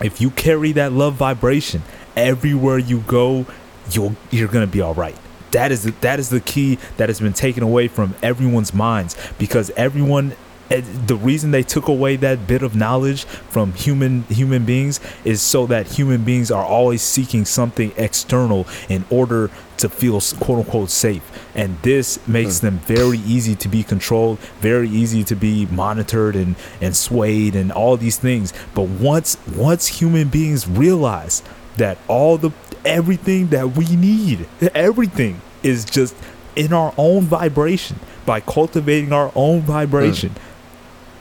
If 0.03 0.21
you 0.21 0.31
carry 0.31 0.73
that 0.73 0.93
love 0.93 1.15
vibration 1.15 1.83
everywhere 2.17 2.79
you 2.79 3.01
go, 3.01 3.47
you'll 3.91 4.17
you're 4.33 4.49
gonna 4.49 4.67
be 4.67 4.81
all 4.81 4.95
right. 4.95 5.17
That 5.53 5.71
is 5.71 5.85
the, 5.85 5.91
that 6.01 6.19
is 6.19 6.31
the 6.31 6.41
key 6.41 6.79
that 6.97 7.09
has 7.11 7.21
been 7.21 7.35
taken 7.35 7.63
away 7.63 7.87
from 7.87 8.15
everyone's 8.23 8.73
minds 8.75 9.17
because 9.39 9.71
everyone 9.77 10.35
the 10.81 11.17
reason 11.17 11.51
they 11.51 11.63
took 11.63 11.89
away 11.89 12.17
that 12.17 12.47
bit 12.47 12.63
of 12.63 12.75
knowledge 12.75 13.25
from 13.25 13.73
human 13.73 14.23
human 14.25 14.65
beings 14.65 15.01
is 15.25 15.43
so 15.43 15.67
that 15.67 15.87
human 15.87 16.25
beings 16.25 16.51
are 16.51 16.65
always 16.65 17.03
seeking 17.03 17.45
something 17.45 17.93
external 17.97 18.67
in 18.89 19.05
order 19.11 19.51
to 19.79 19.89
feel 19.89 20.21
quote 20.41 20.59
unquote 20.59 20.91
safe. 20.91 21.23
And 21.55 21.77
this 21.83 22.27
makes 22.27 22.61
hmm. 22.61 22.67
them 22.67 22.79
very 22.81 23.19
easy 23.19 23.55
to 23.57 23.69
be 23.69 23.83
controlled 23.83 24.39
very 24.61 24.89
easy 24.89 25.25
to 25.25 25.35
be 25.35 25.67
monitored 25.67 26.37
and 26.37 26.57
and 26.81 26.97
swayed 26.97 27.55
and 27.57 27.73
all 27.73 27.97
these 27.97 28.17
things. 28.17 28.53
But 28.75 28.89
once 28.89 29.37
once 29.57 29.87
human 29.87 30.29
beings 30.29 30.69
realize 30.69 31.43
that 31.77 31.99
all 32.09 32.39
the 32.39 32.51
everything 32.85 33.49
that 33.49 33.77
we 33.77 33.97
need 33.97 34.49
everything 34.75 35.41
is 35.63 35.85
just 35.85 36.15
in 36.57 36.73
our 36.73 36.93
own 36.99 37.23
vibration 37.23 37.99
by 38.27 38.41
cultivating 38.41 39.13
our 39.13 39.33
own 39.35 39.61
vibration 39.61 40.31
hmm. 40.31 40.52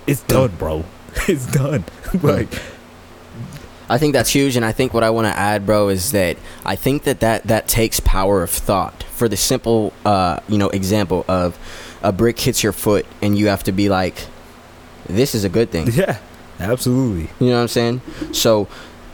it's 0.07 0.23
done 0.23 0.51
bro 0.57 0.83
it's 1.27 1.51
done 1.51 1.83
like 2.21 2.49
I 3.91 3.97
think 3.97 4.13
that's 4.13 4.29
huge, 4.29 4.55
and 4.55 4.63
I 4.63 4.71
think 4.71 4.93
what 4.93 5.03
I 5.03 5.09
want 5.09 5.27
to 5.27 5.37
add, 5.37 5.65
bro, 5.65 5.89
is 5.89 6.13
that 6.13 6.37
I 6.65 6.77
think 6.77 7.03
that 7.03 7.19
that, 7.19 7.43
that 7.43 7.67
takes 7.67 7.99
power 7.99 8.41
of 8.41 8.49
thought. 8.49 9.03
For 9.03 9.27
the 9.27 9.35
simple, 9.35 9.91
uh, 10.05 10.39
you 10.47 10.57
know, 10.57 10.69
example 10.69 11.25
of 11.27 11.59
a 12.01 12.13
brick 12.13 12.39
hits 12.39 12.63
your 12.63 12.71
foot, 12.71 13.05
and 13.21 13.37
you 13.37 13.47
have 13.47 13.63
to 13.63 13.73
be 13.73 13.89
like, 13.89 14.27
"This 15.09 15.35
is 15.35 15.43
a 15.43 15.49
good 15.49 15.71
thing." 15.71 15.87
yeah 15.91 16.19
absolutely 16.61 17.29
You 17.39 17.51
know 17.51 17.57
what 17.57 17.63
I'm 17.63 17.67
saying? 17.67 18.01
So, 18.31 18.69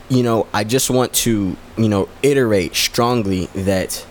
you 0.10 0.22
know, 0.22 0.46
I 0.54 0.64
just 0.64 0.90
want 0.90 1.12
to, 1.26 1.58
you 1.76 1.90
know, 1.90 2.08
iterate 2.22 2.76
strongly 2.76 3.46
that 3.56 4.06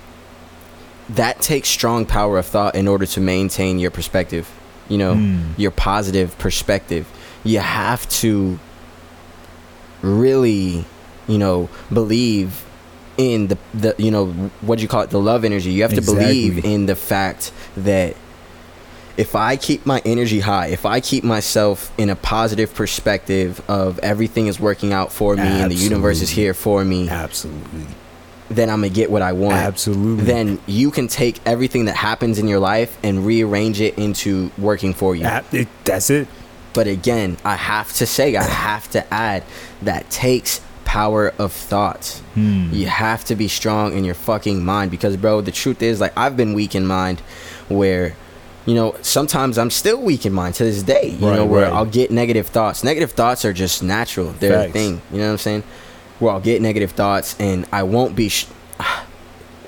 that 1.10 1.40
takes 1.40 1.68
strong 1.68 2.06
power 2.06 2.38
of 2.38 2.46
thought 2.46 2.74
in 2.74 2.88
order 2.88 3.06
to 3.06 3.20
maintain 3.20 3.78
your 3.78 3.92
perspective. 3.92 4.50
You 4.88 4.98
know, 4.98 5.14
Mm. 5.14 5.40
your 5.56 5.70
positive 5.72 6.36
perspective. 6.38 7.06
You 7.44 7.58
have 7.60 8.08
to 8.20 8.58
really, 10.02 10.84
you 11.26 11.38
know, 11.38 11.68
believe 11.92 12.64
in 13.16 13.46
the 13.46 13.58
the 13.72 13.94
you 13.98 14.10
know 14.10 14.26
what 14.60 14.76
do 14.76 14.82
you 14.82 14.88
call 14.88 15.00
it 15.02 15.10
the 15.10 15.20
love 15.20 15.44
energy. 15.44 15.70
You 15.72 15.82
have 15.82 15.94
to 15.94 16.02
believe 16.02 16.64
in 16.64 16.86
the 16.86 16.94
fact 16.96 17.50
that 17.76 18.14
if 19.16 19.34
I 19.34 19.56
keep 19.56 19.86
my 19.86 20.02
energy 20.04 20.40
high, 20.40 20.66
if 20.66 20.84
I 20.84 21.00
keep 21.00 21.24
myself 21.24 21.90
in 21.96 22.10
a 22.10 22.16
positive 22.16 22.74
perspective 22.74 23.62
of 23.68 23.98
everything 24.00 24.46
is 24.46 24.60
working 24.60 24.92
out 24.92 25.10
for 25.12 25.34
me 25.34 25.42
and 25.42 25.70
the 25.70 25.76
universe 25.76 26.20
is 26.20 26.28
here 26.30 26.52
for 26.52 26.84
me, 26.84 27.08
absolutely 27.08 27.86
then 28.50 28.70
I'm 28.70 28.80
gonna 28.80 28.90
get 28.90 29.10
what 29.10 29.22
I 29.22 29.32
want. 29.32 29.56
absolutely 29.56 30.24
Then 30.24 30.58
you 30.66 30.90
can 30.90 31.08
take 31.08 31.40
everything 31.46 31.86
that 31.86 31.96
happens 31.96 32.38
in 32.38 32.46
your 32.48 32.60
life 32.60 32.96
and 33.02 33.26
rearrange 33.26 33.80
it 33.80 33.98
into 33.98 34.50
working 34.58 34.94
for 34.94 35.14
you. 35.16 35.26
It, 35.52 35.68
that's 35.84 36.10
it 36.10 36.28
But 36.72 36.86
again, 36.86 37.36
I 37.44 37.56
have 37.56 37.92
to 37.94 38.06
say, 38.06 38.36
I 38.36 38.42
have 38.44 38.90
to 38.90 39.12
add 39.12 39.42
that 39.82 40.08
takes 40.10 40.60
power 40.84 41.32
of 41.38 41.52
thought. 41.52 42.20
Hmm. 42.34 42.68
You 42.72 42.86
have 42.86 43.24
to 43.24 43.34
be 43.34 43.48
strong 43.48 43.96
in 43.96 44.04
your 44.04 44.14
fucking 44.14 44.64
mind 44.64 44.90
because, 44.90 45.16
bro, 45.16 45.40
the 45.40 45.50
truth 45.52 45.82
is, 45.82 46.00
like, 46.00 46.12
I've 46.16 46.36
been 46.36 46.54
weak 46.54 46.74
in 46.76 46.86
mind 46.86 47.20
where, 47.68 48.14
you 48.66 48.74
know, 48.74 48.94
sometimes 49.02 49.58
I'm 49.58 49.70
still 49.70 50.00
weak 50.00 50.24
in 50.26 50.32
mind 50.32 50.54
to 50.56 50.64
this 50.64 50.82
day, 50.84 51.16
you 51.18 51.26
Right, 51.28 51.36
know, 51.36 51.44
where 51.46 51.64
right. 51.64 51.72
I'll 51.72 51.86
get 51.86 52.10
negative 52.12 52.46
thoughts. 52.48 52.84
Negative 52.84 53.10
thoughts 53.10 53.44
are 53.44 53.52
just 53.52 53.82
natural, 53.82 54.32
they're 54.38 54.52
Facts. 54.52 54.70
a 54.70 54.72
thing, 54.72 55.02
you 55.10 55.18
know 55.18 55.26
what 55.26 55.32
I'm 55.32 55.38
saying? 55.38 55.62
Where 56.18 56.32
I'll 56.32 56.40
get 56.40 56.62
negative 56.62 56.92
thoughts 56.92 57.36
and 57.38 57.66
I 57.72 57.82
won't 57.82 58.16
be. 58.16 58.28
Sh- 58.28 58.46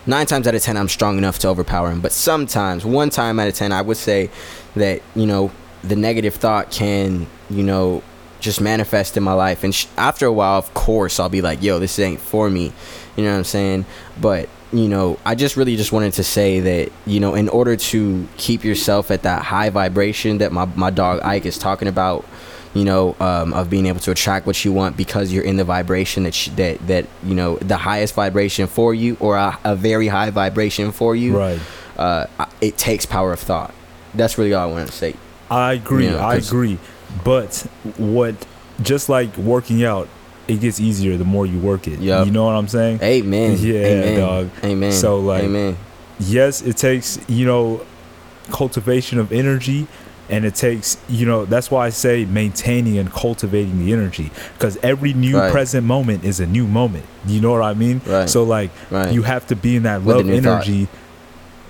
Nine 0.07 0.25
times 0.25 0.47
out 0.47 0.55
of 0.55 0.63
ten, 0.63 0.77
I'm 0.79 0.89
strong 0.89 1.19
enough 1.19 1.39
to 1.41 1.49
overpower 1.49 1.91
him. 1.91 2.01
But 2.01 2.13
sometimes, 2.13 2.85
one 2.85 3.11
time 3.11 3.39
out 3.39 3.49
of 3.49 3.55
ten, 3.55 3.73
I 3.73 3.83
would 3.83 3.99
say 3.99 4.31
that, 4.75 5.03
you 5.15 5.27
know, 5.27 5.51
the 5.83 5.97
negative 5.97 6.35
thought 6.35 6.71
can, 6.71 7.27
you 7.51 7.63
know, 7.63 8.03
just 8.41 8.61
manifest 8.61 9.17
in 9.17 9.23
my 9.23 9.33
life. 9.33 9.65
And 9.65 9.75
sh- 9.75 9.87
after 9.97 10.27
a 10.27 10.33
while, 10.33 10.59
of 10.59 10.73
course, 10.75 11.21
I'll 11.21 11.29
be 11.29 11.43
like, 11.43 11.63
yo, 11.63 11.79
this 11.79 11.99
ain't 11.99 12.21
for 12.21 12.49
me. 12.49 12.73
You 13.17 13.25
know 13.25 13.33
what 13.33 13.39
I'm 13.39 13.45
saying? 13.45 13.87
But, 14.21 14.49
you 14.73 14.89
know, 14.89 15.19
I 15.27 15.35
just 15.35 15.57
really 15.57 15.77
just 15.77 15.93
wanted 15.93 16.13
to 16.15 16.25
say 16.25 16.61
that, 16.61 16.93
you 17.05 17.21
know, 17.21 17.35
in 17.35 17.49
order 17.49 17.77
to 17.77 18.29
keep 18.37 18.65
yourself 18.65 19.11
at 19.11 19.23
that 19.23 19.43
high 19.43 19.71
vibration 19.71 20.39
that 20.39 20.53
my, 20.53 20.67
my 20.67 20.91
dog 20.91 21.21
Ike 21.23 21.47
is 21.47 21.59
talking 21.59 21.89
about, 21.89 22.25
you 22.75 22.85
know, 22.85 23.17
um, 23.21 23.53
of 23.55 23.71
being 23.71 23.87
able 23.87 24.01
to 24.01 24.11
attract 24.11 24.47
what 24.47 24.65
you 24.65 24.73
want 24.73 24.97
because 24.97 25.33
you're 25.33 25.45
in 25.45 25.57
the 25.57 25.65
vibration 25.65 26.25
that, 26.25 26.35
sh- 26.35 26.49
that, 26.57 26.87
that, 26.87 27.07
you 27.25 27.35
know, 27.35 27.57
the 27.59 27.77
highest 27.77 28.15
vibration 28.15 28.67
for 28.67 28.95
you 28.95 29.17
or 29.21 29.37
a, 29.37 29.59
a 29.65 29.75
very 29.75 30.09
high 30.09 30.31
vibration 30.31 30.93
for 30.93 31.17
you, 31.17 31.37
Right. 31.39 31.61
uh, 31.97 32.27
it 32.61 32.77
takes 32.79 33.07
power 33.07 33.33
of 33.33 33.41
thought. 33.41 33.73
That's 34.15 34.39
really 34.39 34.53
all 34.55 34.69
I 34.69 34.73
want 34.73 34.87
to 34.89 34.93
say. 34.95 35.15
I 35.51 35.73
agree. 35.75 36.07
Yeah, 36.07 36.25
I 36.27 36.35
'cause- 36.37 36.49
agree. 36.49 36.79
But 37.25 37.67
what, 37.97 38.35
just 38.83 39.09
like 39.09 39.35
working 39.39 39.83
out, 39.83 40.09
it 40.47 40.61
gets 40.61 40.79
easier 40.79 41.17
the 41.17 41.25
more 41.25 41.47
you 41.47 41.59
work 41.59 41.89
it. 41.89 42.01
Yup. 42.01 42.27
You 42.27 42.33
know 42.33 42.45
what 42.45 42.55
I'm 42.55 42.69
saying? 42.69 43.01
Amen. 43.03 43.57
Yeah, 43.61 43.75
Amen. 43.81 44.19
dog. 44.19 44.51
Amen. 44.63 44.93
So, 44.93 45.19
like, 45.21 45.45
Amen. 45.45 45.77
yes, 46.21 46.61
it 46.63 46.77
takes, 46.77 47.19
you 47.29 47.47
know, 47.47 47.81
cultivation 48.51 49.19
of 49.19 49.33
energy 49.33 49.87
and 50.31 50.45
it 50.45 50.55
takes, 50.55 50.97
you 51.09 51.25
know, 51.27 51.45
that's 51.47 51.71
why 51.71 51.87
I 51.87 51.91
say 51.91 52.25
maintaining 52.25 52.99
and 52.99 53.11
cultivating 53.11 53.85
the 53.85 53.93
energy 53.93 54.31
because 54.55 54.77
every 54.83 55.13
new 55.15 55.39
Right. 55.39 55.51
present 55.51 55.87
moment 55.87 56.25
is 56.25 56.39
a 56.41 56.47
new 56.47 56.67
moment. 56.67 57.05
You 57.27 57.41
know 57.41 57.53
what 57.53 57.63
I 57.63 57.75
mean? 57.75 58.01
Right. 58.07 58.29
So 58.29 58.43
like 58.43 58.71
Right. 58.91 59.13
you 59.13 59.23
have 59.23 59.47
to 59.49 59.57
be 59.57 59.77
in 59.77 59.85
that 59.85 60.05
love 60.05 60.27
new 60.27 60.41
thought. 60.41 60.67
energy 60.67 60.89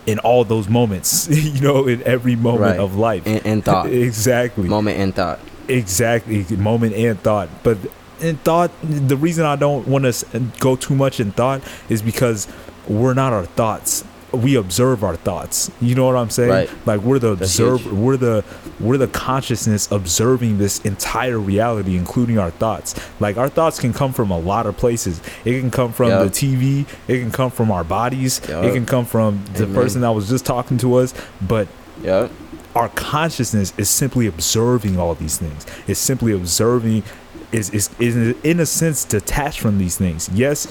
in 0.07 0.19
all 0.21 0.43
those 0.45 0.69
moments, 0.69 1.29
you 1.31 1.61
know, 1.61 1.87
in 1.87 2.03
every 2.05 2.35
moment 2.35 2.81
of 2.81 2.97
life. 2.97 3.27
in, 3.27 3.39
in 3.39 3.63
thought. 3.63 3.87
exactly. 3.93 4.69
Moment 4.69 4.99
and 4.99 5.15
thought. 5.15 5.39
Exactly, 5.69 6.47
moment 6.57 6.95
and 6.95 7.21
thought. 7.21 7.49
But 7.63 7.77
in 8.21 8.37
thought, 8.39 8.71
the 8.83 9.17
reason 9.17 9.45
I 9.45 9.55
don't 9.55 9.87
want 9.87 10.05
to 10.13 10.41
go 10.59 10.77
too 10.77 10.95
much 10.97 11.21
in 11.21 11.31
thought 11.33 11.61
is 11.91 12.01
because 12.03 12.49
we're 12.89 13.13
not 13.15 13.33
our 13.35 13.45
thoughts. 13.45 14.03
We 14.33 14.57
observe 14.57 15.03
our 15.05 15.17
thoughts. 15.17 15.71
You 15.81 15.95
know 15.95 16.05
what 16.05 16.17
I'm 16.17 16.29
saying? 16.31 16.51
Right. 16.51 16.71
Like 16.87 17.01
we're 17.01 17.19
the 17.19 17.35
That's 17.35 17.59
observe. 17.59 17.91
We're 17.93 18.17
the 18.19 18.45
we're 18.79 18.99
the 18.99 19.09
consciousness 19.09 19.91
observing 19.91 20.59
this 20.59 20.81
entire 20.85 21.39
reality, 21.39 21.97
including 21.97 22.39
our 22.39 22.51
thoughts. 22.51 22.95
Like 23.21 23.37
our 23.39 23.49
thoughts 23.49 23.81
can 23.81 23.93
come 23.93 24.13
from 24.13 24.31
a 24.31 24.39
lot 24.39 24.67
of 24.67 24.77
places. 24.77 25.23
It 25.45 25.59
can 25.61 25.71
come 25.71 25.93
from 25.93 26.09
Yup. 26.09 26.25
the 26.25 26.31
TV. 26.31 26.87
It 27.09 27.21
can 27.21 27.31
come 27.31 27.51
from 27.51 27.71
our 27.71 27.85
bodies. 27.85 28.39
It 28.41 28.75
can 28.75 28.85
come 28.87 29.05
from 29.07 29.43
the 29.55 29.65
Amen. 29.65 29.75
person 29.75 30.01
that 30.03 30.11
was 30.11 30.29
just 30.29 30.45
talking 30.45 30.77
to 30.79 30.97
us. 30.97 31.15
But 31.41 31.69
Yep. 32.03 32.31
our 32.77 32.89
consciousness 32.91 33.73
is 33.79 33.89
simply 33.89 34.27
observing 34.27 34.99
all 34.99 35.15
these 35.15 35.39
things. 35.39 35.67
It's 35.87 35.99
simply 35.99 36.33
observing, 36.33 37.03
is 37.51 37.71
is 37.71 37.89
is 37.99 38.15
in 38.45 38.61
a 38.61 38.67
sense 38.67 39.05
detached 39.05 39.59
from 39.59 39.79
these 39.79 39.97
things. 39.97 40.29
Yes, 40.35 40.67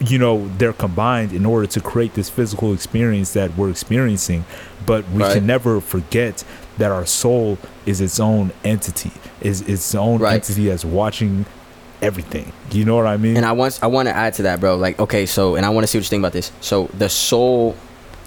you 0.00 0.18
know 0.18 0.48
they're 0.58 0.72
combined 0.72 1.32
in 1.32 1.46
order 1.46 1.66
to 1.66 1.80
create 1.80 2.14
this 2.14 2.28
physical 2.28 2.72
experience 2.72 3.32
that 3.32 3.56
we're 3.56 3.70
experiencing, 3.70 4.44
but 4.84 5.08
we 5.10 5.22
Right. 5.22 5.34
can 5.34 5.46
never 5.46 5.80
forget 5.80 6.44
that 6.78 6.90
our 6.92 7.06
soul 7.06 7.56
is 7.86 8.00
its 8.00 8.20
own 8.20 8.52
entity, 8.64 9.12
is 9.40 9.62
its 9.62 9.94
own 9.94 10.20
Right. 10.20 10.34
entity 10.34 10.70
as 10.70 10.84
watching 10.84 11.46
everything. 12.02 12.52
You 12.70 12.84
know 12.84 12.96
what 12.96 13.06
I 13.06 13.16
mean? 13.16 13.36
And 13.38 13.46
I 13.46 13.52
want 13.52 13.78
I 13.82 13.86
want 13.86 14.08
to 14.08 14.14
add 14.14 14.34
to 14.34 14.42
that, 14.42 14.60
bro. 14.60 14.76
Like, 14.76 15.00
okay, 15.00 15.24
so 15.24 15.54
and 15.56 15.64
I 15.64 15.70
want 15.70 15.84
to 15.84 15.88
see 15.88 15.96
what 15.98 16.04
you 16.04 16.10
think 16.10 16.20
about 16.20 16.32
this. 16.32 16.52
So 16.60 16.90
the 16.98 17.08
soul 17.08 17.74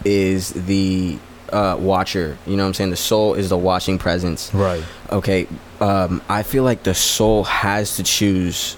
is 0.06 0.50
the 0.50 1.20
uh, 1.54 1.76
watcher. 1.80 2.38
You 2.48 2.56
know 2.58 2.64
what 2.64 2.68
I'm 2.70 2.74
saying? 2.76 2.90
The 2.92 2.96
soul 2.96 3.34
is 3.36 3.50
the 3.50 3.58
watching 3.58 3.98
presence. 3.98 4.52
right. 4.54 4.84
Okay. 5.12 5.48
Um, 5.82 6.22
I 6.30 6.44
feel 6.44 6.64
like 6.64 6.84
the 6.84 6.94
soul 6.94 7.44
has 7.46 7.96
to 7.98 8.04
choose. 8.04 8.76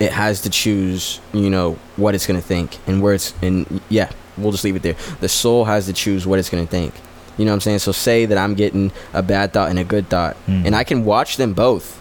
It 0.00 0.12
has 0.12 0.42
to 0.42 0.50
choose. 0.50 1.20
You 1.32 1.50
know 1.50 1.78
what 1.96 2.14
it's 2.14 2.26
gonna 2.26 2.40
think 2.40 2.78
and 2.86 3.02
where 3.02 3.14
it's. 3.14 3.34
And 3.42 3.80
yeah, 3.88 4.10
we'll 4.36 4.52
just 4.52 4.64
leave 4.64 4.76
it 4.76 4.82
there. 4.82 4.96
The 5.20 5.28
soul 5.28 5.64
has 5.64 5.86
to 5.86 5.92
choose 5.92 6.26
what 6.26 6.38
it's 6.38 6.48
gonna 6.50 6.66
think. 6.66 6.94
You 7.36 7.44
know 7.44 7.52
what 7.52 7.56
I'm 7.56 7.60
saying? 7.60 7.78
So 7.80 7.92
say 7.92 8.26
that 8.26 8.36
I'm 8.38 8.54
getting 8.54 8.90
a 9.14 9.22
bad 9.22 9.52
thought 9.52 9.70
and 9.70 9.78
a 9.78 9.84
good 9.84 10.08
thought, 10.08 10.36
Mhm. 10.48 10.66
and 10.66 10.74
I 10.76 10.82
can 10.84 11.04
watch 11.04 11.36
them 11.36 11.52
both. 11.52 11.96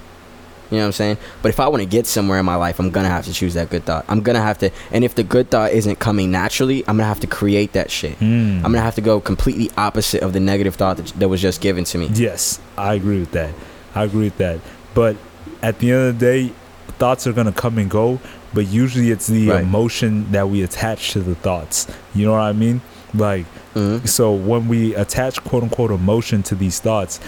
You 0.72 0.78
know 0.78 0.84
what 0.84 0.88
I'm 0.88 0.92
saying? 0.94 1.18
But 1.42 1.50
if 1.50 1.60
I 1.62 1.68
want 1.70 1.82
to 1.82 1.86
get 1.88 2.06
somewhere 2.08 2.40
in 2.40 2.46
my 2.46 2.56
life, 2.56 2.78
I'm 2.80 2.90
gonna 2.90 3.08
have 3.08 3.24
to 3.26 3.32
choose 3.34 3.54
that 3.54 3.70
good 3.70 3.86
thought. 3.86 4.04
I'm 4.10 4.20
gonna 4.22 4.42
have 4.42 4.58
to, 4.58 4.70
and 4.92 5.04
if 5.06 5.16
the 5.16 5.24
good 5.24 5.50
thought 5.50 5.72
isn't 5.72 5.98
coming 6.00 6.30
naturally, 6.30 6.80
I'm 6.88 6.98
gonna 6.98 7.08
have 7.08 7.22
to 7.22 7.28
create 7.28 7.72
that 7.74 7.90
shit. 7.90 8.16
Hmm. 8.18 8.58
I'm 8.58 8.72
gonna 8.74 8.82
have 8.82 8.96
to 8.96 9.02
go 9.02 9.20
completely 9.22 9.72
opposite 9.78 10.22
of 10.24 10.34
the 10.34 10.40
negative 10.42 10.76
thought 10.76 10.98
that, 10.98 11.08
that 11.20 11.30
was 11.30 11.42
just 11.42 11.62
given 11.62 11.84
to 11.86 11.98
me. 11.98 12.10
Yes, 12.14 12.60
I 12.78 12.96
agree 12.96 13.20
with 13.22 13.32
that. 13.32 13.52
I 13.96 14.04
agree 14.04 14.26
with 14.26 14.38
that. 14.40 14.60
But 14.94 15.16
at 15.64 15.80
the 15.80 15.92
end 15.92 16.02
of 16.10 16.20
the 16.20 16.26
day, 16.26 16.52
thoughts 17.00 17.28
are 17.28 17.34
gonna 17.34 17.52
come 17.52 17.78
and 17.78 17.90
go. 17.90 18.20
But 18.54 18.68
usually, 18.68 19.12
it's 19.12 19.28
the 19.28 19.50
Right. 19.50 19.64
emotion 19.64 20.32
that 20.32 20.50
we 20.50 20.62
attach 20.64 21.12
to 21.14 21.20
the 21.20 21.36
thoughts. 21.36 21.88
You 22.16 22.26
know 22.26 22.32
what 22.34 22.42
I 22.42 22.54
mean? 22.54 22.82
Like, 23.14 23.46
hmm 23.74 23.98
so 24.06 24.32
when 24.32 24.68
we 24.68 24.96
attach 24.96 25.44
quote 25.44 25.64
unquote 25.64 25.92
emotion 25.92 26.44
to 26.44 26.56
these 26.56 26.80
thoughts, 26.80 27.20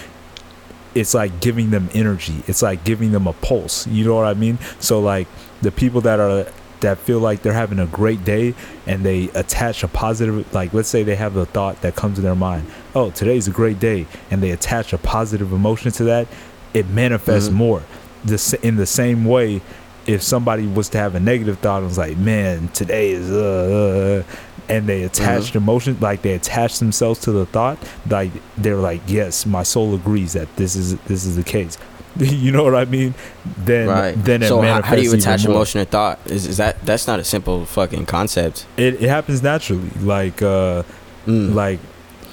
it's 0.96 1.14
like 1.14 1.40
giving 1.40 1.70
them 1.70 1.90
energy. 1.94 2.44
It's 2.48 2.62
like 2.62 2.84
giving 2.84 3.12
them 3.12 3.28
a 3.28 3.34
pulse. 3.34 3.86
You 3.88 4.06
know 4.06 4.16
what 4.16 4.26
I 4.26 4.34
mean? 4.34 4.58
So 4.80 5.00
like 5.00 5.28
the 5.62 5.72
people 5.72 6.02
that 6.02 6.20
are 6.20 6.48
that 6.82 6.98
feel 6.98 7.20
like 7.20 7.42
they're 7.42 7.52
having 7.54 7.78
a 7.78 7.86
great 7.86 8.24
day 8.24 8.54
and 8.88 9.04
they 9.04 9.30
attach 9.36 9.84
a 9.84 9.88
positive 9.90 10.52
like 10.54 10.74
let's 10.74 10.88
say 10.88 11.04
they 11.04 11.16
have 11.16 11.36
a 11.36 11.46
thought 11.46 11.82
that 11.82 11.96
comes 11.96 12.16
to 12.16 12.22
their 12.22 12.36
mind, 12.36 12.66
"Oh, 12.96 13.10
today's 13.12 13.48
a 13.48 13.52
great 13.52 13.80
day." 13.80 14.08
And 14.32 14.42
they 14.42 14.52
attach 14.52 14.94
a 14.94 14.98
positive 14.98 15.52
emotion 15.52 15.92
to 15.92 16.04
that, 16.06 16.28
it 16.74 16.90
manifests 16.90 17.50
Mhm. 17.50 17.54
more. 17.54 17.82
The 18.26 18.60
in 18.64 18.76
the 18.76 18.86
same 18.86 19.26
way 19.26 19.62
if 20.08 20.24
somebody 20.24 20.66
was 20.66 20.90
to 20.90 20.98
have 20.98 21.16
a 21.16 21.20
negative 21.20 21.60
thought 21.60 21.78
and 21.80 21.88
was 21.88 21.98
like, 21.98 22.18
"Man, 22.18 22.68
today 22.70 23.12
is 23.12 23.30
uh, 23.32 24.24
uh," 24.28 24.36
and 24.68 24.88
they 24.88 25.04
attached 25.04 25.56
emotion 25.56 25.98
like 26.00 26.22
they 26.22 26.34
attach 26.34 26.80
themselves 26.80 27.20
to 27.22 27.32
the 27.32 27.46
thought 27.48 27.78
like 28.10 28.32
they're 28.58 28.76
like 28.76 29.02
yes 29.08 29.46
my 29.46 29.64
soul 29.64 29.96
agrees 29.96 30.34
that 30.34 30.54
this 30.58 30.76
is 30.76 30.96
this 31.02 31.26
is 31.26 31.36
the 31.36 31.44
case 31.44 31.76
you 32.20 32.52
know 32.52 32.64
what 32.64 32.76
i 32.76 32.86
mean 32.86 33.16
then 33.58 33.88
Right. 33.88 34.12
then 34.24 34.44
it 34.44 34.48
so 34.48 34.62
how, 34.62 34.84
how 34.84 34.96
do 34.96 35.02
you 35.02 35.12
attach 35.14 35.44
emotion 35.46 35.80
to 35.84 35.86
thought? 35.90 36.20
Is, 36.28 36.46
is 36.46 36.58
that 36.58 36.86
that's 36.86 37.08
not 37.08 37.20
a 37.20 37.24
simple 37.24 37.66
fucking 37.66 38.06
concept? 38.06 38.68
it, 38.78 39.02
it 39.02 39.10
happens 39.10 39.42
naturally 39.42 39.90
like 40.02 40.42
uh 40.42 40.84
Mm. 41.26 41.54
like 41.56 41.80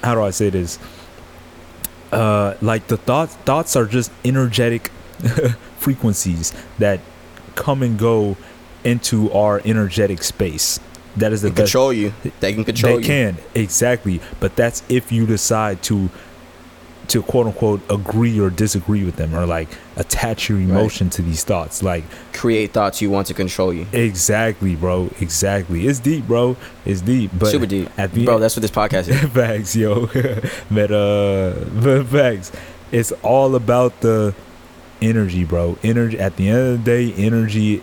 how 0.05 0.15
do 0.15 0.21
i 0.23 0.31
say 0.31 0.51
this 0.51 0.79
uh 2.13 2.55
like 2.61 2.87
the 2.89 2.97
thoughts 2.97 3.35
thoughts 3.45 3.77
are 3.77 3.87
just 3.87 4.11
energetic 4.25 4.91
frequencies 5.87 6.53
that 6.79 6.99
come 7.55 7.81
and 7.87 7.97
go 7.99 8.37
into 8.83 9.31
our 9.33 9.61
energetic 9.65 10.21
space 10.23 10.81
that 11.17 11.33
is 11.33 11.41
the 11.43 11.49
best 11.49 11.59
control 11.73 11.93
you. 11.93 12.13
They 12.41 12.53
can 12.53 12.65
control 12.65 13.01
you. 13.01 13.07
they 13.07 13.27
you. 13.27 13.33
can 13.35 13.39
exactly 13.55 14.21
but 14.41 14.51
that's 14.61 14.83
if 14.89 15.11
you 15.13 15.27
decide 15.27 15.77
to 15.85 16.11
to 17.13 17.23
quote 17.23 17.47
unquote 17.47 17.81
agree 17.89 18.39
or 18.41 18.51
disagree 18.51 19.05
with 19.05 19.15
them 19.17 19.33
or 19.35 19.47
like 19.47 19.69
attach 19.97 20.49
your 20.49 20.59
emotion 20.59 21.09
to 21.17 21.23
these 21.23 21.45
thoughts 21.45 21.81
like 21.83 22.03
Create 22.33 22.73
thoughts 22.73 23.01
you 23.01 23.11
want 23.17 23.29
to 23.29 23.35
control 23.35 23.73
you. 23.73 23.87
exactly 23.93 24.75
bro 24.75 25.09
exactly 25.21 25.87
it's 25.87 26.01
deep 26.01 26.27
bro 26.27 26.57
it's 26.85 27.01
deep 27.03 27.31
but 27.39 27.49
Super 27.55 27.67
deep, 27.67 27.89
at 27.97 28.11
the 28.13 28.25
bro. 28.25 28.35
end, 28.35 28.43
That's 28.43 28.57
what 28.57 28.63
this 28.63 28.73
podcast 28.83 29.07
is. 29.09 29.21
facts 29.39 29.77
yo 29.77 30.07
but 30.79 30.91
uh 30.91 31.55
but 31.81 32.07
facts 32.17 32.51
it's 32.93 33.13
all 33.23 33.55
about 33.55 33.93
the 34.01 34.35
energy 35.01 35.45
bro. 35.45 35.79
Energy 35.83 36.19
at 36.19 36.37
the 36.37 36.49
end 36.49 36.59
of 36.59 36.85
the 36.85 36.91
day 36.91 37.13
energy 37.15 37.83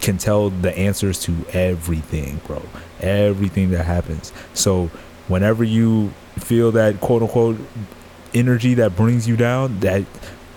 can 0.00 0.18
tell 0.18 0.50
the 0.50 0.76
answers 0.76 1.20
to 1.20 1.34
everything 1.52 2.40
bro. 2.46 2.62
Everything 3.00 3.70
that 3.70 3.84
happens. 3.84 4.32
So 4.52 4.90
whenever 5.28 5.64
you 5.64 6.12
feel 6.38 6.72
that 6.72 7.00
quote 7.00 7.22
unquote 7.22 7.58
energy 8.34 8.74
that 8.74 8.96
brings 8.96 9.28
you 9.28 9.36
down 9.36 9.78
that 9.80 10.04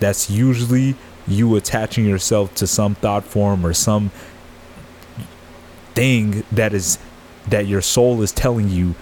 that's 0.00 0.28
usually 0.28 0.96
you 1.28 1.54
attaching 1.56 2.04
yourself 2.04 2.54
to 2.56 2.66
some 2.66 2.94
thought 2.96 3.24
form 3.24 3.64
or 3.64 3.72
some 3.72 4.10
thing 5.94 6.42
that 6.50 6.72
is 6.72 6.98
that 7.46 7.66
your 7.66 7.80
soul 7.80 8.20
is 8.22 8.32
telling 8.32 8.68
you 8.68 8.94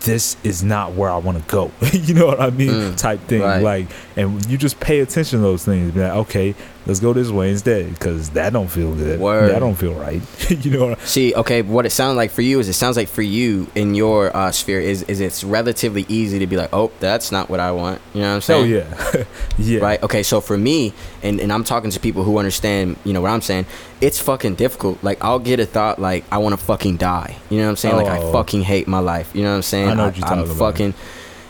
this 0.00 0.36
is 0.44 0.62
not 0.62 0.92
where 0.94 1.10
I 1.10 1.16
want 1.18 1.38
to 1.38 1.44
go. 1.50 1.70
you 1.92 2.14
know 2.14 2.26
what 2.26 2.40
I 2.40 2.50
mean? 2.50 2.70
Mm, 2.70 2.96
Type 2.96 3.20
thing. 3.20 3.42
right. 3.42 3.62
Like, 3.62 3.88
and 4.16 4.44
you 4.46 4.58
just 4.58 4.80
pay 4.80 5.00
attention 5.00 5.38
to 5.38 5.42
those 5.42 5.64
things. 5.64 5.92
Be 5.92 6.00
like, 6.00 6.12
okay, 6.12 6.54
let's 6.86 7.00
go 7.00 7.12
this 7.12 7.28
way 7.30 7.50
instead 7.50 7.90
because 7.90 8.30
that 8.30 8.52
don't 8.52 8.68
feel 8.68 8.94
good. 8.94 9.20
Word. 9.20 9.50
That 9.52 9.60
don't 9.60 9.74
feel 9.74 9.94
right. 9.94 10.20
you 10.64 10.70
know. 10.70 10.86
What 10.88 10.98
I- 11.00 11.04
See, 11.04 11.34
okay, 11.34 11.62
what 11.62 11.86
it 11.86 11.90
sounds 11.90 12.16
like 12.16 12.30
for 12.30 12.42
you 12.42 12.58
is 12.60 12.68
it 12.68 12.72
sounds 12.74 12.96
like 12.96 13.08
for 13.08 13.22
you 13.22 13.68
in 13.74 13.94
your 13.94 14.34
uh, 14.36 14.50
sphere 14.52 14.80
is 14.80 15.02
is 15.04 15.20
it's 15.20 15.44
relatively 15.44 16.04
easy 16.08 16.38
to 16.38 16.46
be 16.46 16.56
like, 16.56 16.70
oh, 16.72 16.90
that's 17.00 17.30
not 17.32 17.48
what 17.48 17.60
I 17.60 17.72
want. 17.72 18.00
You 18.14 18.22
know 18.22 18.28
what 18.30 18.34
I'm 18.36 18.40
saying? 18.42 18.62
Oh 18.62 18.66
yeah, 18.66 19.24
yeah. 19.58 19.80
Right. 19.80 20.02
Okay. 20.02 20.22
So 20.22 20.40
for 20.40 20.56
me, 20.58 20.92
and, 21.22 21.40
and 21.40 21.52
I'm 21.52 21.64
talking 21.64 21.90
to 21.90 22.00
people 22.00 22.24
who 22.24 22.38
understand, 22.38 22.96
you 23.04 23.12
know, 23.12 23.20
what 23.20 23.30
I'm 23.30 23.40
saying. 23.42 23.66
It's 24.00 24.18
fucking 24.18 24.56
difficult. 24.56 25.02
Like 25.04 25.22
I'll 25.22 25.38
get 25.38 25.60
a 25.60 25.66
thought 25.66 26.00
like 26.00 26.24
I 26.32 26.38
want 26.38 26.58
to 26.58 26.64
fucking 26.64 26.96
die. 26.96 27.36
You 27.50 27.58
know 27.58 27.64
what 27.64 27.70
I'm 27.70 27.76
saying? 27.76 27.96
Like 27.96 28.08
I 28.08 28.18
Oh. 28.18 28.32
fucking 28.32 28.62
hate 28.62 28.88
my 28.88 28.98
life. 28.98 29.30
You 29.34 29.42
know 29.42 29.50
what 29.50 29.56
I'm 29.56 29.62
saying? 29.62 29.88
I 29.90 29.94
know 29.94 30.06
what 30.06 30.16
you're 30.16 30.26
I'm 30.26 30.38
talking 30.38 30.50
about. 30.56 30.72
fucking. 30.72 30.94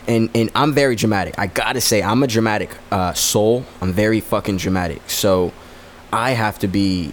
And 0.09 0.31
and 0.35 0.51
I'm 0.55 0.73
very 0.75 0.97
dramatic. 0.97 1.39
I 1.39 1.47
gotta 1.47 1.81
say, 1.81 2.03
I'm 2.03 2.23
a 2.23 2.27
dramatic 2.27 2.71
uh, 2.91 3.13
soul. 3.15 3.65
I'm 3.81 3.93
very 3.93 4.21
fucking 4.21 4.57
dramatic. 4.57 5.09
So 5.09 5.53
I 6.13 6.33
have 6.33 6.59
to 6.61 6.69
be 6.69 7.13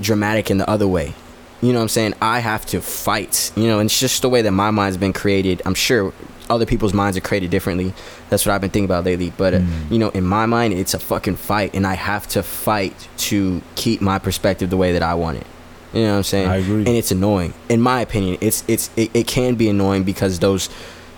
dramatic 0.00 0.50
in 0.50 0.58
the 0.58 0.68
other 0.68 0.86
way. 0.88 1.14
You 1.60 1.72
know 1.72 1.78
what 1.78 1.82
I'm 1.84 1.88
saying? 1.88 2.14
I 2.20 2.40
have 2.40 2.66
to 2.66 2.80
fight. 2.80 3.50
You 3.56 3.66
know, 3.66 3.78
and 3.80 3.88
it's 3.88 3.98
just 3.98 4.22
the 4.22 4.28
way 4.28 4.42
that 4.42 4.52
my 4.52 4.70
mind's 4.70 4.96
been 4.96 5.12
created. 5.12 5.62
I'm 5.64 5.74
sure 5.74 6.12
other 6.50 6.66
people's 6.66 6.92
minds 6.92 7.16
are 7.16 7.22
created 7.22 7.50
differently. 7.50 7.94
That's 8.28 8.44
what 8.44 8.52
I've 8.54 8.60
been 8.60 8.70
thinking 8.70 8.84
about 8.84 9.04
lately. 9.04 9.32
But 9.36 9.54
uh, 9.54 9.58
Mm. 9.60 9.90
you 9.92 9.98
know, 9.98 10.10
in 10.10 10.24
my 10.24 10.44
mind, 10.46 10.74
it's 10.74 10.92
a 10.94 10.98
fucking 10.98 11.36
fight, 11.36 11.74
and 11.74 11.86
I 11.86 11.94
have 11.94 12.26
to 12.28 12.42
fight 12.42 13.08
to 13.28 13.62
keep 13.76 14.00
my 14.02 14.18
perspective 14.18 14.68
the 14.70 14.76
way 14.76 14.92
that 14.92 15.02
I 15.02 15.14
want 15.14 15.38
it. 15.38 15.46
You 15.94 16.02
know 16.02 16.10
what 16.10 16.16
I'm 16.18 16.22
saying? 16.24 16.48
I 16.48 16.56
agree. 16.56 16.78
And 16.80 16.88
it's 16.88 17.10
annoying, 17.12 17.54
in 17.68 17.80
my 17.80 18.02
opinion. 18.02 18.36
It's 18.42 18.62
it's 18.68 18.90
it, 18.96 19.10
it 19.14 19.26
can 19.26 19.54
be 19.54 19.68
annoying 19.70 20.02
because 20.04 20.38
those 20.40 20.68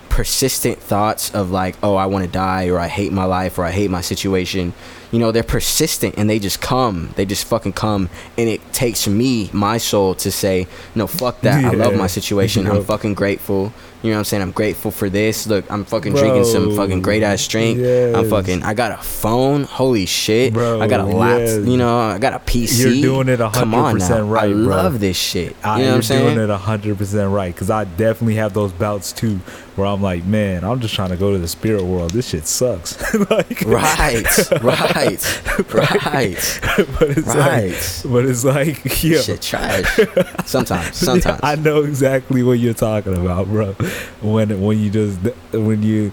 persistent 0.09 0.79
thoughts 0.79 1.33
of 1.33 1.51
like, 1.51 1.75
oh, 1.83 1.95
I 1.95 2.05
want 2.07 2.25
to 2.25 2.31
die, 2.31 2.67
or 2.67 2.79
I 2.79 2.87
hate 2.87 3.11
my 3.11 3.25
life, 3.25 3.57
or 3.57 3.65
I 3.65 3.71
hate 3.71 3.89
my 3.91 4.01
situation. 4.01 4.73
You 5.11 5.19
know, 5.19 5.31
they're 5.31 5.43
persistent 5.43 6.15
and 6.17 6.29
they 6.29 6.37
just 6.37 6.59
come. 6.59 7.13
They 7.15 7.25
just 7.25 7.45
fucking 7.45 7.73
come, 7.73 8.09
and 8.37 8.49
it 8.49 8.73
takes 8.73 9.07
me, 9.07 9.49
my 9.53 9.77
soul, 9.77 10.15
to 10.15 10.31
say, 10.31 10.67
no, 10.95 11.07
fuck 11.07 11.41
that. 11.41 11.63
I 11.63 11.71
love 11.71 11.95
my 11.95 12.07
situation. 12.07 12.67
I'm 12.67 12.83
fucking 12.83 13.13
grateful. 13.13 13.71
You 14.07 14.13
know 14.13 14.17
what 14.19 14.19
I'm 14.19 14.25
saying? 14.25 14.41
I'm 14.43 14.51
grateful 14.51 14.89
for 14.89 15.09
this. 15.09 15.47
Look, 15.47 15.69
I'm 15.69 15.83
fucking 15.83 16.13
drinking 16.13 16.45
some 16.45 16.75
fucking 16.77 17.01
great 17.01 17.23
ass 17.23 17.45
drink. 17.45 17.77
I'm 18.15 18.29
fucking. 18.29 18.63
I 18.63 18.73
got 18.73 18.97
a 18.97 19.03
phone. 19.03 19.63
Holy 19.63 20.05
shit. 20.05 20.53
Bro, 20.53 20.79
I 20.81 20.87
got 20.87 21.01
a 21.01 21.05
laptop. 21.05 21.39
yes. 21.39 21.67
You 21.67 21.75
know, 21.77 21.97
I 21.99 22.17
got 22.19 22.33
a 22.33 22.39
PC. 22.39 22.79
You're 23.01 23.23
doing 23.23 23.27
it 23.27 23.39
Come 23.53 23.73
on 23.73 23.97
100% 23.97 24.09
now. 24.09 24.21
right, 24.21 24.43
I 24.49 24.53
bro. 24.53 24.61
love 24.61 24.99
this 25.01 25.17
shit. 25.17 25.49
You 25.51 25.55
I, 25.63 25.67
know 25.67 25.71
what 25.73 25.83
you're 25.85 25.95
I'm 25.95 26.01
saying? 26.03 26.35
doing 26.35 26.49
it 26.49 26.53
hundred 26.57 26.97
percent 26.97 27.31
right 27.31 27.53
because 27.53 27.69
I 27.69 27.83
definitely 27.83 28.35
have 28.35 28.53
those 28.53 28.71
bouts 28.71 29.11
too, 29.11 29.35
where 29.75 29.87
I'm 29.87 30.01
like, 30.01 30.23
man, 30.25 30.63
I'm 30.63 30.79
just 30.79 30.95
trying 30.95 31.09
to 31.09 31.17
go 31.17 31.31
to 31.33 31.37
the 31.37 31.47
spirit 31.49 31.83
world. 31.83 32.11
This 32.11 32.29
shit 32.29 32.47
sucks. 32.47 32.97
like, 33.29 33.61
Right, 33.65 34.23
right, 34.63 35.43
right, 35.73 36.59
but 36.99 37.09
it's 37.09 37.27
right. 37.27 37.71
like, 37.71 38.11
but 38.11 38.25
it's 38.25 38.43
like, 38.45 39.03
yeah, 39.03 39.21
Shit, 39.21 39.41
trash. 39.41 39.99
Sometimes, 40.45 40.95
sometimes. 40.95 41.39
I 41.43 41.55
know 41.55 41.83
exactly 41.83 42.41
what 42.43 42.53
you're 42.59 42.73
talking 42.73 43.15
about, 43.17 43.47
bro. 43.47 43.75
When 44.21 44.61
when 44.61 44.79
you 44.79 44.89
just 44.89 45.19
when 45.53 45.83
you 45.83 46.11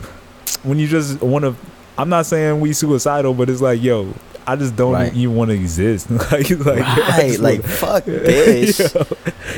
when 0.63 0.79
you 0.79 0.87
just 0.87 1.21
want 1.23 1.45
to. 1.45 1.55
I'm 1.97 2.09
not 2.09 2.27
saying 2.27 2.61
we 2.61 2.73
suicidal, 2.73 3.35
but 3.35 3.49
it's 3.49 3.61
like, 3.61 3.81
yo, 3.81 4.13
I 4.49 4.57
just 4.57 4.75
don't 4.75 4.93
Right. 4.95 5.15
even 5.15 5.37
want 5.37 5.51
to 5.51 5.55
exist. 5.55 6.11
like, 6.33 6.51
like, 6.51 6.67
right, 6.67 7.39
like 7.39 7.63
wanna- 7.63 7.75
fuck 7.75 8.05
this. 8.07 8.79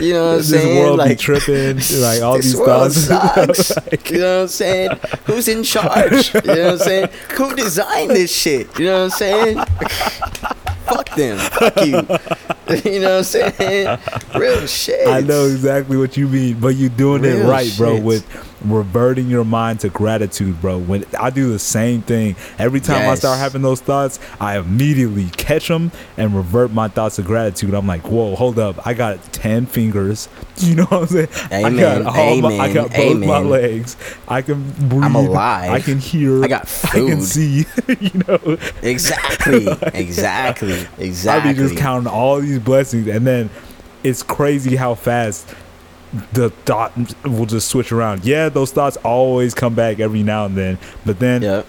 You 0.01 0.13
know 0.13 0.27
what 0.33 0.35
I'm 0.37 0.43
saying? 0.43 0.79
world 0.85 0.99
like 0.99 1.09
be 1.11 1.17
tripping, 1.17 1.77
like 2.01 2.21
all 2.23 2.35
these 2.37 2.55
thoughts. 2.55 3.09
Like, 3.09 4.11
you 4.11 4.19
know 4.19 4.37
what 4.37 4.43
I'm 4.43 4.49
saying? 4.49 4.91
Who's 5.25 5.49
in 5.49 5.63
charge? 5.63 6.35
You 6.35 6.41
know 6.43 6.65
what 6.65 6.73
I'm 6.73 6.79
saying? 6.79 7.09
Who 7.37 7.55
designed 7.57 8.11
this 8.11 8.31
shit? 8.35 8.79
You 8.79 8.87
know 8.87 8.99
what 8.99 9.05
I'm 9.05 9.11
saying? 9.11 9.59
Fuck 10.87 11.09
them. 11.17 11.39
Fuck 11.39 11.85
you. 11.87 12.03
You 12.85 13.01
know 13.01 13.19
what 13.19 13.37
I'm 13.37 13.55
saying? 13.55 13.99
Real 14.35 14.67
shit. 14.67 15.07
I 15.07 15.21
know 15.21 15.47
exactly 15.47 15.97
what 15.97 16.17
you 16.17 16.27
mean, 16.27 16.59
but 16.59 16.75
you're 16.75 16.89
doing 16.91 17.25
it 17.25 17.35
Real 17.35 17.49
right, 17.49 17.73
bro. 17.77 18.01
With 18.01 18.25
reverting 18.73 19.29
your 19.29 19.45
mind 19.45 19.81
to 19.81 19.89
gratitude, 19.89 20.61
bro. 20.61 20.79
When 20.79 21.05
I 21.19 21.31
do 21.31 21.51
the 21.53 21.59
same 21.59 22.03
thing, 22.03 22.37
every 22.59 22.81
time 22.81 23.09
I 23.09 23.15
start 23.15 23.39
having 23.39 23.63
those 23.63 23.81
thoughts, 23.81 24.19
I 24.41 24.59
immediately 24.59 25.27
catch 25.37 25.69
them 25.69 25.93
and 26.17 26.35
revert 26.35 26.73
my 26.73 26.89
thoughts 26.89 27.17
to 27.17 27.23
gratitude. 27.23 27.75
I'm 27.75 27.87
like, 27.87 28.03
whoa, 28.09 28.35
hold 28.37 28.59
up, 28.59 28.87
I 28.87 28.95
got 28.95 29.23
ten 29.33 29.67
fingers. 29.67 30.29
You 30.59 30.77
know 30.77 30.85
what 30.85 31.03
I'm 31.03 31.07
saying? 31.09 31.29
I 31.51 31.71
got 31.79 32.07
all 32.07 32.41
my, 32.41 32.57
I 32.57 32.73
got 32.73 32.91
both 32.91 33.19
my 33.19 33.41
legs. 33.41 33.95
I 34.27 34.41
can 34.41 34.71
breathe. 34.89 35.05
I'm 35.05 35.15
alive. 35.15 35.71
I 35.71 35.81
can 35.81 35.99
hear. 35.99 36.43
I 36.43 36.49
got 36.49 36.63
I 36.87 36.93
can 36.93 37.21
see. 37.21 37.67
you 37.89 38.23
know. 38.27 38.57
Exactly. 38.83 39.67
Exactly. 39.93 40.87
Exactly. 40.99 41.51
I 41.51 41.53
be 41.53 41.59
just 41.59 41.77
counting 41.77 42.09
all 42.09 42.41
these 42.41 42.59
blessings, 42.59 43.07
and 43.07 43.27
then 43.27 43.51
it's 44.03 44.23
crazy 44.23 44.77
how 44.77 44.95
fast 44.95 45.47
the 46.33 46.51
thought 46.65 46.93
will 47.25 47.47
just 47.47 47.69
switch 47.69 47.93
around. 47.93 48.25
Yeah, 48.25 48.49
those 48.49 48.73
thoughts 48.73 48.97
always 48.99 49.55
come 49.55 49.75
back 49.75 50.01
every 50.01 50.23
now 50.23 50.47
and 50.47 50.57
then, 50.57 50.79
but 51.05 51.19
then 51.19 51.43
Yep. 51.43 51.67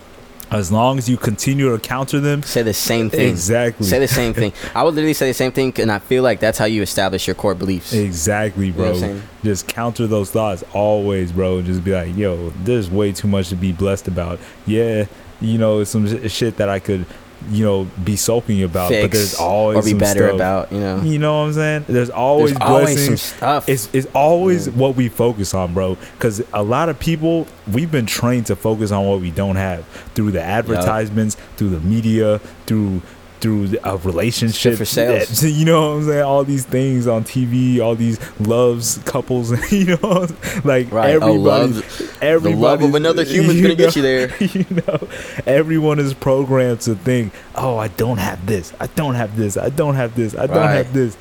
as 0.52 0.72
long 0.72 0.98
as 0.98 1.10
you 1.10 1.18
continue 1.18 1.70
to 1.72 1.80
counter 1.80 2.20
them, 2.20 2.42
Say 2.44 2.62
the 2.64 2.74
same 2.74 3.10
thing. 3.10 3.30
Exactly. 3.30 3.86
Say 3.86 4.00
the 4.00 4.08
same 4.08 4.34
thing. 4.34 4.54
I 4.74 4.84
would 4.84 4.94
literally 4.96 5.14
say 5.14 5.28
the 5.28 5.34
same 5.34 5.52
thing, 5.52 5.74
and 5.80 5.92
I 5.92 6.00
feel 6.00 6.24
like 6.24 6.40
that's 6.40 6.58
how 6.58 6.66
you 6.66 6.82
establish 6.82 7.28
your 7.28 7.36
core 7.36 7.56
beliefs. 7.56 7.92
exactly, 7.94 8.72
bro. 8.72 8.94
what 8.94 9.04
I'm 9.04 9.24
just 9.44 9.68
counter 9.68 10.08
those 10.08 10.32
thoughts 10.32 10.64
always, 10.74 11.32
bro. 11.32 11.62
Just 11.62 11.84
be 11.84 11.92
like, 11.92 12.16
yo, 12.16 12.52
there's 12.64 12.90
way 12.90 13.12
too 13.12 13.28
much 13.28 13.50
to 13.50 13.56
be 13.56 13.72
blessed 13.72 14.08
about. 14.08 14.40
Yeah, 14.66 15.06
you 15.42 15.58
know, 15.58 15.80
it's 15.82 15.92
some 15.92 16.28
shit 16.30 16.58
that 16.58 16.70
I 16.70 16.80
could, 16.80 17.06
you 17.50 17.64
know, 17.64 17.88
be 18.04 18.16
sulking 18.16 18.64
about, 18.64 18.90
Fix 18.90 19.04
but 19.04 19.12
there's 19.12 19.36
always 19.36 19.78
or 19.78 19.82
be 19.84 19.94
better 19.94 20.28
stuff- 20.28 20.36
about. 20.36 20.72
You 20.72 20.80
know. 20.80 21.02
You 21.02 21.20
know 21.20 21.40
what 21.40 21.46
I'm 21.48 21.54
saying? 21.54 21.86
There's 21.88 22.10
always 22.10 22.52
There's 22.52 22.62
always 22.70 22.86
blessings. 22.96 23.22
some 23.22 23.38
stuff. 23.38 23.70
It's 23.70 23.90
it's 23.94 24.08
always 24.14 24.68
Yeah. 24.68 24.74
what 24.74 24.96
we 24.96 25.08
focus 25.10 25.54
on, 25.54 25.74
bro. 25.74 25.98
Because 26.18 26.42
a 26.54 26.64
lot 26.64 26.90
of 26.90 27.00
people 27.00 27.48
we've 27.72 27.92
been 27.92 28.06
trained 28.06 28.46
to 28.48 28.56
focus 28.56 28.92
on 28.92 29.06
what 29.06 29.22
we 29.22 29.32
don't 29.32 29.56
have 29.56 29.86
through 30.16 30.32
the 30.32 30.42
advertisements, 30.42 31.38
through 31.58 31.70
the 31.70 31.80
media, 31.80 32.40
through 32.66 33.02
through 33.40 33.76
a 33.84 33.98
relationship 33.98 34.78
for 34.78 34.86
sales. 34.86 35.44
You 35.58 35.66
know 35.66 35.90
what 35.92 35.98
I'm 35.98 36.06
saying? 36.08 36.24
All 36.24 36.44
these 36.44 36.66
things 36.66 37.08
on 37.08 37.24
TV, 37.24 37.80
all 37.80 37.96
these 37.96 38.20
loves 38.40 38.98
couples. 39.06 39.52
You 39.72 39.98
know, 39.98 40.28
like 40.64 40.92
Right. 40.92 41.16
Oh, 41.22 41.28
everybody. 41.28 41.84
Everybody, 42.22 42.56
the 42.56 42.62
love 42.62 42.82
of 42.84 42.96
another 42.96 43.24
human's 43.34 43.62
gonna 43.62 43.76
get 43.76 43.96
you 43.96 44.02
there. 44.02 44.36
You 44.40 44.66
know, 44.88 45.08
everyone 45.46 46.00
is 46.00 46.14
programmed 46.14 46.82
to 46.82 46.96
think, 46.96 47.34
"Oh, 47.56 47.78
I 47.78 47.90
don't 47.90 48.18
have 48.18 48.46
this. 48.46 48.74
I 48.80 48.88
don't 48.88 49.16
have 49.16 49.36
this. 49.38 49.56
I 49.58 49.70
don't 49.70 49.96
have 49.96 50.16
this. 50.16 50.36
I 50.36 50.48
don't 50.48 50.58
Right. 50.58 50.76
have 50.78 50.94
this." 50.94 51.18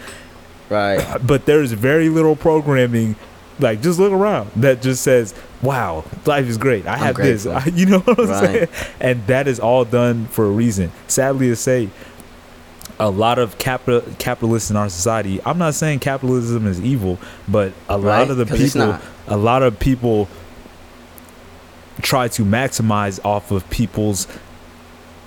Right. 0.68 1.18
but 1.24 1.46
there's 1.46 1.70
very 1.72 2.08
little 2.08 2.34
programming 2.34 3.14
like 3.58 3.80
just 3.82 3.98
look 3.98 4.12
around 4.12 4.50
that 4.56 4.82
just 4.82 5.02
says 5.02 5.34
wow 5.62 6.04
life 6.26 6.46
is 6.46 6.58
great. 6.58 6.86
I 6.86 6.96
have 6.98 7.16
this. 7.16 7.44
grateful. 7.44 7.72
you 7.78 7.86
know 7.86 8.00
what 8.00 8.18
i'm 8.18 8.26
Right. 8.28 8.44
saying? 8.44 8.68
And 9.00 9.26
that 9.28 9.48
is 9.48 9.58
all 9.60 9.84
done 9.84 10.26
for 10.26 10.44
a 10.44 10.50
reason. 10.50 10.92
Sadly 11.08 11.48
to 11.48 11.56
say 11.56 11.88
a 12.98 13.10
lot 13.10 13.38
of 13.38 13.58
capital 13.58 14.02
capitalists 14.18 14.70
in 14.70 14.76
our 14.76 14.88
society 14.88 15.38
i'm 15.44 15.58
not 15.58 15.74
saying 15.74 15.98
capitalism 15.98 16.66
is 16.66 16.80
evil 16.80 17.18
but 17.46 17.74
a 17.90 17.98
lot 17.98 18.30
of 18.30 18.38
the 18.38 18.46
people 18.46 18.98
a 19.26 19.36
lot 19.36 19.62
of 19.62 19.78
people 19.78 20.28
try 22.00 22.26
to 22.28 22.42
maximize 22.42 23.22
off 23.24 23.50
of 23.50 23.68
people's 23.68 24.26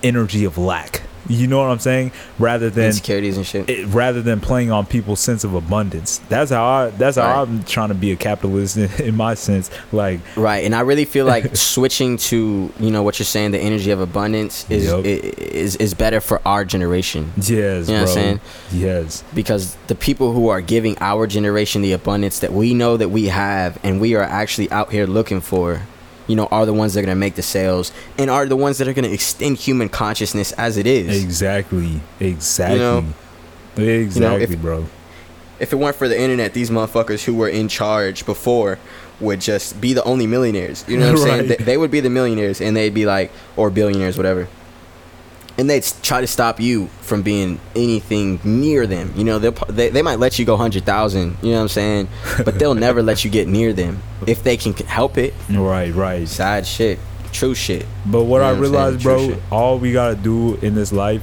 energy 0.01 0.45
of 0.45 0.57
lack 0.57 1.03
you 1.29 1.47
know 1.47 1.59
what 1.59 1.69
i'm 1.69 1.79
saying 1.79 2.11
rather 2.39 2.69
than 2.69 2.87
Insecurities 2.87 3.37
and 3.37 3.45
shit. 3.45 3.69
it, 3.69 3.85
rather 3.87 4.21
than 4.21 4.41
playing 4.41 4.71
on 4.71 4.85
people's 4.85 5.19
sense 5.19 5.43
of 5.43 5.53
abundance. 5.53 6.19
That's 6.27 6.51
how 6.51 6.65
I. 6.65 6.89
That's 6.89 7.17
how 7.17 7.23
Right. 7.27 7.41
I'm 7.47 7.63
trying 7.63 7.89
to 7.89 7.95
be 7.95 8.11
a 8.11 8.15
capitalist 8.15 8.75
in, 8.77 8.89
in 9.09 9.15
my 9.15 9.35
sense. 9.35 9.69
Like, 9.91 10.19
Right, 10.35 10.65
and 10.65 10.73
I 10.75 10.81
really 10.81 11.05
feel 11.05 11.25
like 11.25 11.55
switching 11.73 12.17
to 12.17 12.71
you 12.79 12.91
know 12.91 13.03
what 13.03 13.19
you're 13.19 13.25
saying, 13.25 13.51
the 13.51 13.59
energy 13.59 13.91
of 13.91 14.01
abundance 14.01 14.65
is 14.69 14.85
Yup. 14.85 15.05
i- 15.05 15.07
is 15.07 15.75
is 15.77 15.93
better 15.93 16.19
for 16.19 16.41
our 16.45 16.65
generation 16.65 17.31
yes, 17.37 17.47
You 17.47 17.55
know 17.59 17.77
what 17.77 17.87
I'm 17.89 18.03
bro. 18.05 18.05
saying? 18.13 18.39
Yes, 18.71 19.23
because 19.35 19.75
the 19.87 19.95
people 19.95 20.33
who 20.33 20.49
are 20.49 20.61
giving 20.61 20.97
our 20.99 21.27
generation 21.27 21.81
the 21.81 21.93
abundance 21.93 22.39
that 22.39 22.51
we 22.53 22.73
know 22.73 22.97
that 22.97 23.09
we 23.09 23.25
have 23.27 23.77
and 23.83 24.01
we 24.01 24.15
are 24.15 24.23
actually 24.23 24.69
out 24.71 24.91
here 24.91 25.05
looking 25.05 25.41
for, 25.41 25.81
you 26.29 26.35
know, 26.37 26.45
are 26.45 26.65
the 26.65 26.73
ones 26.73 26.93
that 26.93 27.01
are 27.01 27.03
gonna 27.03 27.15
make 27.15 27.35
the 27.35 27.41
sales 27.41 27.91
and 28.17 28.29
are 28.29 28.45
the 28.45 28.55
ones 28.55 28.77
that 28.77 28.87
are 28.87 28.93
gonna 28.93 29.09
extend 29.09 29.57
human 29.57 29.89
consciousness 29.89 30.53
as 30.53 30.77
it 30.77 30.87
is. 30.87 31.21
exactly, 31.21 31.99
exactly, 32.21 32.79
know, 32.79 33.03
exactly, 33.77 34.43
if- 34.43 34.61
bro. 34.61 34.85
If 35.59 35.73
it 35.73 35.75
weren't 35.75 35.97
for 35.97 36.07
the 36.07 36.17
internet, 36.17 36.53
these 36.53 36.69
motherfuckers 36.69 37.25
who 37.25 37.33
were 37.35 37.49
in 37.49 37.67
charge 37.67 38.25
before 38.25 38.79
would 39.19 39.41
just 39.41 39.81
be 39.81 39.91
the 39.91 40.03
only 40.05 40.25
millionaires. 40.25 40.85
You 40.87 40.97
know 40.97 41.11
what 41.11 41.21
I'm 41.21 41.27
saying? 41.27 41.47
They, 41.49 41.55
they 41.57 41.77
would 41.77 41.91
be 41.91 41.99
the 41.99 42.09
millionaires, 42.09 42.61
and 42.61 42.77
they'd 42.77 42.93
be 42.93 43.05
like, 43.05 43.29
or 43.57 43.69
billionaires, 43.69 44.15
whatever. 44.15 44.47
And 45.59 45.69
they'd 45.69 45.85
try 46.03 46.21
to 46.21 46.27
stop 46.27 46.61
you 46.61 46.87
from 47.01 47.21
being 47.21 47.59
anything 47.75 48.39
near 48.45 48.87
them. 48.87 49.11
You 49.17 49.25
know, 49.25 49.39
they 49.39 49.89
they 49.89 50.01
might 50.01 50.17
let 50.17 50.39
you 50.39 50.45
go 50.45 50.55
hundred 50.55 50.85
thousand. 50.85 51.35
You 51.41 51.49
know 51.51 51.55
what 51.57 51.61
I'm 51.63 51.67
saying? 51.67 52.07
But 52.45 52.57
they'll 52.59 52.75
never 52.87 53.03
let 53.03 53.25
you 53.25 53.29
get 53.29 53.47
near 53.49 53.73
them 53.73 54.01
if 54.25 54.41
they 54.41 54.55
can 54.55 54.71
help 54.73 55.17
it. 55.17 55.33
Right, 55.49 55.93
right. 55.93 56.25
Sad 56.29 56.65
shit, 56.65 56.97
true 57.33 57.53
shit. 57.55 57.85
But 58.05 58.23
what 58.23 58.37
You 58.37 58.41
know 58.43 58.47
I 58.47 58.51
what 58.53 58.57
I'm 58.57 58.63
saying? 58.63 58.71
realized, 58.71 59.03
bro, 59.03 59.27
shit. 59.31 59.39
all 59.51 59.79
we 59.79 59.91
gotta 59.91 60.15
do 60.15 60.55
in 60.61 60.75
this 60.75 60.93
life 60.93 61.21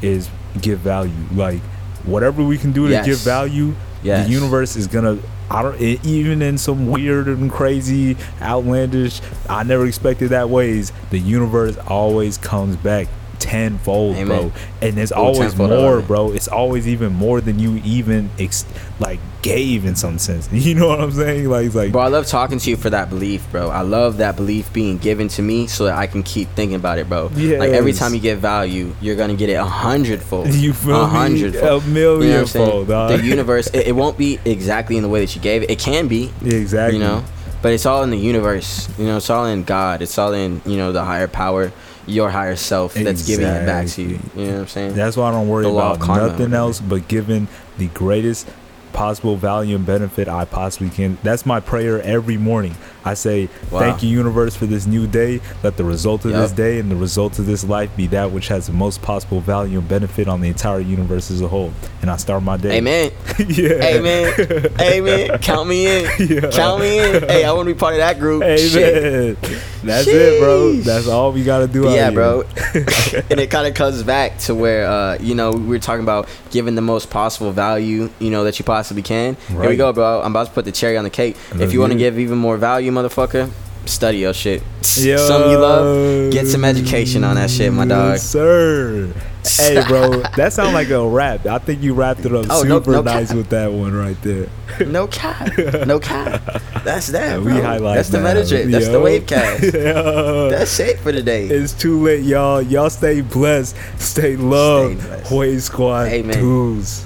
is 0.00 0.30
give 0.60 0.78
value. 0.78 1.12
Like 1.34 1.60
whatever 2.04 2.44
we 2.44 2.58
can 2.58 2.70
do 2.70 2.86
to 2.86 2.92
Yes. 2.92 3.04
give 3.04 3.18
value, 3.18 3.74
Yes. 4.04 4.26
the 4.28 4.32
universe 4.32 4.76
is 4.76 4.86
gonna. 4.86 5.18
I 5.50 5.60
don't 5.62 5.80
even 5.80 6.40
in 6.40 6.56
some 6.56 6.86
weird 6.86 7.26
and 7.26 7.50
crazy, 7.50 8.16
outlandish, 8.40 9.20
I 9.50 9.64
never 9.64 9.86
expected 9.86 10.28
that 10.30 10.48
ways. 10.50 10.92
The 11.10 11.18
universe 11.18 11.76
always 11.88 12.38
comes 12.38 12.76
back 12.76 13.08
tenfold, 13.42 14.14
Amen. 14.16 14.26
bro, 14.26 14.52
and 14.80 14.96
it's 14.98 15.10
Ooh, 15.12 15.16
always 15.16 15.56
more, 15.56 16.00
bro. 16.00 16.30
It's 16.32 16.48
always 16.48 16.86
even 16.86 17.12
more 17.12 17.40
than 17.40 17.58
you 17.58 17.80
even 17.84 18.30
ex- 18.38 18.64
like 19.00 19.18
gave 19.42 19.84
in 19.84 19.96
some 19.96 20.18
sense. 20.18 20.48
You 20.52 20.74
know 20.76 20.86
what 20.88 21.00
I'm 21.00 21.10
saying? 21.10 21.48
Like, 21.48 21.66
it's 21.66 21.74
like 21.74 21.90
Bro, 21.92 22.02
I 22.02 22.08
love 22.08 22.26
talking 22.26 22.58
to 22.58 22.70
you 22.70 22.76
for 22.76 22.88
that 22.90 23.08
belief, 23.10 23.44
bro. 23.50 23.68
I 23.68 23.80
love 23.82 24.18
that 24.18 24.36
belief 24.36 24.72
being 24.72 24.96
given 24.98 25.26
to 25.28 25.42
me 25.42 25.66
so 25.66 25.84
that 25.86 25.96
I 25.96 26.06
can 26.06 26.22
keep 26.22 26.48
thinking 26.50 26.76
about 26.76 26.98
it, 26.98 27.08
bro. 27.08 27.26
Like 27.34 27.70
every 27.70 27.92
time 27.92 28.14
you 28.14 28.20
get 28.20 28.38
value, 28.38 28.94
you're 29.00 29.16
gonna 29.16 29.34
get 29.34 29.48
it 29.50 29.54
a 29.54 29.64
hundredfold. 29.64 30.48
You 30.54 30.72
feel 30.72 30.94
a 31.02 31.08
me? 31.08 31.10
hundredfold. 31.18 31.64
A 31.64 31.66
You 31.66 31.68
know 31.68 31.74
what 31.76 31.84
I'm 31.86 31.92
millionfold, 31.94 32.88
saying? 32.88 33.20
The 33.20 33.26
universe, 33.34 33.66
it, 33.74 33.88
it 33.88 33.92
won't 33.96 34.16
be 34.16 34.38
exactly 34.44 34.96
in 34.96 35.02
the 35.02 35.08
way 35.08 35.20
that 35.20 35.34
you 35.34 35.42
gave 35.42 35.62
it. 35.64 35.70
It 35.70 35.78
can 35.80 36.06
be, 36.06 36.30
exactly. 36.44 36.98
you 36.98 37.02
know, 37.04 37.24
but 37.62 37.72
it's 37.72 37.86
all 37.86 38.02
in 38.04 38.10
the 38.10 38.16
universe. 38.18 38.88
You 38.98 39.06
know, 39.06 39.16
it's 39.16 39.30
all 39.30 39.46
in 39.46 39.64
God. 39.64 40.02
It's 40.02 40.16
all 40.18 40.32
in 40.32 40.60
you 40.64 40.76
know 40.76 40.92
the 40.92 41.04
higher 41.04 41.26
power, 41.28 41.72
your 42.12 42.30
higher 42.30 42.56
self 42.56 42.94
that's 42.94 43.26
giving 43.26 43.46
it 43.46 43.66
back 43.66 43.86
to 43.88 44.02
you. 44.02 44.20
You 44.36 44.44
know 44.44 44.52
what 44.52 44.60
I'm 44.60 44.68
saying? 44.68 44.94
That's 44.94 45.16
why 45.16 45.28
I 45.28 45.32
don't 45.32 45.48
worry 45.48 45.66
about 45.66 46.00
karma, 46.00 46.22
nothing 46.28 46.46
whatever. 46.46 46.56
else 46.56 46.80
but 46.80 47.08
giving 47.08 47.48
the 47.78 47.88
greatest 47.88 48.48
possible 48.92 49.36
value 49.36 49.76
and 49.76 49.86
benefit 49.86 50.28
I 50.28 50.44
possibly 50.44 50.90
can. 50.90 51.18
That's 51.22 51.46
my 51.46 51.60
prayer 51.60 52.00
every 52.02 52.36
morning. 52.36 52.76
I 53.04 53.14
say, 53.14 53.48
Wow. 53.70 53.80
Thank 53.80 54.02
you, 54.02 54.08
universe, 54.08 54.54
for 54.54 54.66
this 54.66 54.86
new 54.86 55.06
day. 55.06 55.40
Let 55.62 55.76
the 55.76 55.84
result 55.84 56.24
of 56.24 56.32
this 56.32 56.52
day 56.52 56.78
and 56.78 56.90
the 56.90 56.96
result 56.96 57.38
of 57.38 57.46
this 57.46 57.64
life 57.64 57.94
be 57.96 58.06
that 58.08 58.30
which 58.30 58.48
has 58.48 58.66
the 58.66 58.72
most 58.72 59.02
possible 59.02 59.40
value 59.40 59.78
and 59.78 59.88
benefit 59.88 60.28
on 60.28 60.40
the 60.40 60.48
entire 60.48 60.80
universe 60.80 61.30
as 61.30 61.40
a 61.40 61.48
whole. 61.48 61.72
And 62.02 62.10
I 62.10 62.16
start 62.16 62.42
my 62.42 62.56
day. 62.56 62.78
Amen. 62.78 63.10
yeah. 63.48 63.96
Amen. 63.96 64.72
Amen. 64.80 65.38
Count 65.38 65.68
me 65.68 65.86
in. 65.86 66.10
Yeah. 66.32 66.50
Count 66.50 66.80
me 66.80 66.98
in. 66.98 67.22
Hey, 67.24 67.44
I 67.44 67.52
want 67.52 67.68
to 67.68 67.74
be 67.74 67.78
part 67.78 67.94
of 67.94 67.98
that 67.98 68.18
group. 68.18 68.42
Shit. 68.58 69.36
Amen. 69.44 69.60
That's 69.82 70.06
it, 70.06 70.40
bro. 70.40 70.74
That's 70.74 71.08
all 71.08 71.32
we 71.32 71.42
gotta 71.42 71.66
do. 71.66 71.90
Yeah, 71.90 72.10
bro. 72.10 72.42
and 72.74 73.40
it 73.40 73.50
kind 73.50 73.66
of 73.66 73.74
comes 73.74 74.02
back 74.02 74.38
to 74.40 74.54
where 74.54 74.86
uh, 74.86 75.18
you 75.18 75.34
know 75.34 75.50
we 75.50 75.66
were 75.66 75.78
talking 75.80 76.02
about 76.04 76.28
giving 76.50 76.74
the 76.76 76.80
most 76.80 77.10
possible 77.10 77.50
value, 77.50 78.08
you 78.20 78.30
know, 78.30 78.44
that 78.44 78.58
you 78.58 78.64
possibly 78.64 79.02
can. 79.02 79.36
Here 79.48 79.68
we 79.68 79.76
go, 79.76 79.92
bro. 79.92 80.22
I'm 80.22 80.32
about 80.32 80.46
to 80.48 80.52
put 80.52 80.64
the 80.64 80.72
cherry 80.72 80.96
on 80.96 81.04
the 81.04 81.10
cake. 81.10 81.36
If 81.54 81.72
you 81.72 81.80
want 81.80 81.92
to 81.92 81.98
give 81.98 82.18
even 82.18 82.38
more 82.38 82.56
value, 82.56 82.91
motherfucker, 82.92 83.50
study 83.86 84.18
your 84.18 84.32
shit. 84.34 84.62
Yo. 84.96 85.16
Something 85.16 85.50
you 85.52 85.58
love, 85.58 86.32
get 86.32 86.46
some 86.46 86.64
education 86.64 87.24
on 87.24 87.36
that 87.36 87.50
shit, 87.50 87.72
my 87.72 87.86
dog. 87.86 88.12
Yes, 88.12 88.28
sir. 88.28 89.12
Hey, 89.58 89.82
bro, 89.88 90.22
that 90.36 90.52
sounds 90.52 90.72
like 90.72 90.90
a 90.90 91.04
rap. 91.06 91.46
I 91.46 91.58
think 91.58 91.82
you 91.82 91.94
wrapped 91.94 92.24
it 92.24 92.32
up 92.32 92.46
Oh, 92.48 92.62
super 92.62 92.92
no 92.92 93.02
nice 93.02 93.28
cap. 93.28 93.36
with 93.36 93.48
that 93.48 93.72
one 93.72 93.92
right 93.92 94.16
there. 94.22 94.48
No 94.86 95.06
cap, 95.08 95.50
no 95.86 95.98
cap. 95.98 96.40
That's 96.84 97.08
that, 97.08 97.40
we 97.40 97.52
bro. 97.52 97.62
highlight 97.62 97.96
That's 97.96 98.08
the 98.10 98.20
meta 98.20 98.46
drip. 98.46 98.68
That's 98.70 98.88
the 98.88 99.00
wave 99.00 99.26
cast. 99.26 99.62
Yo. 99.74 100.48
That's 100.50 100.78
it 100.80 100.98
for 101.00 101.10
today. 101.12 101.46
It's 101.46 101.72
too 101.72 102.00
late, 102.04 102.22
y'all. 102.24 102.62
Y'all 102.62 102.88
stay 102.90 103.20
blessed. 103.20 103.76
Stay 103.98 104.36
loved. 104.36 104.98
blessed. 105.02 105.32
Wave 105.32 105.62
Squad 105.62 106.06
Amen. 106.08 106.38
dudes. 106.38 107.04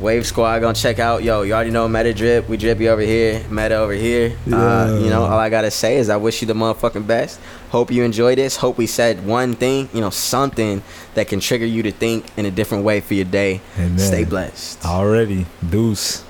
Wave 0.00 0.26
Squad 0.26 0.58
gonna 0.58 0.74
check 0.74 0.98
out. 0.98 1.22
Yo, 1.22 1.42
you 1.42 1.54
already 1.54 1.70
know 1.70 1.86
Meta 1.86 2.12
Drip. 2.12 2.48
We 2.48 2.56
drippy 2.56 2.88
over 2.88 3.00
here. 3.00 3.44
Meta 3.48 3.76
over 3.76 3.92
here. 3.92 4.36
Uh, 4.52 4.98
you 5.00 5.08
know, 5.08 5.22
all 5.22 5.38
I 5.38 5.48
gotta 5.48 5.70
say 5.70 5.98
is 5.98 6.10
I 6.10 6.16
wish 6.16 6.40
you 6.42 6.48
the 6.48 6.54
motherfucking 6.54 7.06
best. 7.06 7.40
Hope 7.70 7.90
you 7.92 8.02
enjoy 8.02 8.34
this. 8.34 8.56
Hope 8.56 8.76
we 8.76 8.86
said 8.86 9.24
one 9.24 9.54
thing, 9.54 9.88
you 9.92 10.00
know, 10.00 10.10
something 10.10 10.82
that 11.14 11.28
can 11.28 11.38
trigger 11.40 11.66
you 11.66 11.82
to 11.84 11.92
think 11.92 12.26
in 12.36 12.44
a 12.44 12.50
different 12.50 12.84
way 12.84 13.00
for 13.00 13.14
your 13.14 13.24
day. 13.24 13.60
Amen. 13.78 13.98
Stay 13.98 14.24
blessed. 14.24 14.84
Already. 14.84 15.46
Deuce. 15.70 16.24